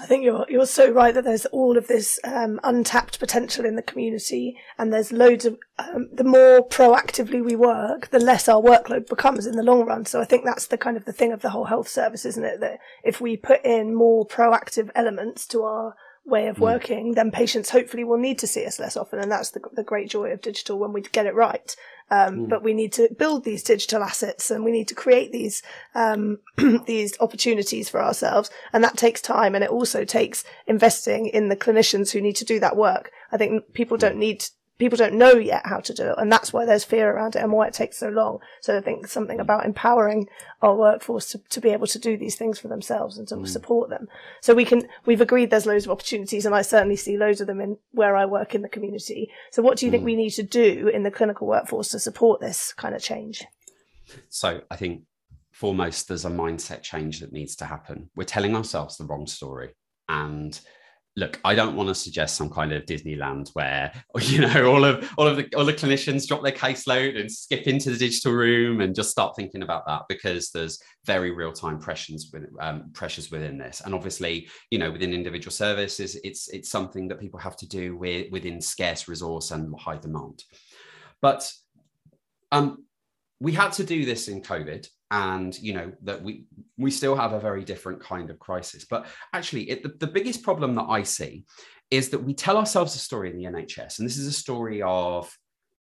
I 0.00 0.06
think 0.06 0.24
you're 0.24 0.46
you're 0.48 0.66
so 0.66 0.90
right 0.90 1.12
that 1.14 1.24
there's 1.24 1.44
all 1.46 1.76
of 1.76 1.86
this 1.86 2.18
um, 2.24 2.58
untapped 2.64 3.18
potential 3.18 3.64
in 3.64 3.76
the 3.76 3.82
community, 3.82 4.56
and 4.78 4.92
there's 4.92 5.12
loads 5.12 5.44
of. 5.44 5.58
Um, 5.78 6.08
the 6.12 6.24
more 6.24 6.66
proactively 6.66 7.44
we 7.44 7.56
work, 7.56 8.08
the 8.10 8.18
less 8.18 8.48
our 8.48 8.62
workload 8.62 9.08
becomes 9.08 9.46
in 9.46 9.56
the 9.56 9.62
long 9.62 9.84
run. 9.84 10.06
So 10.06 10.20
I 10.20 10.24
think 10.24 10.44
that's 10.44 10.66
the 10.66 10.78
kind 10.78 10.96
of 10.96 11.04
the 11.04 11.12
thing 11.12 11.32
of 11.32 11.42
the 11.42 11.50
whole 11.50 11.64
health 11.64 11.88
service, 11.88 12.24
isn't 12.24 12.44
it? 12.44 12.60
That 12.60 12.78
if 13.04 13.20
we 13.20 13.36
put 13.36 13.64
in 13.64 13.94
more 13.94 14.26
proactive 14.26 14.90
elements 14.94 15.46
to 15.48 15.62
our 15.62 15.94
way 16.24 16.46
of 16.48 16.56
mm. 16.56 16.60
working, 16.60 17.12
then 17.12 17.30
patients 17.30 17.70
hopefully 17.70 18.04
will 18.04 18.18
need 18.18 18.38
to 18.38 18.46
see 18.46 18.64
us 18.64 18.78
less 18.78 18.96
often. 18.96 19.18
And 19.18 19.30
that's 19.30 19.50
the, 19.50 19.60
the 19.72 19.82
great 19.82 20.08
joy 20.08 20.30
of 20.30 20.40
digital 20.40 20.78
when 20.78 20.92
we 20.92 21.00
get 21.00 21.26
it 21.26 21.34
right. 21.34 21.74
Um, 22.10 22.40
mm. 22.40 22.48
But 22.48 22.62
we 22.62 22.74
need 22.74 22.92
to 22.94 23.08
build 23.18 23.44
these 23.44 23.62
digital 23.62 24.02
assets 24.02 24.50
and 24.50 24.64
we 24.64 24.70
need 24.70 24.88
to 24.88 24.94
create 24.94 25.32
these, 25.32 25.62
um, 25.94 26.38
these 26.86 27.18
opportunities 27.20 27.88
for 27.88 28.02
ourselves. 28.02 28.50
And 28.72 28.84
that 28.84 28.96
takes 28.96 29.20
time. 29.20 29.54
And 29.54 29.64
it 29.64 29.70
also 29.70 30.04
takes 30.04 30.44
investing 30.66 31.26
in 31.26 31.48
the 31.48 31.56
clinicians 31.56 32.10
who 32.12 32.20
need 32.20 32.36
to 32.36 32.44
do 32.44 32.60
that 32.60 32.76
work. 32.76 33.10
I 33.32 33.36
think 33.36 33.72
people 33.72 33.96
don't 33.96 34.16
need 34.16 34.44
people 34.82 34.98
don't 34.98 35.14
know 35.14 35.34
yet 35.34 35.62
how 35.64 35.78
to 35.78 35.94
do 35.94 36.10
it. 36.10 36.14
And 36.18 36.30
that's 36.30 36.52
why 36.52 36.64
there's 36.64 36.82
fear 36.82 37.08
around 37.08 37.36
it 37.36 37.42
and 37.42 37.52
why 37.52 37.68
it 37.68 37.72
takes 37.72 37.98
so 37.98 38.08
long. 38.08 38.40
So 38.60 38.76
I 38.76 38.80
think 38.80 39.06
something 39.06 39.38
about 39.38 39.64
empowering 39.64 40.28
our 40.60 40.74
workforce 40.74 41.30
to, 41.30 41.38
to 41.50 41.60
be 41.60 41.70
able 41.70 41.86
to 41.86 42.00
do 42.00 42.16
these 42.16 42.34
things 42.34 42.58
for 42.58 42.66
themselves 42.66 43.16
and 43.16 43.28
to 43.28 43.36
mm. 43.36 43.46
support 43.46 43.90
them. 43.90 44.08
So 44.40 44.54
we 44.54 44.64
can, 44.64 44.88
we've 45.06 45.20
agreed 45.20 45.50
there's 45.50 45.66
loads 45.66 45.84
of 45.84 45.92
opportunities 45.92 46.44
and 46.44 46.52
I 46.52 46.62
certainly 46.62 46.96
see 46.96 47.16
loads 47.16 47.40
of 47.40 47.46
them 47.46 47.60
in 47.60 47.78
where 47.92 48.16
I 48.16 48.26
work 48.26 48.56
in 48.56 48.62
the 48.62 48.68
community. 48.68 49.30
So 49.52 49.62
what 49.62 49.78
do 49.78 49.86
you 49.86 49.90
mm. 49.90 49.94
think 49.94 50.04
we 50.04 50.16
need 50.16 50.30
to 50.30 50.42
do 50.42 50.90
in 50.92 51.04
the 51.04 51.12
clinical 51.12 51.46
workforce 51.46 51.90
to 51.90 52.00
support 52.00 52.40
this 52.40 52.72
kind 52.72 52.96
of 52.96 53.00
change? 53.00 53.44
So 54.30 54.62
I 54.68 54.74
think 54.74 55.02
foremost, 55.52 56.08
there's 56.08 56.24
a 56.24 56.30
mindset 56.30 56.82
change 56.82 57.20
that 57.20 57.32
needs 57.32 57.54
to 57.56 57.66
happen. 57.66 58.10
We're 58.16 58.24
telling 58.24 58.56
ourselves 58.56 58.96
the 58.96 59.04
wrong 59.04 59.28
story 59.28 59.74
and 60.08 60.58
look, 61.16 61.38
I 61.44 61.54
don't 61.54 61.76
want 61.76 61.88
to 61.88 61.94
suggest 61.94 62.36
some 62.36 62.48
kind 62.48 62.72
of 62.72 62.86
Disneyland 62.86 63.50
where 63.52 63.92
you 64.20 64.40
know 64.40 64.72
all 64.72 64.84
of 64.84 65.10
all 65.18 65.26
of 65.26 65.36
the 65.36 65.48
all 65.54 65.64
the 65.64 65.72
clinicians 65.72 66.26
drop 66.26 66.42
their 66.42 66.52
caseload 66.52 67.20
and 67.20 67.30
skip 67.30 67.66
into 67.66 67.90
the 67.90 67.98
digital 67.98 68.32
room 68.32 68.80
and 68.80 68.94
just 68.94 69.10
start 69.10 69.36
thinking 69.36 69.62
about 69.62 69.86
that 69.86 70.02
because 70.08 70.50
there's 70.50 70.80
very 71.04 71.30
real 71.30 71.52
time 71.52 71.78
pressures 71.78 72.30
with 72.32 72.44
um, 72.60 72.90
pressures 72.94 73.30
within 73.30 73.58
this, 73.58 73.82
and 73.84 73.94
obviously 73.94 74.48
you 74.70 74.78
know 74.78 74.90
within 74.90 75.12
individual 75.12 75.52
services, 75.52 76.18
it's 76.24 76.48
it's 76.48 76.70
something 76.70 77.08
that 77.08 77.20
people 77.20 77.40
have 77.40 77.56
to 77.56 77.68
do 77.68 77.96
with 77.96 78.30
within 78.30 78.60
scarce 78.60 79.08
resource 79.08 79.50
and 79.50 79.74
high 79.78 79.98
demand, 79.98 80.42
but 81.20 81.50
um, 82.50 82.84
we 83.40 83.52
had 83.52 83.72
to 83.72 83.84
do 83.84 84.04
this 84.04 84.28
in 84.28 84.40
COVID 84.40 84.86
and 85.12 85.58
you 85.60 85.74
know 85.74 85.92
that 86.02 86.22
we 86.22 86.46
we 86.78 86.90
still 86.90 87.14
have 87.14 87.34
a 87.34 87.38
very 87.38 87.64
different 87.64 88.00
kind 88.00 88.30
of 88.30 88.38
crisis. 88.38 88.86
But 88.88 89.06
actually 89.32 89.70
it, 89.70 89.82
the, 89.82 89.90
the 89.90 90.12
biggest 90.12 90.42
problem 90.42 90.74
that 90.74 90.86
i 90.88 91.02
see 91.02 91.44
is 91.90 92.08
that 92.08 92.18
we 92.18 92.32
tell 92.32 92.56
ourselves 92.56 92.94
a 92.94 92.98
story 92.98 93.30
in 93.30 93.36
the 93.36 93.44
nhs 93.44 93.98
and 93.98 94.08
this 94.08 94.16
is 94.16 94.26
a 94.26 94.32
story 94.32 94.80
of 94.82 95.30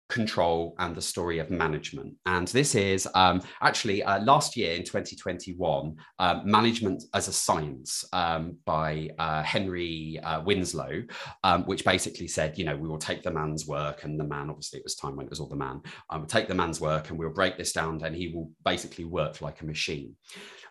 control 0.09 0.75
and 0.79 0.95
the 0.95 1.01
story 1.01 1.39
of 1.39 1.49
management. 1.49 2.13
And 2.25 2.47
this 2.49 2.75
is 2.75 3.07
um, 3.15 3.41
actually 3.61 4.03
uh, 4.03 4.21
last 4.23 4.55
year 4.55 4.75
in 4.75 4.83
2021, 4.83 5.95
uh, 6.19 6.41
Management 6.43 7.03
as 7.13 7.27
a 7.27 7.33
Science 7.33 8.05
um, 8.13 8.57
by 8.65 9.09
uh, 9.17 9.41
Henry 9.43 10.19
uh, 10.23 10.41
Winslow, 10.41 11.03
um, 11.43 11.63
which 11.63 11.83
basically 11.83 12.27
said, 12.27 12.57
you 12.57 12.65
know, 12.65 12.75
we 12.75 12.87
will 12.87 12.97
take 12.97 13.23
the 13.23 13.31
man's 13.31 13.67
work, 13.67 14.03
and 14.03 14.19
the 14.19 14.23
man, 14.23 14.49
obviously, 14.49 14.79
it 14.79 14.85
was 14.85 14.95
time 14.95 15.15
when 15.15 15.25
it 15.25 15.29
was 15.29 15.39
all 15.39 15.49
the 15.49 15.55
man, 15.55 15.81
um, 16.09 16.25
take 16.25 16.47
the 16.47 16.55
man's 16.55 16.79
work 16.79 17.09
and 17.09 17.17
we'll 17.17 17.29
break 17.29 17.57
this 17.57 17.73
down, 17.73 18.01
and 18.03 18.15
he 18.15 18.29
will 18.29 18.51
basically 18.63 19.05
work 19.05 19.41
like 19.41 19.61
a 19.61 19.65
machine. 19.65 20.15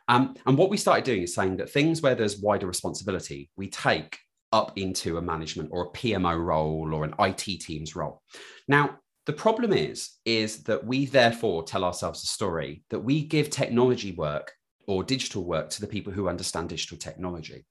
Um, 0.08 0.36
and 0.46 0.58
what 0.58 0.70
we 0.70 0.76
started 0.76 1.04
doing 1.04 1.22
is 1.22 1.34
saying 1.34 1.56
that 1.56 1.70
things 1.70 2.02
where 2.02 2.14
there's 2.14 2.40
wider 2.40 2.66
responsibility, 2.66 3.50
we 3.56 3.68
take 3.68 4.18
up 4.52 4.72
into 4.76 5.18
a 5.18 5.22
management 5.22 5.68
or 5.72 5.86
a 5.86 5.90
PMO 5.90 6.38
role 6.42 6.94
or 6.94 7.04
an 7.04 7.14
IT 7.18 7.60
team's 7.60 7.96
role. 7.96 8.22
Now, 8.68 8.98
the 9.26 9.32
problem 9.32 9.72
is, 9.72 10.18
is 10.24 10.64
that 10.64 10.84
we 10.84 11.06
therefore 11.06 11.62
tell 11.62 11.84
ourselves 11.84 12.22
a 12.22 12.26
story 12.26 12.82
that 12.90 13.00
we 13.00 13.24
give 13.24 13.48
technology 13.48 14.12
work 14.12 14.52
or 14.86 15.02
digital 15.02 15.44
work 15.44 15.70
to 15.70 15.80
the 15.80 15.86
people 15.86 16.12
who 16.12 16.28
understand 16.28 16.68
digital 16.68 16.98
technology. 16.98 17.64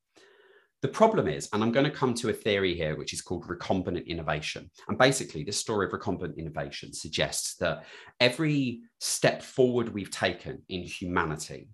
The 0.82 0.88
problem 0.90 1.30
is, 1.30 1.48
and 1.54 1.64
I'm 1.64 1.72
going 1.72 1.86
to 1.86 1.92
come 1.92 2.14
to 2.16 2.30
a 2.30 2.34
theory 2.34 2.76
here, 2.76 2.98
which 2.98 3.14
is 3.14 3.22
called 3.22 3.48
recombinant 3.48 4.06
innovation. 4.08 4.70
And 4.90 4.98
basically, 4.98 5.44
this 5.44 5.58
story 5.58 5.86
of 5.86 5.94
recombinant 5.94 6.38
innovation 6.38 6.92
suggests 6.92 7.56
that 7.58 7.86
every 8.20 8.82
step 9.00 9.42
forward 9.42 9.94
we've 9.94 10.12
taken 10.12 10.62
in 10.68 10.84
humanity 10.84 11.70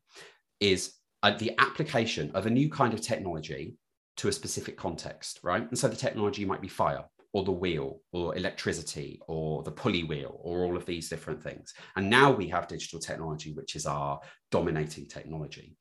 is 0.60 0.94
uh, 1.24 1.32
the 1.32 1.54
application 1.58 2.32
of 2.36 2.46
a 2.46 2.52
new 2.52 2.70
kind 2.70 2.94
of 2.94 3.02
technology 3.02 3.76
to 4.18 4.28
a 4.28 4.32
specific 4.32 4.78
context, 4.78 5.40
right? 5.42 5.68
And 5.68 5.80
so 5.80 5.88
the 5.88 5.96
technology 5.96 6.46
might 6.46 6.62
be 6.62 6.68
fire, 6.68 7.06
or 7.34 7.44
the 7.44 7.52
wheel 7.52 8.02
or 8.12 8.36
electricity 8.36 9.22
or 9.28 9.64
the 9.64 9.72
pulley 9.72 10.04
wheel 10.04 10.40
or 10.42 10.64
all 10.64 10.76
of 10.76 10.86
these 10.86 11.10
different 11.10 11.42
things. 11.42 11.74
And 11.96 12.10
now 12.10 12.32
we 12.32 12.48
have 12.48 12.68
digital 12.68 13.00
technology, 13.00 13.54
which 13.54 13.76
is 13.76 13.86
our 13.86 14.20
dominating 14.52 15.08
technology. 15.08 15.76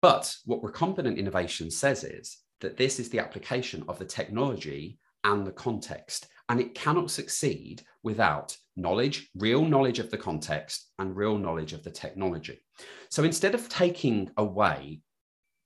But 0.00 0.34
what 0.44 0.62
recombinant 0.62 1.18
innovation 1.18 1.70
says 1.70 2.04
is 2.04 2.38
that 2.60 2.76
this 2.76 2.98
is 2.98 3.08
the 3.08 3.18
application 3.18 3.84
of 3.88 3.98
the 3.98 4.04
technology 4.04 4.98
and 5.24 5.46
the 5.46 5.52
context. 5.52 6.28
And 6.48 6.60
it 6.60 6.74
cannot 6.74 7.10
succeed 7.10 7.82
without 8.02 8.56
knowledge, 8.76 9.30
real 9.34 9.64
knowledge 9.64 9.98
of 9.98 10.10
the 10.10 10.18
context, 10.18 10.90
and 10.98 11.16
real 11.16 11.38
knowledge 11.38 11.72
of 11.72 11.82
the 11.82 11.90
technology. 11.90 12.60
So 13.10 13.24
instead 13.24 13.54
of 13.54 13.68
taking 13.68 14.30
away 14.36 15.00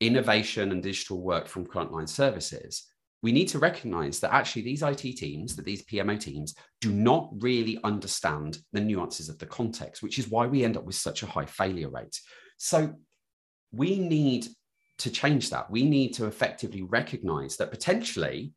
innovation 0.01 0.71
and 0.71 0.83
digital 0.83 1.21
work 1.21 1.49
from 1.49 1.67
frontline 1.67 2.09
services, 2.09 2.87
we 3.23 3.33
need 3.33 3.49
to 3.49 3.59
recognize 3.59 4.21
that 4.21 4.33
actually 4.33 4.63
these 4.63 4.83
IT 4.83 5.01
teams, 5.17 5.57
that 5.57 5.65
these 5.65 5.85
PMO 5.87 6.19
teams 6.19 6.55
do 6.81 6.93
not 6.93 7.31
really 7.39 7.79
understand 7.83 8.59
the 8.73 8.81
nuances 8.81 9.29
of 9.29 9.39
the 9.39 9.47
context, 9.47 10.03
which 10.03 10.19
is 10.19 10.29
why 10.29 10.47
we 10.47 10.65
end 10.65 10.77
up 10.77 10.85
with 10.85 10.95
such 10.95 11.23
a 11.23 11.27
high 11.27 11.47
failure 11.47 11.91
rate. 11.91 12.21
So 12.59 12.95
we 13.73 13.99
need 13.99 14.47
to 14.99 15.11
change 15.11 15.51
that. 15.51 15.71
We 15.71 15.85
need 15.85 16.15
to 16.15 16.27
effectively 16.27 16.83
recognize 16.83 17.57
that 17.57 17.71
potentially 17.71 18.53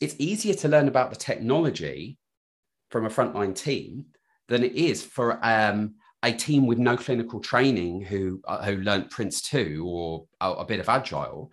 it's 0.00 0.16
easier 0.18 0.54
to 0.54 0.68
learn 0.68 0.88
about 0.88 1.10
the 1.10 1.16
technology 1.16 2.18
from 2.90 3.06
a 3.06 3.10
frontline 3.10 3.54
team 3.54 4.06
than 4.48 4.62
it 4.62 4.72
is 4.72 5.02
for 5.02 5.38
um, 5.42 5.94
a 6.22 6.32
team 6.32 6.66
with 6.66 6.78
no 6.78 6.96
clinical 6.96 7.40
training 7.40 8.02
who 8.02 8.40
uh, 8.46 8.62
who 8.64 8.76
learnt 8.76 9.10
Prince 9.10 9.40
2 9.42 9.84
or 9.86 10.26
a, 10.40 10.52
a 10.52 10.64
bit 10.64 10.80
of 10.80 10.88
Agile 10.88 11.50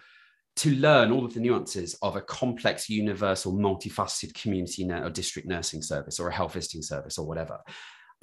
to 0.55 0.75
learn 0.75 1.11
all 1.11 1.25
of 1.25 1.33
the 1.33 1.39
nuances 1.39 1.95
of 2.01 2.15
a 2.15 2.21
complex, 2.21 2.89
universal, 2.89 3.53
multifaceted 3.53 4.33
community 4.33 4.89
or 4.91 5.09
district 5.09 5.47
nursing 5.47 5.81
service 5.81 6.19
or 6.19 6.27
a 6.27 6.33
health 6.33 6.53
visiting 6.53 6.81
service 6.81 7.17
or 7.17 7.25
whatever. 7.25 7.59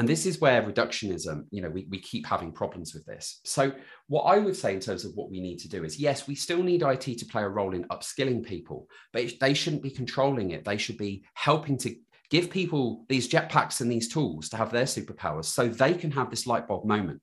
And 0.01 0.09
this 0.09 0.25
is 0.25 0.41
where 0.41 0.63
reductionism, 0.63 1.45
you 1.51 1.61
know, 1.61 1.69
we, 1.69 1.87
we 1.91 1.99
keep 1.99 2.25
having 2.25 2.53
problems 2.53 2.95
with 2.95 3.05
this. 3.05 3.41
So, 3.45 3.71
what 4.07 4.23
I 4.23 4.39
would 4.39 4.57
say 4.57 4.73
in 4.73 4.81
terms 4.81 5.05
of 5.05 5.13
what 5.15 5.31
we 5.31 5.43
need 5.43 5.59
to 5.59 5.69
do 5.69 5.85
is 5.85 5.99
yes, 5.99 6.27
we 6.27 6.35
still 6.35 6.63
need 6.63 6.83
IT 6.83 7.03
to 7.03 7.27
play 7.27 7.43
a 7.43 7.49
role 7.49 7.75
in 7.75 7.85
upskilling 7.89 8.43
people, 8.43 8.89
but 9.13 9.31
they 9.41 9.53
shouldn't 9.53 9.83
be 9.83 9.91
controlling 9.91 10.53
it. 10.53 10.65
They 10.65 10.79
should 10.79 10.97
be 10.97 11.27
helping 11.35 11.77
to 11.79 11.95
give 12.31 12.49
people 12.49 13.05
these 13.11 13.29
jetpacks 13.29 13.83
and 13.83 13.93
these 13.93 14.09
tools 14.09 14.49
to 14.49 14.57
have 14.57 14.71
their 14.71 14.85
superpowers 14.85 15.47
so 15.47 15.69
they 15.69 15.93
can 15.93 16.13
have 16.13 16.31
this 16.31 16.47
light 16.47 16.67
bulb 16.67 16.87
moment. 16.87 17.21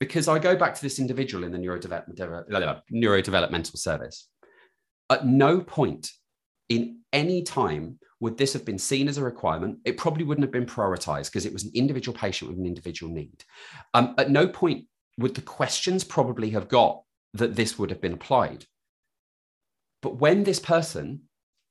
Because 0.00 0.26
I 0.26 0.38
go 0.38 0.56
back 0.56 0.74
to 0.74 0.82
this 0.82 0.98
individual 0.98 1.44
in 1.44 1.52
the 1.52 1.58
neurodevelopmental 1.58 3.78
service. 3.78 4.28
At 5.10 5.26
no 5.26 5.60
point 5.60 6.10
in 6.68 7.00
any 7.12 7.42
time 7.42 7.98
would 8.20 8.38
this 8.38 8.52
have 8.52 8.64
been 8.64 8.78
seen 8.78 9.08
as 9.08 9.18
a 9.18 9.24
requirement. 9.24 9.78
It 9.84 9.96
probably 9.96 10.24
wouldn't 10.24 10.44
have 10.44 10.52
been 10.52 10.66
prioritized 10.66 11.26
because 11.26 11.46
it 11.46 11.52
was 11.52 11.64
an 11.64 11.72
individual 11.74 12.16
patient 12.16 12.50
with 12.50 12.58
an 12.58 12.66
individual 12.66 13.12
need. 13.12 13.44
Um, 13.92 14.14
at 14.18 14.30
no 14.30 14.48
point 14.48 14.86
would 15.18 15.34
the 15.34 15.42
questions 15.42 16.04
probably 16.04 16.50
have 16.50 16.68
got 16.68 17.02
that 17.34 17.54
this 17.54 17.78
would 17.78 17.90
have 17.90 18.00
been 18.00 18.14
applied. 18.14 18.64
But 20.00 20.16
when 20.16 20.44
this 20.44 20.60
person 20.60 21.22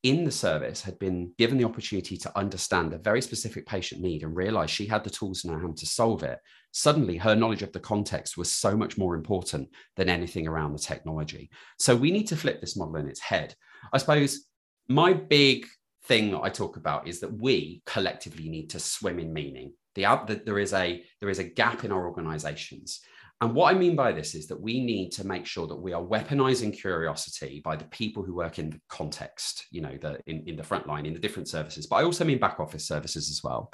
in 0.03 0.25
the 0.25 0.31
service 0.31 0.81
had 0.81 0.99
been 0.99 1.31
given 1.37 1.57
the 1.57 1.63
opportunity 1.63 2.17
to 2.17 2.37
understand 2.37 2.93
a 2.93 2.97
very 2.97 3.21
specific 3.21 3.65
patient 3.65 4.01
need 4.01 4.23
and 4.23 4.35
realize 4.35 4.69
she 4.69 4.85
had 4.85 5.03
the 5.03 5.09
tools 5.09 5.45
in 5.45 5.51
her 5.51 5.59
hand 5.59 5.77
to 5.77 5.85
solve 5.85 6.23
it, 6.23 6.39
suddenly 6.71 7.17
her 7.17 7.35
knowledge 7.35 7.61
of 7.61 7.71
the 7.71 7.79
context 7.79 8.37
was 8.37 8.51
so 8.51 8.75
much 8.75 8.97
more 8.97 9.15
important 9.15 9.69
than 9.95 10.09
anything 10.09 10.45
around 10.45 10.73
the 10.73 10.79
technology. 10.79 11.49
So 11.79 11.95
we 11.95 12.11
need 12.11 12.27
to 12.27 12.35
flip 12.35 12.59
this 12.59 12.75
model 12.75 12.97
in 12.97 13.07
its 13.07 13.21
head. 13.21 13.55
I 13.93 13.97
suppose 13.97 14.45
my 14.89 15.13
big 15.13 15.65
thing 16.05 16.35
I 16.35 16.49
talk 16.49 16.75
about 16.75 17.07
is 17.07 17.21
that 17.21 17.39
we 17.39 17.81
collectively 17.85 18.49
need 18.49 18.69
to 18.71 18.79
swim 18.79 19.19
in 19.19 19.31
meaning. 19.31 19.73
The, 19.95 20.03
the 20.27 20.41
there 20.45 20.59
is 20.59 20.73
a 20.73 21.01
there 21.21 21.29
is 21.29 21.39
a 21.39 21.43
gap 21.45 21.85
in 21.85 21.91
our 21.91 22.05
organizations 22.05 22.99
and 23.43 23.53
what 23.53 23.75
I 23.75 23.77
mean 23.77 23.97
by 23.97 24.13
this 24.13 24.36
is 24.36 24.47
that 24.47 24.62
we 24.62 24.79
need 24.79 25.12
to 25.12 25.27
make 25.27 25.45
sure 25.45 25.67
that 25.67 25.75
we 25.75 25.91
are 25.91 26.01
weaponizing 26.01 26.71
curiosity 26.73 27.62
by 27.62 27.75
the 27.75 27.84
people 27.84 28.23
who 28.23 28.34
work 28.34 28.58
in 28.58 28.69
the 28.69 28.79
context, 28.88 29.65
you 29.69 29.82
know, 29.82 29.97
the 29.99 30.17
in, 30.27 30.47
in 30.47 30.56
the 30.56 30.63
front 30.63 30.88
line, 30.88 31.06
in 31.06 31.13
the 31.13 31.19
different 31.19 31.49
services, 31.49 31.86
but 31.86 31.97
I 31.97 32.03
also 32.03 32.23
mean 32.23 32.39
back 32.39 32.62
office 32.62 32.88
services 32.88 33.29
as 33.29 33.41
well. 33.43 33.73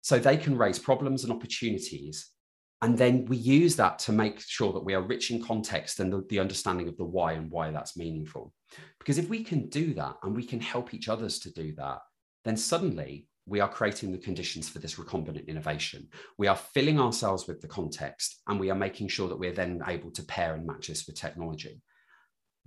So 0.00 0.18
they 0.18 0.38
can 0.38 0.56
raise 0.56 0.78
problems 0.78 1.24
and 1.24 1.32
opportunities. 1.32 2.30
And 2.80 2.96
then 2.96 3.26
we 3.26 3.36
use 3.36 3.76
that 3.76 3.98
to 4.00 4.12
make 4.12 4.40
sure 4.40 4.72
that 4.72 4.84
we 4.84 4.94
are 4.94 5.02
rich 5.02 5.30
in 5.30 5.44
context 5.44 6.00
and 6.00 6.10
the, 6.10 6.24
the 6.30 6.40
understanding 6.40 6.88
of 6.88 6.96
the 6.96 7.04
why 7.04 7.32
and 7.34 7.50
why 7.50 7.70
that's 7.70 7.98
meaningful. 7.98 8.50
Because 8.98 9.18
if 9.18 9.28
we 9.28 9.44
can 9.44 9.68
do 9.68 9.92
that 9.92 10.16
and 10.22 10.34
we 10.34 10.46
can 10.46 10.60
help 10.60 10.94
each 10.94 11.10
others 11.10 11.38
to 11.40 11.52
do 11.52 11.74
that, 11.74 11.98
then 12.46 12.56
suddenly 12.56 13.28
we 13.46 13.60
are 13.60 13.68
creating 13.68 14.10
the 14.10 14.18
conditions 14.18 14.68
for 14.68 14.78
this 14.78 14.94
recombinant 14.94 15.46
innovation. 15.46 16.08
We 16.38 16.46
are 16.46 16.56
filling 16.56 16.98
ourselves 16.98 17.46
with 17.46 17.60
the 17.60 17.68
context 17.68 18.40
and 18.48 18.58
we 18.58 18.70
are 18.70 18.76
making 18.76 19.08
sure 19.08 19.28
that 19.28 19.38
we're 19.38 19.52
then 19.52 19.82
able 19.86 20.10
to 20.12 20.22
pair 20.24 20.54
and 20.54 20.66
match 20.66 20.88
this 20.88 21.06
with 21.06 21.16
technology. 21.16 21.82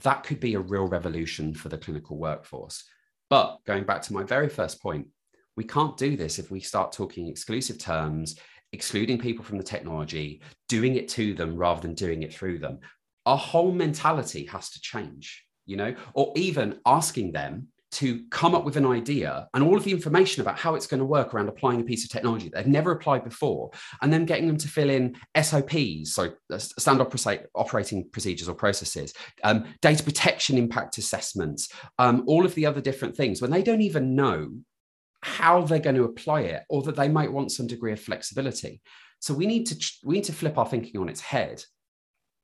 That 0.03 0.23
could 0.23 0.39
be 0.39 0.53
a 0.53 0.59
real 0.59 0.87
revolution 0.87 1.55
for 1.55 1.69
the 1.69 1.79
clinical 1.79 2.17
workforce. 2.17 2.83
But 3.29 3.57
going 3.65 3.85
back 3.85 4.03
to 4.03 4.13
my 4.13 4.23
very 4.23 4.49
first 4.49 4.81
point, 4.81 5.07
we 5.55 5.63
can't 5.63 5.97
do 5.97 6.15
this 6.15 6.37
if 6.37 6.51
we 6.51 6.59
start 6.59 6.91
talking 6.91 7.27
exclusive 7.27 7.79
terms, 7.79 8.37
excluding 8.71 9.17
people 9.17 9.43
from 9.43 9.57
the 9.57 9.63
technology, 9.63 10.43
doing 10.69 10.95
it 10.95 11.09
to 11.09 11.33
them 11.33 11.55
rather 11.57 11.81
than 11.81 11.95
doing 11.95 12.21
it 12.21 12.33
through 12.33 12.59
them. 12.59 12.79
Our 13.25 13.37
whole 13.37 13.71
mentality 13.71 14.45
has 14.45 14.69
to 14.69 14.81
change, 14.81 15.43
you 15.65 15.75
know, 15.75 15.95
or 16.13 16.31
even 16.35 16.79
asking 16.85 17.31
them 17.31 17.69
to 17.89 18.23
come 18.29 18.53
up 18.53 18.65
with 18.65 18.75
an 18.75 18.85
idea 18.85 19.47
and 19.53 19.63
all 19.63 19.77
of 19.77 19.83
the 19.83 19.91
information 19.91 20.41
about 20.41 20.59
how 20.59 20.75
it's 20.75 20.87
going 20.87 20.99
to 20.99 21.05
work 21.05 21.33
around 21.33 21.47
applying 21.47 21.79
a 21.79 21.83
piece 21.83 22.03
of 22.03 22.09
technology 22.09 22.49
they've 22.49 22.67
never 22.67 22.91
applied 22.91 23.23
before, 23.23 23.71
and 24.01 24.11
then 24.11 24.25
getting 24.25 24.47
them 24.47 24.57
to 24.57 24.67
fill 24.67 24.89
in 24.89 25.15
SOPs, 25.41 26.13
so 26.13 26.31
uh, 26.51 26.57
standard 26.57 27.07
operating 27.55 28.09
procedures 28.11 28.49
or 28.49 28.55
processes, 28.55 29.13
um, 29.43 29.65
data 29.81 30.03
protection 30.03 30.57
impact 30.57 30.97
assessments, 30.97 31.69
um, 31.99 32.23
all 32.27 32.45
of 32.45 32.53
the 32.55 32.65
other 32.65 32.81
different 32.81 33.15
things 33.15 33.41
when 33.41 33.51
they 33.51 33.63
don't 33.63 33.81
even 33.81 34.15
know 34.15 34.51
how 35.21 35.61
they're 35.61 35.79
going 35.79 35.95
to 35.95 36.03
apply 36.03 36.41
it 36.41 36.63
or 36.69 36.81
that 36.83 36.95
they 36.95 37.09
might 37.09 37.31
want 37.31 37.51
some 37.51 37.67
degree 37.67 37.91
of 37.91 37.99
flexibility. 37.99 38.81
So 39.19 39.33
we 39.33 39.47
need 39.47 39.65
to 39.67 39.91
we 40.03 40.15
need 40.15 40.25
to 40.25 40.33
flip 40.33 40.57
our 40.57 40.67
thinking 40.67 40.99
on 41.01 41.09
its 41.09 41.21
head 41.21 41.63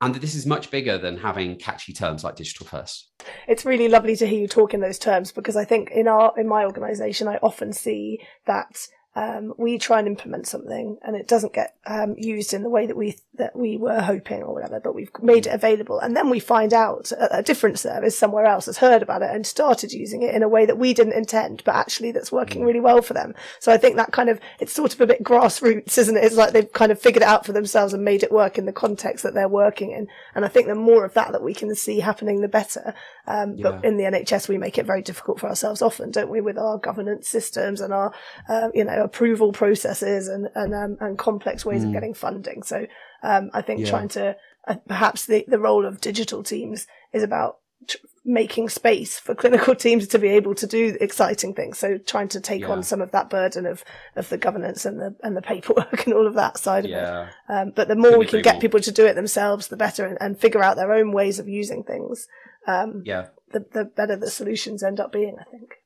and 0.00 0.14
this 0.16 0.34
is 0.34 0.46
much 0.46 0.70
bigger 0.70 0.98
than 0.98 1.18
having 1.18 1.56
catchy 1.56 1.92
terms 1.92 2.24
like 2.24 2.36
digital 2.36 2.66
first. 2.66 3.10
It's 3.48 3.64
really 3.64 3.88
lovely 3.88 4.16
to 4.16 4.26
hear 4.26 4.40
you 4.40 4.48
talk 4.48 4.74
in 4.74 4.80
those 4.80 4.98
terms 4.98 5.32
because 5.32 5.56
i 5.56 5.64
think 5.64 5.90
in 5.90 6.08
our 6.08 6.32
in 6.36 6.48
my 6.48 6.64
organization 6.64 7.28
i 7.28 7.36
often 7.42 7.72
see 7.72 8.20
that 8.46 8.86
um, 9.16 9.54
we 9.56 9.78
try 9.78 9.98
and 10.00 10.08
implement 10.08 10.46
something 10.46 10.98
and 11.02 11.14
it 11.14 11.28
doesn't 11.28 11.52
get 11.52 11.76
um, 11.86 12.16
used 12.18 12.52
in 12.52 12.62
the 12.62 12.68
way 12.68 12.86
that 12.86 12.96
we 12.96 13.16
that 13.36 13.56
we 13.56 13.76
were 13.76 14.00
hoping 14.00 14.42
or 14.42 14.54
whatever, 14.54 14.78
but 14.78 14.94
we've 14.94 15.10
made 15.20 15.46
it 15.46 15.52
available, 15.52 15.98
and 15.98 16.16
then 16.16 16.30
we 16.30 16.38
find 16.38 16.72
out 16.72 17.10
a, 17.12 17.38
a, 17.38 17.42
different 17.42 17.78
service 17.78 18.16
somewhere 18.16 18.46
else 18.46 18.66
has 18.66 18.78
heard 18.78 19.02
about 19.02 19.22
it 19.22 19.30
and 19.30 19.44
started 19.44 19.92
using 19.92 20.22
it 20.22 20.34
in 20.34 20.42
a 20.42 20.48
way 20.48 20.64
that 20.64 20.78
we 20.78 20.94
didn't 20.94 21.14
intend, 21.14 21.62
but 21.64 21.74
actually 21.74 22.12
that's 22.12 22.30
working 22.30 22.62
mm. 22.62 22.66
really 22.66 22.80
well 22.80 23.02
for 23.02 23.12
them. 23.12 23.34
So 23.58 23.72
I 23.72 23.76
think 23.76 23.96
that 23.96 24.12
kind 24.12 24.28
of 24.28 24.38
it's 24.60 24.72
sort 24.72 24.94
of 24.94 25.00
a 25.00 25.06
bit 25.06 25.24
grassroots, 25.24 25.98
isn't 25.98 26.16
it? 26.16 26.24
It's 26.24 26.36
like 26.36 26.52
they've 26.52 26.72
kind 26.72 26.92
of 26.92 27.00
figured 27.00 27.22
it 27.22 27.28
out 27.28 27.44
for 27.44 27.52
themselves 27.52 27.92
and 27.92 28.04
made 28.04 28.22
it 28.22 28.32
work 28.32 28.56
in 28.56 28.66
the 28.66 28.72
context 28.72 29.24
that 29.24 29.34
they're 29.34 29.48
working 29.48 29.90
in, 29.90 30.06
and 30.34 30.44
I 30.44 30.48
think 30.48 30.68
the 30.68 30.74
more 30.74 31.04
of 31.04 31.14
that 31.14 31.32
that 31.32 31.42
we 31.42 31.54
can 31.54 31.74
see 31.74 32.00
happening, 32.00 32.40
the 32.40 32.48
better. 32.48 32.94
Um, 33.26 33.56
yeah. 33.56 33.70
But 33.70 33.84
in 33.84 33.96
the 33.96 34.04
NHS, 34.04 34.48
we 34.48 34.58
make 34.58 34.78
it 34.78 34.86
very 34.86 35.02
difficult 35.02 35.40
for 35.40 35.48
ourselves 35.48 35.82
often, 35.82 36.10
don't 36.10 36.30
we, 36.30 36.40
with 36.40 36.58
our 36.58 36.78
governance 36.78 37.28
systems 37.28 37.80
and 37.80 37.92
our, 37.92 38.12
uh, 38.48 38.68
you 38.74 38.84
know, 38.84 39.03
approval 39.04 39.52
processes 39.52 40.26
and 40.26 40.48
and, 40.54 40.74
um, 40.74 40.96
and 41.00 41.18
complex 41.18 41.64
ways 41.64 41.84
mm. 41.84 41.88
of 41.88 41.92
getting 41.92 42.14
funding. 42.14 42.62
So 42.62 42.86
um, 43.22 43.50
I 43.52 43.62
think 43.62 43.80
yeah. 43.80 43.90
trying 43.90 44.08
to 44.08 44.36
uh, 44.66 44.76
perhaps 44.88 45.26
the 45.26 45.44
the 45.46 45.60
role 45.60 45.84
of 45.84 46.00
digital 46.00 46.42
teams 46.42 46.86
is 47.12 47.22
about 47.22 47.58
tr- 47.86 47.98
making 48.24 48.70
space 48.70 49.18
for 49.18 49.34
clinical 49.34 49.74
teams 49.84 50.08
to 50.08 50.18
be 50.18 50.28
able 50.28 50.54
to 50.54 50.66
do 50.66 50.96
exciting 51.00 51.52
things. 51.52 51.78
So 51.78 51.98
trying 51.98 52.28
to 52.28 52.40
take 52.40 52.62
yeah. 52.62 52.70
on 52.70 52.82
some 52.82 53.02
of 53.02 53.10
that 53.10 53.28
burden 53.28 53.66
of 53.66 53.84
of 54.16 54.30
the 54.30 54.38
governance 54.38 54.86
and 54.86 54.98
the 54.98 55.14
and 55.22 55.36
the 55.36 55.42
paperwork 55.42 56.04
and 56.06 56.14
all 56.14 56.26
of 56.26 56.34
that 56.34 56.56
side 56.56 56.86
yeah. 56.86 56.96
of 56.96 57.28
it. 57.28 57.32
Um, 57.48 57.72
but 57.76 57.88
the 57.88 57.96
more 57.96 58.18
we 58.18 58.26
can 58.26 58.42
get 58.42 58.60
people 58.60 58.80
to 58.80 58.92
do 58.92 59.04
it 59.04 59.14
themselves, 59.14 59.68
the 59.68 59.76
better, 59.76 60.06
and, 60.06 60.18
and, 60.20 60.40
figure 60.40 60.62
out 60.62 60.76
their 60.76 60.92
own 60.92 61.12
ways 61.12 61.38
of 61.38 61.48
using 61.48 61.84
things. 61.84 62.26
Um, 62.66 63.02
yeah, 63.04 63.26
the 63.52 63.66
the 63.70 63.84
better 63.84 64.16
the 64.16 64.30
solutions 64.30 64.82
end 64.82 64.98
up 64.98 65.12
being. 65.12 65.36
I 65.38 65.44
think 65.44 65.83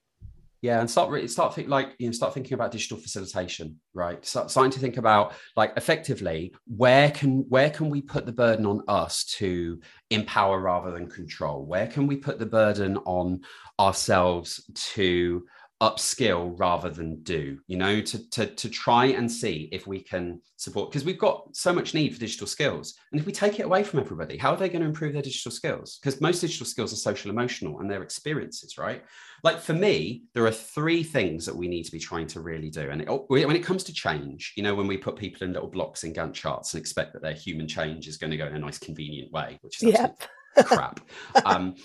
yeah 0.63 0.81
and 0.81 0.91
start 0.91 1.31
start 1.31 1.55
think 1.55 1.69
like 1.69 1.95
you 1.99 2.07
know 2.07 2.13
start 2.13 2.35
thinking 2.35 2.55
about 2.55 2.73
digital 2.73 2.97
facilitation 2.97 3.79
right? 3.99 4.25
Start, 4.25 4.51
starting 4.51 4.71
to 4.71 4.79
think 4.79 4.97
about 4.97 5.35
like 5.57 5.73
effectively 5.77 6.55
where 6.67 7.11
can 7.11 7.45
where 7.49 7.69
can 7.69 7.91
we 7.91 8.01
put 8.01 8.25
the 8.25 8.33
burden 8.33 8.65
on 8.65 8.83
us 8.89 9.25
to 9.25 9.81
empower 10.11 10.61
rather 10.61 10.93
than 10.93 11.11
control? 11.11 11.67
Where 11.67 11.89
can 11.89 12.07
we 12.07 12.17
put 12.17 12.39
the 12.39 12.47
burden 12.47 12.97
on 12.99 13.41
ourselves 13.79 14.65
to 14.95 15.45
upskill 15.81 16.59
rather 16.59 16.91
than 16.91 17.23
do 17.23 17.57
you 17.69 17.77
know 17.77 18.01
to, 18.01 18.29
to 18.31 18.47
to 18.47 18.69
try 18.69 19.07
and 19.07 19.31
see 19.31 19.69
if 19.71 19.87
we 19.87 20.01
can 20.01 20.41
support 20.57 20.91
because 20.91 21.05
we've 21.05 21.21
got 21.21 21.55
so 21.55 21.73
much 21.73 21.95
need 21.95 22.13
for 22.13 22.19
digital 22.19 22.49
skills. 22.49 22.95
And 23.13 23.21
if 23.21 23.27
we 23.27 23.33
take 23.33 23.61
it 23.61 23.63
away 23.63 23.85
from 23.85 24.01
everybody 24.01 24.37
how 24.37 24.53
are 24.53 24.57
they 24.57 24.69
going 24.69 24.81
to 24.81 24.89
improve 24.89 25.13
their 25.13 25.23
digital 25.23 25.53
skills? 25.53 26.01
Because 26.03 26.21
most 26.21 26.41
digital 26.41 26.67
skills 26.67 26.93
are 26.93 26.97
social 26.97 27.31
emotional 27.31 27.79
and 27.79 27.89
their 27.89 28.03
experiences 28.03 28.77
right? 28.77 29.05
Like 29.45 29.61
for 29.61 29.73
me 29.73 30.25
there 30.35 30.45
are 30.47 30.51
three 30.53 31.05
things 31.05 31.47
that 31.47 31.55
we 31.55 31.69
need 31.69 31.85
to 31.85 31.93
be 31.93 32.01
trying 32.01 32.27
to 32.29 32.41
really 32.41 32.71
do. 32.71 32.91
And 32.91 33.03
it, 33.03 33.09
when 33.29 33.55
it 33.55 33.63
comes 33.63 33.85
to 33.85 33.93
change 33.93 34.55
you 34.57 34.65
know 34.65 34.75
when 34.75 34.89
we 34.89 34.99
put 34.99 35.15
people 35.15 35.47
in 35.47 35.53
little 35.53 35.69
blocks 35.71 36.03
in 36.03 36.13
gantt 36.13 36.35
charts 36.35 36.75
and 36.75 36.81
expect 36.81 37.13
that 37.13 37.23
their 37.23 37.35
human 37.35 37.69
change 37.69 38.09
is 38.09 38.17
going 38.17 38.33
to 38.33 38.37
go 38.37 38.47
in 38.47 38.57
a 38.57 38.59
nice 38.59 38.79
convenient 38.79 39.31
way 39.31 39.59
which 39.61 39.81
is 39.81 39.93
yep. 39.93 40.21
crap 40.65 41.01
um 41.45 41.77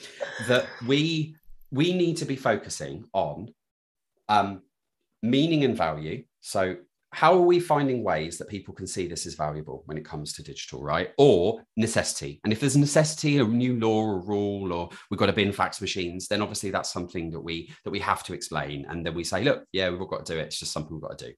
that 0.47 0.65
we 0.88 1.36
we 1.71 1.93
need 1.93 2.17
to 2.17 2.25
be 2.25 2.36
focusing 2.36 3.03
on 3.13 3.53
um, 4.29 4.62
meaning 5.21 5.63
and 5.63 5.75
value. 5.75 6.23
So, 6.41 6.77
how 7.12 7.33
are 7.36 7.41
we 7.41 7.59
finding 7.59 8.03
ways 8.03 8.39
that 8.39 8.49
people 8.49 8.73
can 8.73 8.88
see 8.88 9.07
this 9.07 9.27
as 9.27 9.36
valuable 9.36 9.83
when 9.86 9.99
it 9.99 10.05
comes 10.05 10.33
to 10.33 10.41
digital, 10.41 10.81
right? 10.81 11.12
Or 11.19 11.62
necessity. 11.77 12.41
And 12.43 12.51
if 12.51 12.59
there's 12.59 12.75
a 12.75 12.79
necessity, 12.79 13.38
a 13.38 13.43
new 13.43 13.79
law 13.79 14.01
or 14.01 14.19
rule, 14.19 14.73
or 14.73 14.89
we've 15.12 15.19
got 15.19 15.27
to 15.27 15.33
bin 15.33 15.51
fax 15.51 15.79
machines, 15.79 16.27
then 16.27 16.41
obviously 16.41 16.71
that's 16.71 16.91
something 16.91 17.29
that 17.29 17.39
we 17.39 17.71
that 17.83 17.91
we 17.91 17.99
have 17.99 18.23
to 18.23 18.33
explain. 18.33 18.88
And 18.89 19.05
then 19.05 19.13
we 19.13 19.23
say, 19.23 19.43
look, 19.43 19.63
yeah, 19.71 19.89
we've 19.89 20.01
all 20.01 20.07
got 20.07 20.25
to 20.25 20.33
do 20.33 20.39
it. 20.39 20.45
It's 20.45 20.59
just 20.59 20.71
something 20.71 20.93
we've 20.93 21.03
got 21.03 21.19
to 21.19 21.27
do. 21.27 21.33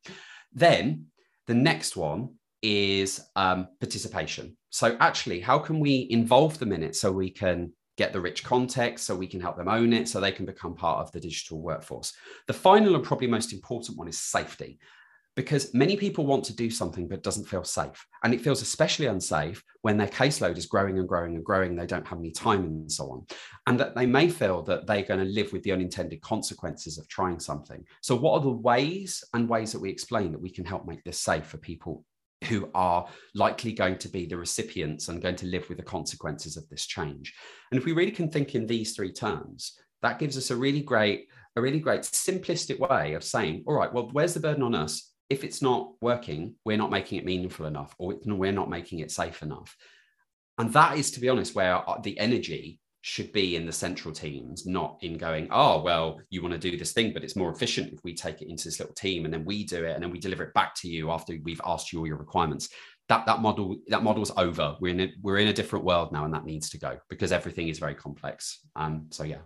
Then 0.54 1.08
the 1.48 1.54
next 1.54 1.98
one 1.98 2.36
is 2.62 3.22
um, 3.36 3.68
participation. 3.80 4.58
So 4.70 4.98
actually, 5.00 5.42
how 5.42 5.60
can 5.60 5.80
we 5.80 6.08
involve 6.10 6.58
them 6.58 6.72
in 6.72 6.84
it 6.84 6.96
so 6.96 7.12
we 7.12 7.30
can 7.30 7.74
get 7.98 8.14
the 8.14 8.22
rich 8.22 8.44
context 8.44 9.06
so 9.06 9.16
we 9.16 9.28
can 9.28 9.42
help 9.42 9.58
them 9.58 9.68
own 9.68 9.94
it 9.94 10.08
so 10.08 10.20
they 10.20 10.32
can 10.32 10.46
become 10.46 10.76
part 10.76 11.00
of 11.00 11.12
the 11.12 11.20
digital 11.20 11.62
workforce. 11.62 12.14
The 12.48 12.54
final 12.54 12.96
and 12.96 13.04
probably 13.04 13.28
most 13.28 13.54
important 13.54 13.98
one 13.98 14.08
is 14.08 14.20
safety. 14.20 14.80
because 15.36 15.74
many 15.74 15.98
people 15.98 16.26
want 16.26 16.44
to 16.46 16.56
do 16.56 16.70
something 16.70 17.08
but 17.08 17.24
doesn't 17.24 17.48
feel 17.48 17.64
safe 17.64 18.06
and 18.24 18.34
it 18.34 18.42
feels 18.42 18.62
especially 18.62 19.06
unsafe 19.06 19.64
when 19.82 19.98
their 19.98 20.08
caseload 20.08 20.58
is 20.58 20.66
growing 20.66 20.98
and 20.98 21.08
growing 21.08 21.36
and 21.36 21.44
growing 21.44 21.76
they 21.76 21.86
don't 21.86 22.08
have 22.08 22.20
any 22.20 22.32
time 22.32 22.64
and 22.64 22.92
so 22.92 23.12
on 23.12 23.26
and 23.68 23.80
that 23.80 23.96
they 23.96 24.06
may 24.06 24.30
feel 24.30 24.64
that 24.64 24.88
they're 24.88 25.04
going 25.04 25.20
to 25.20 25.26
live 25.26 25.52
with 25.52 25.62
the 25.64 25.72
unintended 25.72 26.22
consequences 26.22 26.98
of 26.98 27.08
trying 27.08 27.40
something 27.40 27.84
so 28.02 28.16
what 28.16 28.34
are 28.34 28.42
the 28.42 28.50
ways 28.50 29.24
and 29.34 29.50
ways 29.50 29.72
that 29.72 29.82
we 29.82 29.90
explain 29.90 30.32
that 30.32 30.42
we 30.42 30.50
can 30.50 30.66
help 30.66 30.88
make 30.88 31.04
this 31.04 31.20
safe 31.20 31.46
for 31.46 31.58
people 31.58 32.04
who 32.44 32.70
are 32.76 33.08
likely 33.34 33.74
going 33.74 33.98
to 33.98 34.10
be 34.10 34.26
the 34.26 34.38
recipients 34.38 35.08
and 35.08 35.22
going 35.22 35.36
to 35.36 35.48
live 35.48 35.68
with 35.70 35.78
the 35.78 35.84
consequences 35.84 36.58
of 36.58 36.68
this 36.70 36.86
change 36.86 37.34
and 37.72 37.80
if 37.80 37.86
we 37.86 37.94
really 37.94 38.12
can 38.12 38.30
think 38.30 38.54
in 38.54 38.68
these 38.68 38.96
three 38.96 39.12
terms 39.12 39.80
that 40.02 40.20
gives 40.20 40.38
us 40.38 40.52
a 40.52 40.56
really 40.56 40.82
great 40.82 41.28
a 41.56 41.62
really 41.62 41.80
great 41.80 42.02
simplistic 42.02 42.78
way 42.80 43.14
of 43.14 43.24
saying 43.24 43.64
all 43.66 43.76
right 43.76 43.94
well 43.94 44.10
where's 44.12 44.34
the 44.34 44.40
burden 44.40 44.64
on 44.64 44.76
us 44.76 45.14
if 45.30 45.44
it's 45.44 45.62
not 45.62 45.92
working, 46.02 46.56
we're 46.66 46.78
not 46.78 46.92
making 46.92 47.18
it 47.18 47.26
meaningful 47.26 47.66
enough, 47.66 47.96
or 47.98 48.16
we're 48.26 48.52
not 48.52 48.70
making 48.70 49.00
it 49.00 49.12
safe 49.12 49.42
enough. 49.42 49.76
And 50.58 50.72
that 50.74 50.98
is, 50.98 51.12
to 51.12 51.20
be 51.20 51.30
honest, 51.30 51.56
where 51.56 51.78
uh, 51.90 52.00
the 52.02 52.18
energy 52.20 52.80
should 53.08 53.32
be 53.32 53.56
in 53.56 53.68
the 53.68 53.72
central 53.72 54.12
teams, 54.12 54.66
not 54.66 54.98
in 55.02 55.16
going, 55.16 55.48
oh, 55.52 55.80
well, 55.80 56.20
you 56.32 56.42
want 56.42 56.52
to 56.52 56.58
do 56.58 56.76
this 56.76 56.92
thing, 56.92 57.14
but 57.14 57.24
it's 57.24 57.36
more 57.36 57.52
efficient 57.52 57.94
if 57.94 58.04
we 58.04 58.16
take 58.16 58.42
it 58.42 58.50
into 58.50 58.64
this 58.64 58.80
little 58.80 58.96
team 58.96 59.26
and 59.26 59.34
then 59.34 59.46
we 59.46 59.64
do 59.64 59.86
it 59.86 59.94
and 59.94 60.02
then 60.02 60.10
we 60.10 60.18
deliver 60.18 60.42
it 60.42 60.56
back 60.56 60.74
to 60.74 60.88
you 60.88 61.12
after 61.12 61.36
we've 61.44 61.62
asked 61.64 61.94
you 61.94 62.00
all 62.00 62.08
your 62.08 62.18
requirements. 62.18 62.70
That 63.08 63.28
that 63.28 63.42
model 63.42 63.78
that 63.90 64.02
model's 64.02 64.32
over. 64.36 64.76
We're 64.82 64.94
in 64.94 65.02
a, 65.02 65.10
we're 65.22 65.38
in 65.38 65.50
a 65.50 65.54
different 65.54 65.86
world 65.86 66.12
now, 66.12 66.26
and 66.26 66.34
that 66.34 66.46
needs 66.46 66.72
to 66.72 66.80
go 66.80 66.98
because 67.08 67.32
everything 67.32 67.68
is 67.68 67.78
very 67.78 67.94
complex. 67.94 68.62
Um, 68.76 69.06
so 69.12 69.24
yeah. 69.24 69.42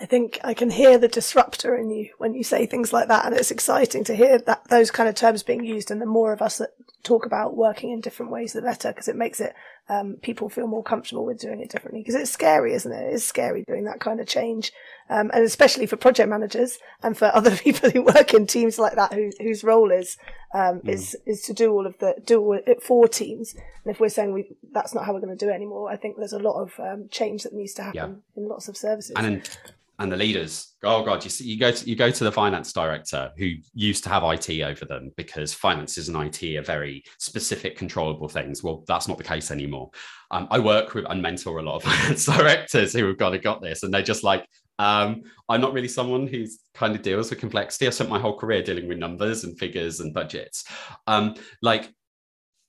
I 0.00 0.06
think 0.06 0.40
I 0.42 0.54
can 0.54 0.70
hear 0.70 0.96
the 0.96 1.06
disruptor 1.06 1.76
in 1.76 1.90
you 1.90 2.08
when 2.16 2.32
you 2.32 2.42
say 2.42 2.64
things 2.64 2.90
like 2.90 3.08
that, 3.08 3.26
and 3.26 3.36
it's 3.36 3.50
exciting 3.50 4.04
to 4.04 4.16
hear 4.16 4.38
that 4.38 4.66
those 4.70 4.90
kind 4.90 5.10
of 5.10 5.14
terms 5.14 5.42
being 5.42 5.62
used. 5.62 5.90
And 5.90 6.00
the 6.00 6.06
more 6.06 6.32
of 6.32 6.40
us 6.40 6.56
that 6.56 6.70
talk 7.04 7.26
about 7.26 7.56
working 7.56 7.90
in 7.90 8.00
different 8.00 8.32
ways, 8.32 8.52
the 8.52 8.62
better, 8.62 8.88
because 8.88 9.08
it 9.08 9.16
makes 9.16 9.40
it 9.40 9.54
um, 9.88 10.16
people 10.22 10.48
feel 10.48 10.66
more 10.66 10.82
comfortable 10.82 11.26
with 11.26 11.38
doing 11.38 11.60
it 11.60 11.70
differently. 11.70 12.00
Because 12.00 12.14
it's 12.14 12.30
scary, 12.30 12.72
isn't 12.72 12.90
it? 12.90 13.08
It 13.08 13.14
is 13.14 13.24
scary 13.24 13.64
doing 13.68 13.84
that 13.84 14.00
kind 14.00 14.18
of 14.18 14.26
change, 14.26 14.72
um, 15.10 15.30
and 15.34 15.44
especially 15.44 15.86
for 15.86 15.96
project 15.96 16.28
managers 16.28 16.78
and 17.02 17.16
for 17.16 17.26
other 17.34 17.54
people 17.54 17.90
who 17.90 18.02
work 18.02 18.34
in 18.34 18.46
teams 18.46 18.78
like 18.78 18.96
that, 18.96 19.12
who, 19.12 19.30
whose 19.40 19.62
role 19.62 19.92
is 19.92 20.16
um, 20.54 20.80
mm. 20.80 20.88
is 20.88 21.16
is 21.26 21.42
to 21.42 21.52
do 21.52 21.72
all 21.72 21.86
of 21.86 21.98
the 21.98 22.14
do 22.24 22.54
it 22.54 22.82
for 22.82 23.06
teams. 23.06 23.54
And 23.54 23.92
if 23.92 24.00
we're 24.00 24.08
saying 24.08 24.32
we 24.32 24.56
that's 24.72 24.94
not 24.94 25.04
how 25.04 25.12
we're 25.12 25.20
going 25.20 25.36
to 25.36 25.44
do 25.44 25.50
it 25.50 25.54
anymore, 25.54 25.90
I 25.90 25.96
think 25.96 26.16
there's 26.16 26.32
a 26.32 26.38
lot 26.38 26.60
of 26.60 26.72
um, 26.80 27.08
change 27.10 27.42
that 27.42 27.52
needs 27.52 27.74
to 27.74 27.82
happen 27.82 28.22
yeah. 28.34 28.42
in 28.42 28.48
lots 28.48 28.68
of 28.68 28.76
services. 28.76 29.12
And 29.16 29.58
and 29.98 30.10
the 30.10 30.16
leaders. 30.16 30.74
Oh 30.82 31.04
god 31.04 31.22
you 31.24 31.30
see 31.30 31.44
you 31.44 31.58
go 31.58 31.70
to 31.70 31.88
you 31.88 31.96
go 31.96 32.10
to 32.10 32.24
the 32.24 32.32
finance 32.32 32.72
director 32.72 33.32
who 33.36 33.52
used 33.74 34.02
to 34.04 34.10
have 34.10 34.22
IT 34.24 34.62
over 34.62 34.84
them 34.84 35.12
because 35.16 35.54
finances 35.54 36.08
and 36.08 36.16
IT 36.16 36.56
are 36.56 36.62
very 36.62 37.04
specific 37.18 37.76
controllable 37.76 38.28
things. 38.28 38.62
Well 38.62 38.84
that's 38.86 39.08
not 39.08 39.18
the 39.18 39.24
case 39.24 39.50
anymore. 39.50 39.90
Um, 40.30 40.48
I 40.50 40.58
work 40.58 40.94
with 40.94 41.06
and 41.08 41.22
mentor 41.22 41.58
a 41.58 41.62
lot 41.62 41.76
of 41.76 41.82
finance 41.90 42.26
directors 42.26 42.92
who 42.92 43.06
have 43.06 43.18
kind 43.18 43.34
of 43.34 43.42
got 43.42 43.62
this 43.62 43.82
and 43.82 43.92
they're 43.92 44.02
just 44.02 44.24
like 44.24 44.46
um, 44.78 45.22
I'm 45.48 45.60
not 45.60 45.72
really 45.72 45.88
someone 45.88 46.26
who 46.26 46.46
kind 46.74 46.96
of 46.96 47.02
deals 47.02 47.30
with 47.30 47.38
complexity. 47.38 47.86
I 47.86 47.90
spent 47.90 48.10
my 48.10 48.18
whole 48.18 48.36
career 48.36 48.60
dealing 48.60 48.88
with 48.88 48.98
numbers 48.98 49.44
and 49.44 49.56
figures 49.56 50.00
and 50.00 50.12
budgets. 50.12 50.64
Um, 51.06 51.36
like 51.62 51.92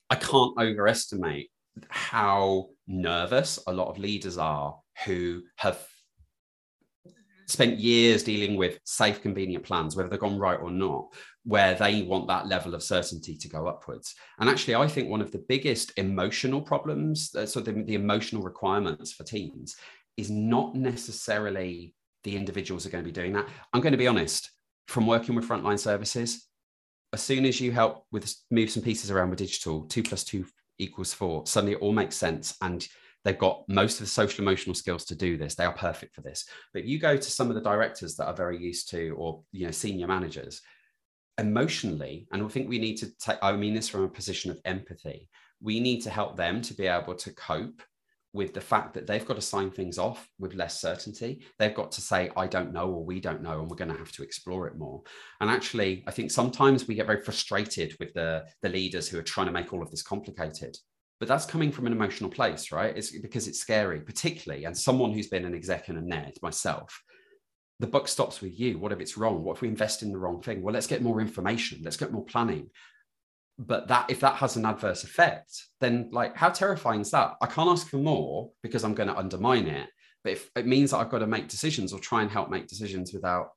I 0.08 0.14
can't 0.14 0.56
overestimate 0.58 1.50
how 1.88 2.68
nervous 2.86 3.58
a 3.66 3.72
lot 3.72 3.88
of 3.88 3.98
leaders 3.98 4.38
are 4.38 4.78
who 5.04 5.42
have 5.56 5.84
spent 7.46 7.78
years 7.78 8.22
dealing 8.22 8.56
with 8.56 8.78
safe, 8.84 9.22
convenient 9.22 9.64
plans, 9.64 9.94
whether 9.94 10.08
they've 10.08 10.18
gone 10.18 10.38
right 10.38 10.60
or 10.60 10.70
not, 10.70 11.12
where 11.44 11.74
they 11.74 12.02
want 12.02 12.26
that 12.26 12.48
level 12.48 12.74
of 12.74 12.82
certainty 12.82 13.36
to 13.36 13.48
go 13.48 13.68
upwards. 13.68 14.14
And 14.40 14.48
actually, 14.48 14.74
I 14.74 14.88
think 14.88 15.08
one 15.08 15.20
of 15.20 15.30
the 15.30 15.44
biggest 15.48 15.92
emotional 15.96 16.60
problems, 16.60 17.34
uh, 17.34 17.46
so 17.46 17.60
the, 17.60 17.72
the 17.72 17.94
emotional 17.94 18.42
requirements 18.42 19.12
for 19.12 19.24
teams, 19.24 19.76
is 20.16 20.30
not 20.30 20.74
necessarily 20.74 21.94
the 22.24 22.36
individuals 22.36 22.84
are 22.84 22.90
going 22.90 23.04
to 23.04 23.08
be 23.08 23.12
doing 23.12 23.32
that. 23.34 23.46
I'm 23.72 23.80
going 23.80 23.92
to 23.92 23.98
be 23.98 24.08
honest, 24.08 24.50
from 24.88 25.06
working 25.06 25.34
with 25.34 25.48
frontline 25.48 25.78
services, 25.78 26.48
as 27.12 27.22
soon 27.22 27.44
as 27.44 27.60
you 27.60 27.70
help 27.70 28.04
with 28.10 28.34
move 28.50 28.70
some 28.70 28.82
pieces 28.82 29.10
around 29.10 29.30
with 29.30 29.38
digital, 29.38 29.82
two 29.82 30.02
plus 30.02 30.24
two 30.24 30.44
equals 30.78 31.14
four, 31.14 31.46
suddenly 31.46 31.74
it 31.74 31.80
all 31.80 31.92
makes 31.92 32.16
sense. 32.16 32.56
And 32.60 32.86
They've 33.26 33.36
got 33.36 33.64
most 33.66 33.94
of 33.94 34.06
the 34.06 34.12
social 34.12 34.44
emotional 34.44 34.76
skills 34.76 35.04
to 35.06 35.16
do 35.16 35.36
this. 35.36 35.56
They 35.56 35.64
are 35.64 35.72
perfect 35.72 36.14
for 36.14 36.20
this. 36.20 36.44
But 36.72 36.84
you 36.84 37.00
go 37.00 37.16
to 37.16 37.30
some 37.30 37.48
of 37.48 37.56
the 37.56 37.60
directors 37.60 38.14
that 38.14 38.28
are 38.28 38.36
very 38.36 38.56
used 38.56 38.88
to, 38.90 39.16
or 39.18 39.42
you 39.50 39.66
know, 39.66 39.72
senior 39.72 40.06
managers, 40.06 40.62
emotionally, 41.36 42.28
and 42.30 42.40
I 42.40 42.46
think 42.46 42.68
we 42.68 42.78
need 42.78 42.98
to 42.98 43.10
take, 43.18 43.38
I 43.42 43.50
mean 43.56 43.74
this 43.74 43.88
from 43.88 44.04
a 44.04 44.08
position 44.08 44.52
of 44.52 44.60
empathy. 44.64 45.28
We 45.60 45.80
need 45.80 46.02
to 46.02 46.10
help 46.10 46.36
them 46.36 46.62
to 46.62 46.74
be 46.74 46.86
able 46.86 47.16
to 47.16 47.34
cope 47.34 47.82
with 48.32 48.54
the 48.54 48.60
fact 48.60 48.94
that 48.94 49.08
they've 49.08 49.26
got 49.26 49.34
to 49.34 49.42
sign 49.42 49.72
things 49.72 49.98
off 49.98 50.28
with 50.38 50.54
less 50.54 50.80
certainty. 50.80 51.42
They've 51.58 51.74
got 51.74 51.90
to 51.92 52.00
say, 52.00 52.30
I 52.36 52.46
don't 52.46 52.72
know, 52.72 52.88
or 52.88 53.04
we 53.04 53.18
don't 53.18 53.42
know, 53.42 53.58
and 53.60 53.68
we're 53.68 53.76
going 53.76 53.90
to 53.90 53.98
have 53.98 54.12
to 54.12 54.22
explore 54.22 54.68
it 54.68 54.78
more. 54.78 55.02
And 55.40 55.50
actually, 55.50 56.04
I 56.06 56.12
think 56.12 56.30
sometimes 56.30 56.86
we 56.86 56.94
get 56.94 57.08
very 57.08 57.22
frustrated 57.22 57.96
with 57.98 58.14
the, 58.14 58.44
the 58.62 58.68
leaders 58.68 59.08
who 59.08 59.18
are 59.18 59.22
trying 59.22 59.46
to 59.46 59.52
make 59.52 59.72
all 59.72 59.82
of 59.82 59.90
this 59.90 60.02
complicated 60.04 60.76
but 61.18 61.28
that's 61.28 61.46
coming 61.46 61.72
from 61.72 61.86
an 61.86 61.92
emotional 61.92 62.30
place, 62.30 62.70
right? 62.72 62.96
It's 62.96 63.16
because 63.18 63.48
it's 63.48 63.60
scary, 63.60 64.00
particularly, 64.00 64.64
and 64.64 64.76
someone 64.76 65.12
who's 65.12 65.28
been 65.28 65.46
an 65.46 65.54
exec 65.54 65.88
and 65.88 65.98
a 65.98 66.02
NED 66.02 66.34
myself. 66.42 67.02
The 67.80 67.86
buck 67.86 68.08
stops 68.08 68.40
with 68.40 68.58
you. 68.58 68.78
What 68.78 68.92
if 68.92 69.00
it's 69.00 69.16
wrong? 69.16 69.42
What 69.42 69.56
if 69.56 69.62
we 69.62 69.68
invest 69.68 70.02
in 70.02 70.12
the 70.12 70.18
wrong 70.18 70.42
thing? 70.42 70.62
Well, 70.62 70.74
let's 70.74 70.86
get 70.86 71.02
more 71.02 71.20
information. 71.20 71.80
Let's 71.82 71.96
get 71.96 72.12
more 72.12 72.24
planning. 72.24 72.70
But 73.58 73.88
that 73.88 74.10
if 74.10 74.20
that 74.20 74.36
has 74.36 74.56
an 74.56 74.66
adverse 74.66 75.04
effect, 75.04 75.50
then 75.80 76.10
like 76.12 76.36
how 76.36 76.50
terrifying 76.50 77.00
is 77.00 77.10
that? 77.12 77.34
I 77.40 77.46
can't 77.46 77.70
ask 77.70 77.88
for 77.88 77.96
more 77.96 78.50
because 78.62 78.84
I'm 78.84 78.94
going 78.94 79.08
to 79.08 79.16
undermine 79.16 79.66
it. 79.66 79.88
But 80.22 80.32
if 80.32 80.50
it 80.56 80.66
means 80.66 80.90
that 80.90 80.98
I've 80.98 81.10
got 81.10 81.20
to 81.20 81.26
make 81.26 81.48
decisions 81.48 81.92
or 81.92 81.98
try 81.98 82.20
and 82.20 82.30
help 82.30 82.50
make 82.50 82.66
decisions 82.66 83.14
without 83.14 83.50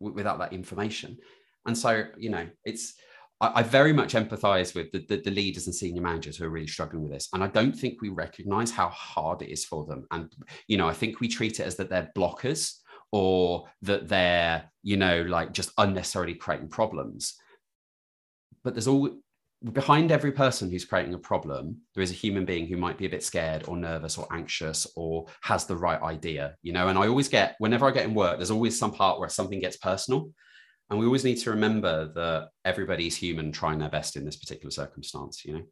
without 0.00 0.38
that 0.40 0.52
information, 0.52 1.16
and 1.64 1.76
so 1.76 2.04
you 2.18 2.28
know, 2.28 2.46
it's 2.64 2.94
I, 3.40 3.52
I 3.56 3.62
very 3.62 3.92
much 3.92 4.14
empathize 4.14 4.74
with 4.74 4.90
the, 4.92 5.04
the, 5.08 5.22
the, 5.22 5.30
leaders 5.30 5.66
and 5.66 5.74
senior 5.74 6.02
managers 6.02 6.36
who 6.36 6.44
are 6.44 6.50
really 6.50 6.66
struggling 6.66 7.02
with 7.02 7.12
this. 7.12 7.28
And 7.32 7.42
I 7.42 7.48
don't 7.48 7.72
think 7.72 8.00
we 8.00 8.08
recognize 8.08 8.70
how 8.70 8.88
hard 8.88 9.42
it 9.42 9.50
is 9.50 9.64
for 9.64 9.84
them. 9.84 10.06
And, 10.10 10.32
you 10.68 10.76
know, 10.76 10.88
I 10.88 10.92
think 10.92 11.20
we 11.20 11.28
treat 11.28 11.60
it 11.60 11.66
as 11.66 11.76
that 11.76 11.90
they're 11.90 12.10
blockers 12.16 12.74
or 13.12 13.66
that 13.82 14.08
they're, 14.08 14.70
you 14.82 14.96
know, 14.96 15.22
like 15.22 15.52
just 15.52 15.72
unnecessarily 15.78 16.34
creating 16.34 16.68
problems. 16.68 17.36
But 18.64 18.74
there's 18.74 18.88
all 18.88 19.10
behind 19.72 20.12
every 20.12 20.32
person 20.32 20.70
who's 20.70 20.84
creating 20.84 21.14
a 21.14 21.18
problem, 21.18 21.78
there 21.94 22.02
is 22.02 22.10
a 22.10 22.14
human 22.14 22.44
being 22.44 22.66
who 22.66 22.76
might 22.76 22.98
be 22.98 23.06
a 23.06 23.10
bit 23.10 23.22
scared 23.22 23.64
or 23.66 23.76
nervous 23.76 24.18
or 24.18 24.26
anxious 24.32 24.86
or 24.96 25.26
has 25.42 25.64
the 25.64 25.76
right 25.76 26.00
idea, 26.02 26.56
you 26.62 26.72
know. 26.72 26.88
And 26.88 26.98
I 26.98 27.08
always 27.08 27.28
get, 27.28 27.56
whenever 27.58 27.86
I 27.86 27.90
get 27.90 28.04
in 28.04 28.14
work, 28.14 28.36
there's 28.36 28.50
always 28.50 28.78
some 28.78 28.92
part 28.92 29.18
where 29.18 29.28
something 29.28 29.60
gets 29.60 29.76
personal. 29.76 30.30
And 30.88 30.98
we 30.98 31.06
always 31.06 31.24
need 31.24 31.38
to 31.38 31.50
remember 31.50 32.06
that 32.14 32.50
everybody's 32.64 33.16
human 33.16 33.52
trying 33.52 33.78
their 33.78 33.88
best 33.88 34.16
in 34.16 34.24
this 34.24 34.36
particular 34.36 34.70
circumstance, 34.70 35.44
you 35.44 35.54
know? 35.54 35.62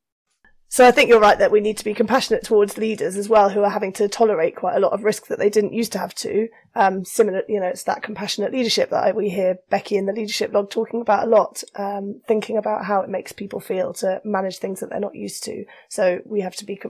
So 0.69 0.85
I 0.85 0.91
think 0.91 1.09
you're 1.09 1.21
right 1.21 1.39
that 1.39 1.53
we 1.53 1.61
need 1.61 1.79
to 1.79 1.85
be 1.85 1.95
compassionate 1.95 2.43
towards 2.43 2.79
leaders 2.79 3.17
as 3.17 3.29
well, 3.29 3.51
who 3.51 3.63
are 3.63 3.71
having 3.71 3.93
to 3.93 4.09
tolerate 4.09 4.57
quite 4.57 4.75
a 4.75 4.81
lot 4.81 4.93
of 4.93 5.05
risk 5.05 5.29
that 5.29 5.39
they 5.39 5.49
didn't 5.49 5.73
used 5.73 5.93
to 5.93 6.01
have 6.01 6.17
to. 6.17 6.49
Um, 6.75 7.05
similar, 7.05 7.43
you 7.49 7.61
know, 7.61 7.69
it's 7.69 7.85
that 7.85 8.03
compassionate 8.03 8.51
leadership 8.51 8.91
that 8.91 9.05
I, 9.05 9.13
we 9.13 9.31
hear 9.31 9.59
Becky 9.71 9.97
in 9.97 10.07
the 10.07 10.13
leadership 10.13 10.53
log 10.53 10.71
talking 10.71 11.01
about 11.01 11.29
a 11.29 11.31
lot, 11.31 11.63
um, 11.77 12.21
thinking 12.27 12.57
about 12.57 12.87
how 12.87 13.03
it 13.03 13.09
makes 13.09 13.31
people 13.31 13.61
feel 13.61 13.93
to 13.95 14.21
manage 14.25 14.59
things 14.59 14.81
that 14.81 14.91
they're 14.91 14.99
not 14.99 15.15
used 15.15 15.45
to. 15.45 15.65
So 15.91 16.21
we 16.25 16.41
have 16.41 16.57
to 16.57 16.65
be 16.65 16.81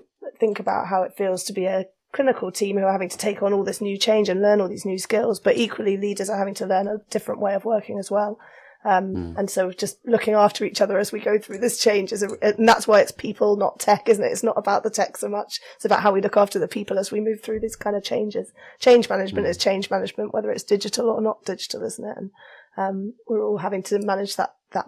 think 0.40 0.60
about 0.60 0.86
how 0.86 1.02
it 1.02 1.16
feels 1.16 1.44
to 1.44 1.52
be 1.52 1.66
a 1.66 1.84
clinical 2.14 2.50
team 2.50 2.78
who 2.78 2.84
are 2.84 2.92
having 2.92 3.08
to 3.10 3.18
take 3.18 3.42
on 3.42 3.52
all 3.52 3.64
this 3.64 3.80
new 3.80 3.98
change 3.98 4.28
and 4.28 4.40
learn 4.40 4.60
all 4.60 4.68
these 4.68 4.86
new 4.86 4.98
skills, 4.98 5.40
but 5.40 5.56
equally 5.56 5.96
leaders 5.96 6.30
are 6.30 6.38
having 6.38 6.54
to 6.54 6.66
learn 6.66 6.86
a 6.86 6.98
different 7.10 7.40
way 7.40 7.54
of 7.54 7.64
working 7.64 7.98
as 7.98 8.10
well. 8.10 8.38
Um, 8.84 9.14
mm. 9.14 9.38
And 9.38 9.50
so 9.50 9.72
just 9.72 9.98
looking 10.06 10.34
after 10.34 10.64
each 10.64 10.80
other 10.80 10.98
as 10.98 11.10
we 11.10 11.18
go 11.18 11.38
through 11.38 11.58
this 11.58 11.78
change 11.78 12.12
is, 12.12 12.22
a, 12.22 12.28
and 12.42 12.68
that's 12.68 12.86
why 12.86 13.00
it's 13.00 13.12
people, 13.12 13.56
not 13.56 13.80
tech, 13.80 14.08
isn't 14.08 14.24
it? 14.24 14.30
It's 14.30 14.42
not 14.42 14.58
about 14.58 14.82
the 14.82 14.90
tech 14.90 15.16
so 15.16 15.28
much. 15.28 15.58
It's 15.76 15.86
about 15.86 16.02
how 16.02 16.12
we 16.12 16.20
look 16.20 16.36
after 16.36 16.58
the 16.58 16.68
people 16.68 16.98
as 16.98 17.10
we 17.10 17.20
move 17.20 17.42
through 17.42 17.60
these 17.60 17.76
kind 17.76 17.96
of 17.96 18.04
changes. 18.04 18.52
Change 18.78 19.08
management 19.08 19.46
mm. 19.46 19.50
is 19.50 19.56
change 19.56 19.90
management, 19.90 20.34
whether 20.34 20.50
it's 20.50 20.62
digital 20.62 21.08
or 21.08 21.20
not 21.20 21.44
digital, 21.44 21.82
isn't 21.82 22.04
it? 22.04 22.16
And, 22.16 22.30
um, 22.76 23.14
we're 23.26 23.42
all 23.42 23.58
having 23.58 23.82
to 23.84 23.98
manage 24.00 24.36
that, 24.36 24.54
that 24.72 24.86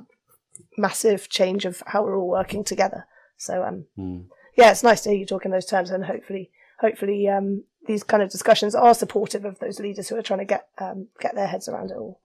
massive 0.77 1.29
change 1.29 1.65
of 1.65 1.83
how 1.87 2.03
we're 2.03 2.19
all 2.19 2.29
working 2.29 2.65
together. 2.65 3.07
So, 3.39 3.65
um, 3.65 3.87
mm. 3.99 4.27
yeah, 4.57 4.71
it's 4.71 4.83
nice 4.83 5.01
to 5.03 5.11
hear 5.11 5.19
you 5.19 5.27
talk 5.27 5.45
in 5.47 5.53
those 5.53 5.67
terms 5.67 5.91
and 5.91 6.05
hopefully 6.05 6.51
hopefully 6.81 7.29
um, 7.29 7.65
these 7.87 8.03
kind 8.03 8.23
of 8.23 8.31
discussions 8.31 8.75
are 8.75 8.95
supportive 8.95 9.45
of 9.45 9.59
those 9.59 9.81
leaders 9.81 10.09
who 10.09 10.17
are 10.17 10.23
trying 10.23 10.41
to 10.41 10.45
get 10.45 10.69
um, 10.79 11.09
get 11.21 11.35
their 11.35 11.47
heads 11.47 11.69
around 11.69 11.91
it 11.91 11.97
all. 11.97 12.21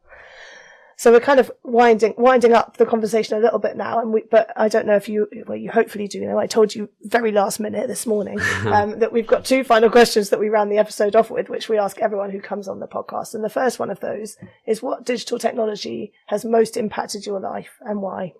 So 1.02 1.12
we're 1.12 1.20
kind 1.20 1.40
of 1.40 1.52
winding 1.64 2.14
winding 2.16 2.54
up 2.54 2.78
the 2.78 2.86
conversation 2.86 3.36
a 3.36 3.42
little 3.42 3.58
bit 3.58 3.76
now, 3.76 4.00
and 4.00 4.14
we, 4.14 4.24
but 4.30 4.54
I 4.56 4.68
don't 4.68 4.86
know 4.86 4.96
if 4.96 5.10
you 5.10 5.28
well 5.48 5.58
you 5.58 5.72
hopefully 5.72 6.08
do 6.08 6.22
know. 6.22 6.38
I 6.38 6.46
told 6.46 6.76
you 6.76 6.90
very 7.02 7.32
last 7.32 7.60
minute 7.60 7.88
this 7.88 8.06
morning 8.06 8.40
um, 8.66 9.00
that 9.00 9.12
we've 9.12 9.26
got 9.26 9.44
two 9.44 9.64
final 9.64 9.90
questions 9.90 10.30
that 10.30 10.40
we 10.40 10.50
ran 10.50 10.70
the 10.70 10.78
episode 10.78 11.16
off 11.16 11.32
with, 11.32 11.50
which 11.50 11.70
we 11.70 11.80
ask 11.80 11.98
everyone 11.98 12.30
who 12.30 12.40
comes 12.40 12.68
on 12.68 12.80
the 12.80 12.88
podcast. 12.88 13.34
And 13.34 13.44
the 13.44 13.50
first 13.50 13.80
one 13.80 13.90
of 13.90 14.00
those 14.00 14.38
is 14.68 14.84
what 14.84 15.04
digital 15.04 15.40
technology 15.40 16.14
has 16.28 16.46
most 16.46 16.78
impacted 16.78 17.26
your 17.26 17.40
life 17.40 17.80
and 17.82 18.04
why? 18.04 18.34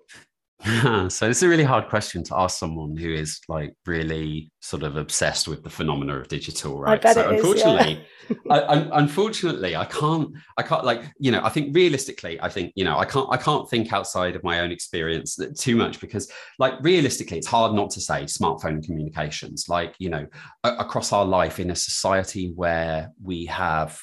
so 1.08 1.28
it's 1.28 1.42
a 1.42 1.48
really 1.48 1.64
hard 1.64 1.88
question 1.88 2.22
to 2.22 2.36
ask 2.36 2.58
someone 2.58 2.96
who 2.96 3.12
is 3.12 3.40
like 3.48 3.74
really 3.84 4.50
sort 4.60 4.84
of 4.84 4.96
obsessed 4.96 5.48
with 5.48 5.64
the 5.64 5.70
phenomena 5.70 6.16
of 6.16 6.28
digital, 6.28 6.80
right? 6.80 7.02
so 7.02 7.30
unfortunately, 7.30 8.04
is, 8.30 8.36
yeah. 8.46 8.52
I, 8.54 8.58
I, 8.60 8.98
unfortunately, 9.00 9.74
I 9.74 9.84
can't, 9.86 10.30
I 10.56 10.62
can't 10.62 10.84
like, 10.84 11.02
you 11.18 11.32
know, 11.32 11.40
I 11.42 11.48
think 11.48 11.74
realistically, 11.74 12.40
I 12.40 12.48
think, 12.48 12.72
you 12.76 12.84
know, 12.84 12.96
I 12.96 13.04
can't, 13.04 13.28
I 13.32 13.38
can't 13.38 13.68
think 13.68 13.92
outside 13.92 14.36
of 14.36 14.44
my 14.44 14.60
own 14.60 14.70
experience 14.70 15.36
too 15.58 15.74
much 15.74 16.00
because 16.00 16.30
like 16.60 16.74
realistically, 16.80 17.38
it's 17.38 17.48
hard 17.48 17.74
not 17.74 17.90
to 17.90 18.00
say 18.00 18.22
smartphone 18.24 18.84
communications, 18.84 19.68
like, 19.68 19.96
you 19.98 20.10
know, 20.10 20.26
across 20.62 21.12
our 21.12 21.24
life 21.24 21.58
in 21.58 21.70
a 21.70 21.76
society 21.76 22.52
where 22.54 23.10
we 23.20 23.46
have 23.46 24.00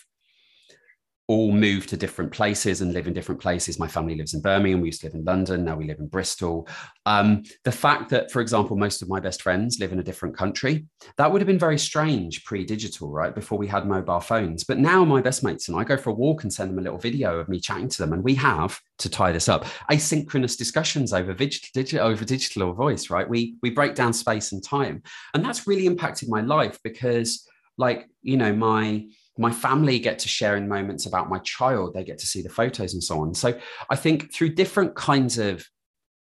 all 1.30 1.52
moved 1.52 1.90
to 1.90 1.96
different 1.96 2.32
places 2.32 2.82
and 2.82 2.92
live 2.92 3.06
in 3.06 3.14
different 3.14 3.40
places. 3.40 3.78
My 3.78 3.88
family 3.88 4.16
lives 4.16 4.34
in 4.34 4.42
Birmingham. 4.42 4.82
We 4.82 4.88
used 4.88 5.02
to 5.02 5.08
live 5.08 5.14
in 5.14 5.24
London. 5.24 5.64
Now 5.64 5.76
we 5.76 5.86
live 5.86 6.00
in 6.00 6.08
Bristol. 6.08 6.68
Um, 7.06 7.44
the 7.64 7.72
fact 7.72 8.10
that, 8.10 8.32
for 8.32 8.42
example, 8.42 8.76
most 8.76 9.04
of 9.04 9.10
my 9.10 9.20
best 9.20 9.44
friends 9.44 9.78
live 9.80 9.92
in 9.92 10.00
a 10.00 10.04
different 10.04 10.36
country, 10.36 10.88
that 11.18 11.32
would 11.32 11.40
have 11.40 11.48
been 11.48 11.60
very 11.60 11.78
strange 11.78 12.44
pre 12.46 12.66
digital, 12.66 13.12
right? 13.12 13.36
Before 13.36 13.60
we 13.60 13.68
had 13.68 13.86
mobile 13.86 14.20
phones. 14.20 14.64
But 14.64 14.80
now 14.80 15.06
my 15.06 15.22
best 15.22 15.44
mates 15.44 15.70
and 15.70 15.80
I 15.80 15.84
go 15.84 15.98
for 15.98 16.10
a 16.10 16.16
walk 16.16 16.42
and 16.42 16.52
send 16.52 16.72
them 16.72 16.80
a 16.80 16.82
little 16.82 16.98
video 16.98 17.38
of 17.38 17.48
me 17.48 17.60
chatting 17.60 17.90
to 17.90 17.98
them. 18.00 18.14
And 18.14 18.24
we 18.24 18.34
have, 18.34 18.80
to 18.98 19.10
tie 19.10 19.32
this 19.32 19.48
up, 19.48 19.66
asynchronous 19.92 20.58
discussions 20.58 21.14
over 21.14 21.34
digital, 21.34 22.02
over 22.02 22.26
digital 22.26 22.64
or 22.64 22.74
voice, 22.74 23.12
right? 23.12 23.30
We, 23.30 23.56
we 23.62 23.70
break 23.70 23.94
down 23.94 24.14
space 24.14 24.52
and 24.52 24.64
time. 24.64 25.04
And 25.36 25.46
that's 25.46 25.68
really 25.68 25.86
impacted 25.86 26.28
my 26.28 26.42
life 26.42 26.80
because, 26.84 27.48
like, 27.80 28.08
you 28.22 28.38
know, 28.38 28.54
my, 28.54 29.06
my 29.38 29.52
family 29.52 29.98
get 29.98 30.20
to 30.20 30.28
share 30.28 30.58
in 30.58 30.68
moments 30.68 31.06
about 31.06 31.30
my 31.30 31.40
child 31.40 31.94
they 31.94 32.04
get 32.04 32.20
to 32.20 32.28
see 32.28 32.42
the 32.42 32.50
photos 32.50 32.94
and 32.94 33.02
so 33.02 33.22
on 33.22 33.34
so 33.34 33.58
i 33.90 33.96
think 33.96 34.34
through 34.34 34.50
different 34.50 34.94
kinds 34.96 35.38
of 35.38 35.66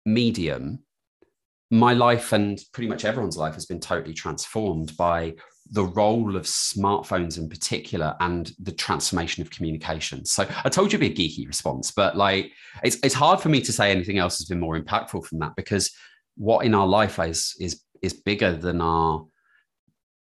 medium 0.04 0.78
my 1.70 1.92
life 1.94 2.32
and 2.32 2.60
pretty 2.72 2.88
much 2.88 3.04
everyone's 3.04 3.36
life 3.36 3.54
has 3.54 3.66
been 3.66 3.80
totally 3.80 4.14
transformed 4.14 4.96
by 4.96 5.34
the 5.72 5.84
role 5.84 6.36
of 6.36 6.44
smartphones 6.44 7.38
in 7.38 7.48
particular 7.48 8.14
and 8.20 8.52
the 8.60 8.70
transformation 8.70 9.42
of 9.42 9.50
communication. 9.50 10.24
So 10.24 10.46
I 10.64 10.68
told 10.68 10.92
you 10.92 10.98
it'd 10.98 11.16
be 11.16 11.24
a 11.24 11.28
geeky 11.28 11.46
response, 11.46 11.90
but 11.90 12.16
like 12.16 12.52
it's 12.84 12.98
it's 13.02 13.14
hard 13.14 13.40
for 13.40 13.48
me 13.48 13.60
to 13.62 13.72
say 13.72 13.90
anything 13.90 14.18
else 14.18 14.38
has 14.38 14.46
been 14.46 14.60
more 14.60 14.78
impactful 14.78 15.26
from 15.26 15.40
that 15.40 15.56
because 15.56 15.90
what 16.36 16.64
in 16.64 16.74
our 16.74 16.86
life 16.86 17.18
is 17.18 17.54
is 17.58 17.82
is 18.00 18.12
bigger 18.12 18.52
than 18.52 18.80
our 18.80 19.26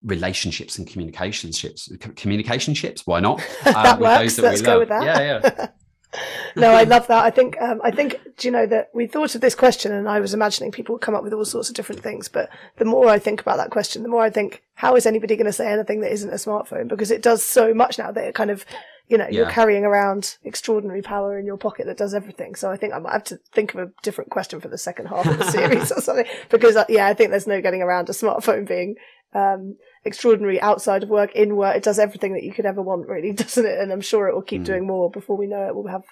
relationships 0.05 0.79
and 0.79 0.87
communication 0.87 1.53
ships 1.53 1.91
communication 2.17 2.75
ships 2.75 3.07
why 3.07 3.21
not 3.21 3.41
uh, 3.65 3.73
that 3.83 4.01
works. 4.01 4.37
That 4.37 4.43
Let's 4.43 4.63
go 4.63 4.81
with 4.81 4.89
that 4.89 5.05
yeah 5.05 5.21
yeah 5.21 5.67
no 6.57 6.73
i 6.73 6.83
love 6.83 7.07
that 7.07 7.25
i 7.25 7.31
think 7.31 7.59
um, 7.61 7.81
i 7.83 7.91
think 7.91 8.21
do 8.37 8.49
you 8.49 8.53
know 8.53 8.67
that 8.67 8.91
we 8.93 9.07
thought 9.07 9.35
of 9.35 9.41
this 9.41 9.55
question 9.55 9.93
and 9.93 10.09
i 10.09 10.21
was 10.21 10.35
imagining 10.35 10.71
people 10.71 10.95
would 10.95 11.01
come 11.01 11.15
up 11.15 11.23
with 11.23 11.33
all 11.33 11.45
sorts 11.45 11.71
of 11.71 11.75
different 11.75 12.03
things 12.03 12.29
but 12.29 12.51
the 12.77 12.85
more 12.85 13.09
i 13.09 13.19
think 13.19 13.41
about 13.41 13.57
that 13.57 13.71
question 13.71 14.03
the 14.03 14.09
more 14.09 14.23
i 14.23 14.29
think 14.29 14.63
how 14.75 14.95
is 14.95 15.07
anybody 15.07 15.37
going 15.37 15.47
to 15.47 15.53
say 15.53 15.73
anything 15.73 16.01
that 16.01 16.13
isn't 16.13 16.31
a 16.31 16.35
smartphone 16.35 16.87
because 16.87 17.11
it 17.11 17.23
does 17.23 17.43
so 17.43 17.73
much 17.73 17.99
now 17.99 18.13
that 18.13 18.25
it 18.25 18.35
kind 18.35 18.51
of 18.51 18.67
you 19.09 19.19
know, 19.19 19.27
yeah. 19.29 19.41
you're 19.41 19.51
carrying 19.51 19.85
around 19.85 20.39
extraordinary 20.43 21.03
power 21.03 21.39
in 21.39 21.45
your 21.45 21.59
pocket 21.59 21.85
that 21.85 21.99
does 21.99 22.15
everything. 22.15 22.55
So 22.55 22.71
I 22.71 22.79
think 22.79 22.95
I 22.95 22.99
might 22.99 23.13
have 23.13 23.25
to 23.25 23.39
think 23.53 23.75
of 23.75 23.81
a 23.81 23.93
different 24.03 24.31
question 24.31 24.59
for 24.59 24.69
the 24.69 24.79
second 24.79 25.07
half 25.07 25.27
of 25.27 25.39
the 25.39 25.51
series 25.51 25.93
or 25.97 26.01
something. 26.01 26.25
Because 26.49 26.77
uh, 26.77 26.87
yeah, 26.89 27.07
I 27.07 27.13
think 27.15 27.31
there's 27.31 27.47
no 27.47 27.61
getting 27.61 27.83
around 27.83 28.09
a 28.09 28.13
smartphone 28.13 28.67
being 28.67 28.97
um, 29.35 29.77
extraordinary 30.05 30.61
outside 30.61 31.03
of 31.03 31.09
work, 31.09 31.35
in 31.35 31.57
work. 31.57 31.77
It 31.77 31.83
does 31.83 31.99
everything 31.99 32.35
that 32.35 32.43
you 32.43 32.53
could 32.53 32.67
ever 32.67 32.83
want, 32.83 33.09
really, 33.09 33.33
doesn't 33.33 33.67
it? 33.67 33.79
And 33.79 33.93
I'm 33.93 34.01
sure 34.01 34.29
it 34.29 34.35
will 34.35 34.43
keep 34.43 34.63
mm. 34.63 34.67
doing 34.67 34.87
more 34.87 35.11
before 35.11 35.37
we 35.37 35.47
know 35.47 35.67
it. 35.67 35.75
We'll 35.75 35.93
have, 35.93 36.05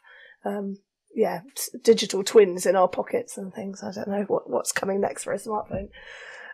um, 0.45 0.77
yeah, 1.15 1.41
digital 1.83 2.25
twins 2.25 2.67
in 2.67 2.77
our 2.77 2.89
pockets 2.89 3.37
and 3.37 3.53
things. 3.53 3.83
I 3.83 3.93
don't 3.93 4.09
know 4.09 4.25
what, 4.29 4.49
what's 4.49 4.73
coming 4.73 5.01
next 5.01 5.25
for 5.25 5.33
a 5.33 5.39
smartphone. 5.39 5.89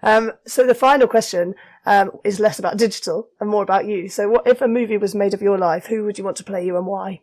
Um, 0.02 0.32
so 0.46 0.66
the 0.66 0.74
final 0.74 1.08
question 1.08 1.54
um, 1.86 2.10
is 2.22 2.38
less 2.38 2.58
about 2.58 2.76
digital 2.76 3.28
and 3.40 3.48
more 3.48 3.62
about 3.62 3.86
you. 3.86 4.08
So, 4.08 4.28
what 4.28 4.46
if 4.46 4.60
a 4.60 4.68
movie 4.68 4.98
was 4.98 5.14
made 5.14 5.34
of 5.34 5.42
your 5.42 5.58
life? 5.58 5.86
Who 5.86 6.04
would 6.04 6.18
you 6.18 6.24
want 6.24 6.36
to 6.38 6.44
play 6.44 6.64
you 6.64 6.76
and 6.76 6.86
why? 6.86 7.20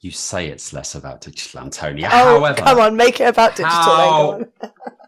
You 0.00 0.12
say 0.12 0.48
it's 0.48 0.72
less 0.72 0.94
about 0.94 1.20
digital, 1.20 1.60
Antonia. 1.60 2.08
Oh, 2.10 2.40
However, 2.40 2.62
come 2.62 2.78
on, 2.78 2.96
make 2.96 3.20
it 3.20 3.24
about 3.24 3.56
digital. 3.56 4.46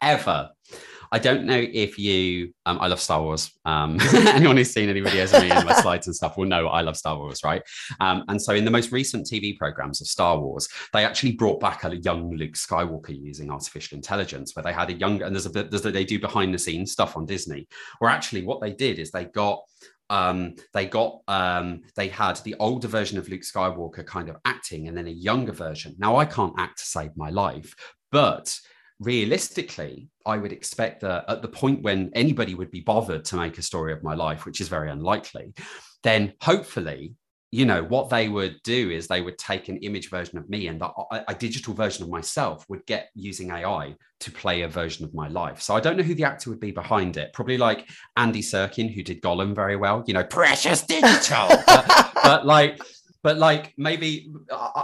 However, 0.02 0.50
I 1.12 1.18
don't 1.18 1.44
know 1.44 1.58
if 1.58 1.98
you, 1.98 2.52
um, 2.66 2.78
I 2.80 2.86
love 2.86 3.00
Star 3.00 3.20
Wars. 3.20 3.50
Um, 3.64 3.98
anyone 4.14 4.56
who's 4.56 4.70
seen 4.70 4.88
any 4.88 5.00
videos 5.00 5.34
of 5.34 5.42
me 5.42 5.50
and 5.50 5.66
my 5.66 5.74
slides 5.82 6.06
and 6.06 6.14
stuff 6.14 6.36
will 6.36 6.46
know 6.46 6.68
I 6.68 6.82
love 6.82 6.96
Star 6.96 7.18
Wars, 7.18 7.42
right? 7.42 7.62
Um, 7.98 8.24
and 8.28 8.40
so 8.40 8.54
in 8.54 8.64
the 8.64 8.70
most 8.70 8.92
recent 8.92 9.26
TV 9.26 9.56
programs 9.58 10.00
of 10.00 10.06
Star 10.06 10.38
Wars, 10.38 10.68
they 10.92 11.04
actually 11.04 11.32
brought 11.32 11.58
back 11.58 11.84
a 11.84 11.96
young 11.96 12.30
Luke 12.36 12.54
Skywalker 12.54 13.18
using 13.20 13.50
artificial 13.50 13.96
intelligence, 13.96 14.54
where 14.54 14.62
they 14.62 14.72
had 14.72 14.90
a 14.90 14.94
young, 14.94 15.22
and 15.22 15.34
there's 15.34 15.46
a 15.46 15.50
bit, 15.50 15.70
there's 15.70 15.84
a, 15.84 15.90
they 15.90 16.04
do 16.04 16.20
behind 16.20 16.54
the 16.54 16.58
scenes 16.58 16.92
stuff 16.92 17.16
on 17.16 17.26
Disney, 17.26 17.66
where 17.98 18.10
actually 18.10 18.44
what 18.44 18.60
they 18.60 18.72
did 18.72 18.98
is 18.98 19.10
they 19.10 19.24
got 19.24 19.62
um, 20.10 20.56
they 20.74 20.86
got 20.86 21.20
um, 21.28 21.82
they 21.96 22.08
had 22.08 22.36
the 22.38 22.56
older 22.58 22.88
version 22.88 23.18
of 23.18 23.28
Luke 23.28 23.42
Skywalker 23.42 24.04
kind 24.04 24.28
of 24.28 24.36
acting, 24.44 24.88
and 24.88 24.96
then 24.96 25.06
a 25.06 25.10
younger 25.10 25.52
version. 25.52 25.94
Now 25.98 26.16
I 26.16 26.24
can't 26.24 26.54
act 26.58 26.78
to 26.78 26.84
save 26.84 27.16
my 27.16 27.30
life, 27.30 27.74
but 28.12 28.56
realistically, 29.00 30.08
I 30.26 30.36
would 30.36 30.52
expect 30.52 31.00
that 31.00 31.24
at 31.28 31.42
the 31.42 31.48
point 31.48 31.82
when 31.82 32.10
anybody 32.14 32.54
would 32.54 32.70
be 32.70 32.80
bothered 32.80 33.24
to 33.26 33.36
make 33.36 33.58
a 33.58 33.62
story 33.62 33.92
of 33.92 34.02
my 34.02 34.14
life, 34.14 34.44
which 34.44 34.60
is 34.60 34.68
very 34.68 34.90
unlikely, 34.90 35.54
then 36.02 36.34
hopefully, 36.42 37.14
you 37.50 37.64
know, 37.64 37.82
what 37.82 38.10
they 38.10 38.28
would 38.28 38.62
do 38.62 38.90
is 38.90 39.08
they 39.08 39.22
would 39.22 39.38
take 39.38 39.68
an 39.68 39.78
image 39.78 40.08
version 40.08 40.38
of 40.38 40.48
me 40.48 40.68
and 40.68 40.80
a, 40.82 40.90
a 41.28 41.34
digital 41.34 41.74
version 41.74 42.04
of 42.04 42.10
myself 42.10 42.64
would 42.68 42.86
get 42.86 43.08
using 43.14 43.50
AI 43.50 43.96
to 44.20 44.30
play 44.30 44.62
a 44.62 44.68
version 44.68 45.04
of 45.04 45.14
my 45.14 45.28
life. 45.28 45.60
So 45.60 45.74
I 45.74 45.80
don't 45.80 45.96
know 45.96 46.04
who 46.04 46.14
the 46.14 46.24
actor 46.24 46.50
would 46.50 46.60
be 46.60 46.70
behind 46.70 47.16
it. 47.16 47.32
Probably 47.32 47.58
like 47.58 47.88
Andy 48.16 48.42
Serkis, 48.42 48.94
who 48.94 49.02
did 49.02 49.22
Gollum 49.22 49.54
very 49.54 49.76
well, 49.76 50.04
you 50.06 50.14
know, 50.14 50.22
precious 50.22 50.82
digital. 50.82 51.48
but, 51.66 52.12
but 52.22 52.46
like, 52.46 52.80
but 53.22 53.36
like 53.36 53.74
maybe 53.76 54.32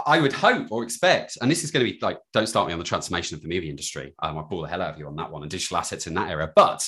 I 0.05 0.19
would 0.19 0.33
hope 0.33 0.71
or 0.71 0.83
expect, 0.83 1.37
and 1.41 1.49
this 1.49 1.63
is 1.63 1.71
going 1.71 1.85
to 1.85 1.91
be 1.91 1.99
like, 2.01 2.19
don't 2.33 2.47
start 2.47 2.67
me 2.67 2.73
on 2.73 2.79
the 2.79 2.85
transformation 2.85 3.35
of 3.35 3.41
the 3.41 3.47
movie 3.47 3.69
industry. 3.69 4.13
Um, 4.21 4.37
I'll 4.37 4.47
the 4.61 4.67
hell 4.67 4.81
out 4.81 4.93
of 4.93 4.99
you 4.99 5.07
on 5.07 5.15
that 5.15 5.31
one 5.31 5.41
and 5.41 5.51
digital 5.51 5.77
assets 5.77 6.07
in 6.07 6.13
that 6.15 6.29
area. 6.29 6.51
But 6.55 6.87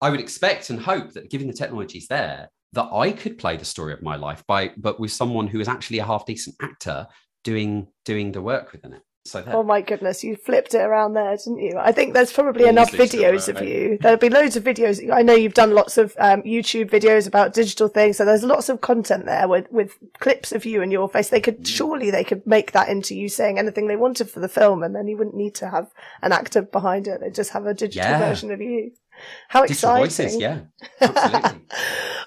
I 0.00 0.10
would 0.10 0.20
expect 0.20 0.70
and 0.70 0.80
hope 0.80 1.12
that 1.12 1.30
given 1.30 1.46
the 1.46 1.52
technologies 1.52 2.08
there, 2.08 2.50
that 2.72 2.88
I 2.92 3.12
could 3.12 3.38
play 3.38 3.56
the 3.56 3.64
story 3.64 3.92
of 3.92 4.02
my 4.02 4.16
life 4.16 4.44
by, 4.46 4.72
but 4.76 5.00
with 5.00 5.12
someone 5.12 5.46
who 5.46 5.60
is 5.60 5.68
actually 5.68 5.98
a 5.98 6.04
half 6.04 6.26
decent 6.26 6.56
actor 6.60 7.06
doing 7.44 7.88
doing 8.04 8.32
the 8.32 8.42
work 8.42 8.72
within 8.72 8.92
it. 8.92 9.02
So 9.28 9.44
oh 9.48 9.62
my 9.62 9.80
goodness, 9.80 10.24
you 10.24 10.36
flipped 10.36 10.74
it 10.74 10.80
around 10.80 11.12
there, 11.12 11.36
didn't 11.36 11.58
you? 11.58 11.74
I 11.78 11.92
think 11.92 12.14
there's 12.14 12.32
probably 12.32 12.66
enough 12.66 12.90
videos 12.90 13.48
of 13.48 13.66
you. 13.66 13.98
There'll 14.00 14.18
be 14.18 14.30
loads 14.30 14.56
of 14.56 14.64
videos. 14.64 15.12
I 15.12 15.22
know 15.22 15.34
you've 15.34 15.54
done 15.54 15.74
lots 15.74 15.98
of 15.98 16.16
um, 16.18 16.42
YouTube 16.42 16.90
videos 16.90 17.26
about 17.26 17.52
digital 17.52 17.88
things, 17.88 18.16
so 18.16 18.24
there's 18.24 18.42
lots 18.42 18.68
of 18.68 18.80
content 18.80 19.26
there 19.26 19.46
with 19.46 19.70
with 19.70 19.96
clips 20.18 20.52
of 20.52 20.64
you 20.64 20.82
and 20.82 20.90
your 20.90 21.08
face. 21.08 21.28
They 21.28 21.40
could 21.40 21.60
mm. 21.60 21.66
surely 21.66 22.10
they 22.10 22.24
could 22.24 22.46
make 22.46 22.72
that 22.72 22.88
into 22.88 23.14
you 23.14 23.28
saying 23.28 23.58
anything 23.58 23.86
they 23.86 23.96
wanted 23.96 24.30
for 24.30 24.40
the 24.40 24.48
film, 24.48 24.82
and 24.82 24.94
then 24.94 25.08
you 25.08 25.16
wouldn't 25.16 25.36
need 25.36 25.54
to 25.56 25.68
have 25.68 25.90
an 26.22 26.32
actor 26.32 26.62
behind 26.62 27.06
it. 27.06 27.20
They 27.20 27.30
just 27.30 27.50
have 27.50 27.66
a 27.66 27.74
digital 27.74 28.10
yeah. 28.10 28.28
version 28.28 28.50
of 28.50 28.60
you. 28.60 28.92
How 29.48 29.62
exciting! 29.62 30.04
Voices, 30.04 30.36
yeah, 30.36 30.60
absolutely. 31.00 31.60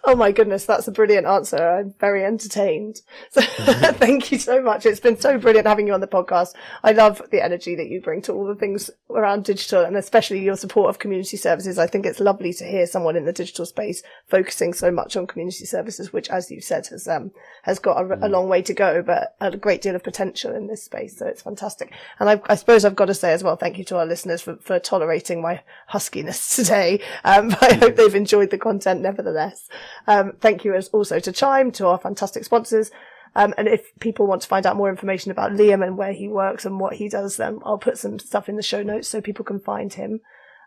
oh 0.03 0.15
my 0.15 0.31
goodness, 0.31 0.65
that's 0.65 0.87
a 0.87 0.91
brilliant 0.91 1.27
answer. 1.27 1.57
I'm 1.57 1.93
very 1.99 2.25
entertained. 2.25 3.01
So 3.31 3.41
thank 3.93 4.31
you 4.31 4.39
so 4.39 4.61
much. 4.61 4.85
It's 4.85 4.99
been 4.99 5.19
so 5.19 5.37
brilliant 5.37 5.67
having 5.67 5.87
you 5.87 5.93
on 5.93 6.01
the 6.01 6.07
podcast. 6.07 6.53
I 6.83 6.91
love 6.91 7.21
the 7.31 7.43
energy 7.43 7.75
that 7.75 7.87
you 7.87 8.01
bring 8.01 8.21
to 8.23 8.33
all 8.33 8.45
the 8.45 8.55
things 8.55 8.89
around 9.09 9.45
digital 9.45 9.83
and 9.83 9.95
especially 9.95 10.43
your 10.43 10.55
support 10.55 10.89
of 10.89 10.99
community 10.99 11.37
services. 11.37 11.77
I 11.77 11.87
think 11.87 12.05
it's 12.05 12.19
lovely 12.19 12.53
to 12.53 12.65
hear 12.65 12.87
someone 12.87 13.15
in 13.15 13.25
the 13.25 13.33
digital 13.33 13.65
space 13.65 14.01
focusing 14.27 14.73
so 14.73 14.91
much 14.91 15.15
on 15.15 15.27
community 15.27 15.65
services, 15.65 16.11
which, 16.11 16.29
as 16.29 16.49
you 16.49 16.61
said, 16.61 16.87
has 16.87 17.07
um, 17.07 17.31
has 17.63 17.79
got 17.79 17.97
a, 17.97 18.13
a 18.13 18.17
mm. 18.17 18.31
long 18.31 18.49
way 18.49 18.61
to 18.63 18.73
go, 18.73 19.01
but 19.01 19.35
a 19.39 19.55
great 19.55 19.81
deal 19.81 19.95
of 19.95 20.03
potential 20.03 20.53
in 20.55 20.67
this 20.67 20.83
space. 20.83 21.17
So 21.17 21.27
it's 21.27 21.41
fantastic. 21.41 21.93
And 22.19 22.29
I, 22.29 22.41
I 22.47 22.55
suppose 22.55 22.85
I've 22.85 22.95
got 22.95 23.05
to 23.05 23.13
say 23.13 23.33
as 23.33 23.43
well, 23.43 23.55
thank 23.55 23.77
you 23.77 23.83
to 23.85 23.97
our 23.97 24.05
listeners 24.05 24.41
for, 24.41 24.55
for 24.57 24.79
tolerating 24.79 25.41
my 25.41 25.61
huskiness 25.91 26.55
today. 26.55 26.80
Um, 27.23 27.49
but 27.49 27.63
I 27.63 27.73
hope 27.75 27.95
they've 27.95 28.15
enjoyed 28.15 28.49
the 28.49 28.57
content 28.57 29.01
nevertheless. 29.01 29.67
Um, 30.07 30.33
thank 30.39 30.65
you 30.65 30.75
as 30.75 30.87
also 30.89 31.19
to 31.19 31.31
Chime, 31.31 31.71
to 31.73 31.87
our 31.87 31.97
fantastic 31.97 32.45
sponsors. 32.45 32.91
Um, 33.35 33.53
and 33.57 33.67
if 33.67 33.97
people 33.99 34.27
want 34.27 34.41
to 34.41 34.47
find 34.47 34.65
out 34.65 34.75
more 34.75 34.89
information 34.89 35.31
about 35.31 35.51
Liam 35.51 35.85
and 35.85 35.97
where 35.97 36.13
he 36.13 36.27
works 36.27 36.65
and 36.65 36.79
what 36.79 36.95
he 36.95 37.07
does, 37.07 37.37
then 37.37 37.59
I'll 37.63 37.77
put 37.77 37.97
some 37.97 38.19
stuff 38.19 38.49
in 38.49 38.57
the 38.57 38.63
show 38.63 38.83
notes 38.83 39.07
so 39.07 39.21
people 39.21 39.45
can 39.45 39.59
find 39.59 39.93
him. 39.93 40.19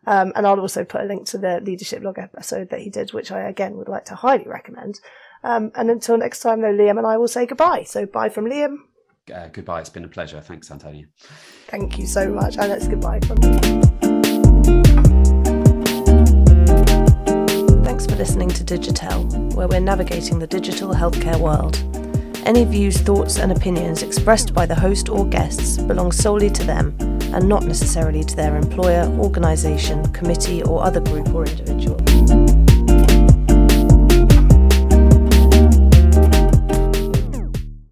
Um, 0.06 0.32
and 0.34 0.46
I'll 0.46 0.60
also 0.60 0.84
put 0.84 1.00
a 1.00 1.04
link 1.04 1.26
to 1.28 1.38
the 1.38 1.60
leadership 1.60 2.02
log 2.02 2.18
episode 2.18 2.70
that 2.70 2.80
he 2.80 2.90
did, 2.90 3.12
which 3.12 3.30
I 3.30 3.48
again 3.48 3.76
would 3.76 3.88
like 3.88 4.04
to 4.06 4.14
highly 4.14 4.46
recommend. 4.46 5.00
Um, 5.42 5.72
and 5.74 5.90
until 5.90 6.16
next 6.16 6.40
time, 6.40 6.62
though, 6.62 6.72
Liam 6.72 6.98
and 6.98 7.06
I 7.06 7.16
will 7.16 7.28
say 7.28 7.46
goodbye. 7.46 7.84
So 7.84 8.06
bye 8.06 8.28
from 8.28 8.46
Liam. 8.46 8.76
Uh, 9.32 9.48
goodbye. 9.48 9.80
It's 9.80 9.90
been 9.90 10.04
a 10.04 10.08
pleasure. 10.08 10.40
Thanks, 10.40 10.70
Antonia. 10.70 11.06
Thank 11.68 11.98
you 11.98 12.06
so 12.06 12.30
much. 12.30 12.56
And 12.58 12.72
it's 12.72 12.88
goodbye 12.88 13.20
from 13.20 13.40
me. 13.40 15.63
Thanks 17.94 18.12
for 18.12 18.16
listening 18.16 18.48
to 18.48 18.64
Digitell, 18.64 19.54
where 19.54 19.68
we're 19.68 19.78
navigating 19.78 20.40
the 20.40 20.48
digital 20.48 20.92
healthcare 20.92 21.38
world. 21.38 21.78
Any 22.44 22.64
views, 22.64 22.98
thoughts, 22.98 23.38
and 23.38 23.52
opinions 23.52 24.02
expressed 24.02 24.52
by 24.52 24.66
the 24.66 24.74
host 24.74 25.08
or 25.08 25.24
guests 25.24 25.78
belong 25.78 26.10
solely 26.10 26.50
to 26.50 26.64
them 26.64 26.96
and 27.32 27.48
not 27.48 27.62
necessarily 27.62 28.24
to 28.24 28.34
their 28.34 28.56
employer, 28.56 29.04
organisation, 29.20 30.12
committee, 30.12 30.60
or 30.64 30.82
other 30.82 30.98
group 30.98 31.32
or 31.32 31.46
individual. 31.46 32.43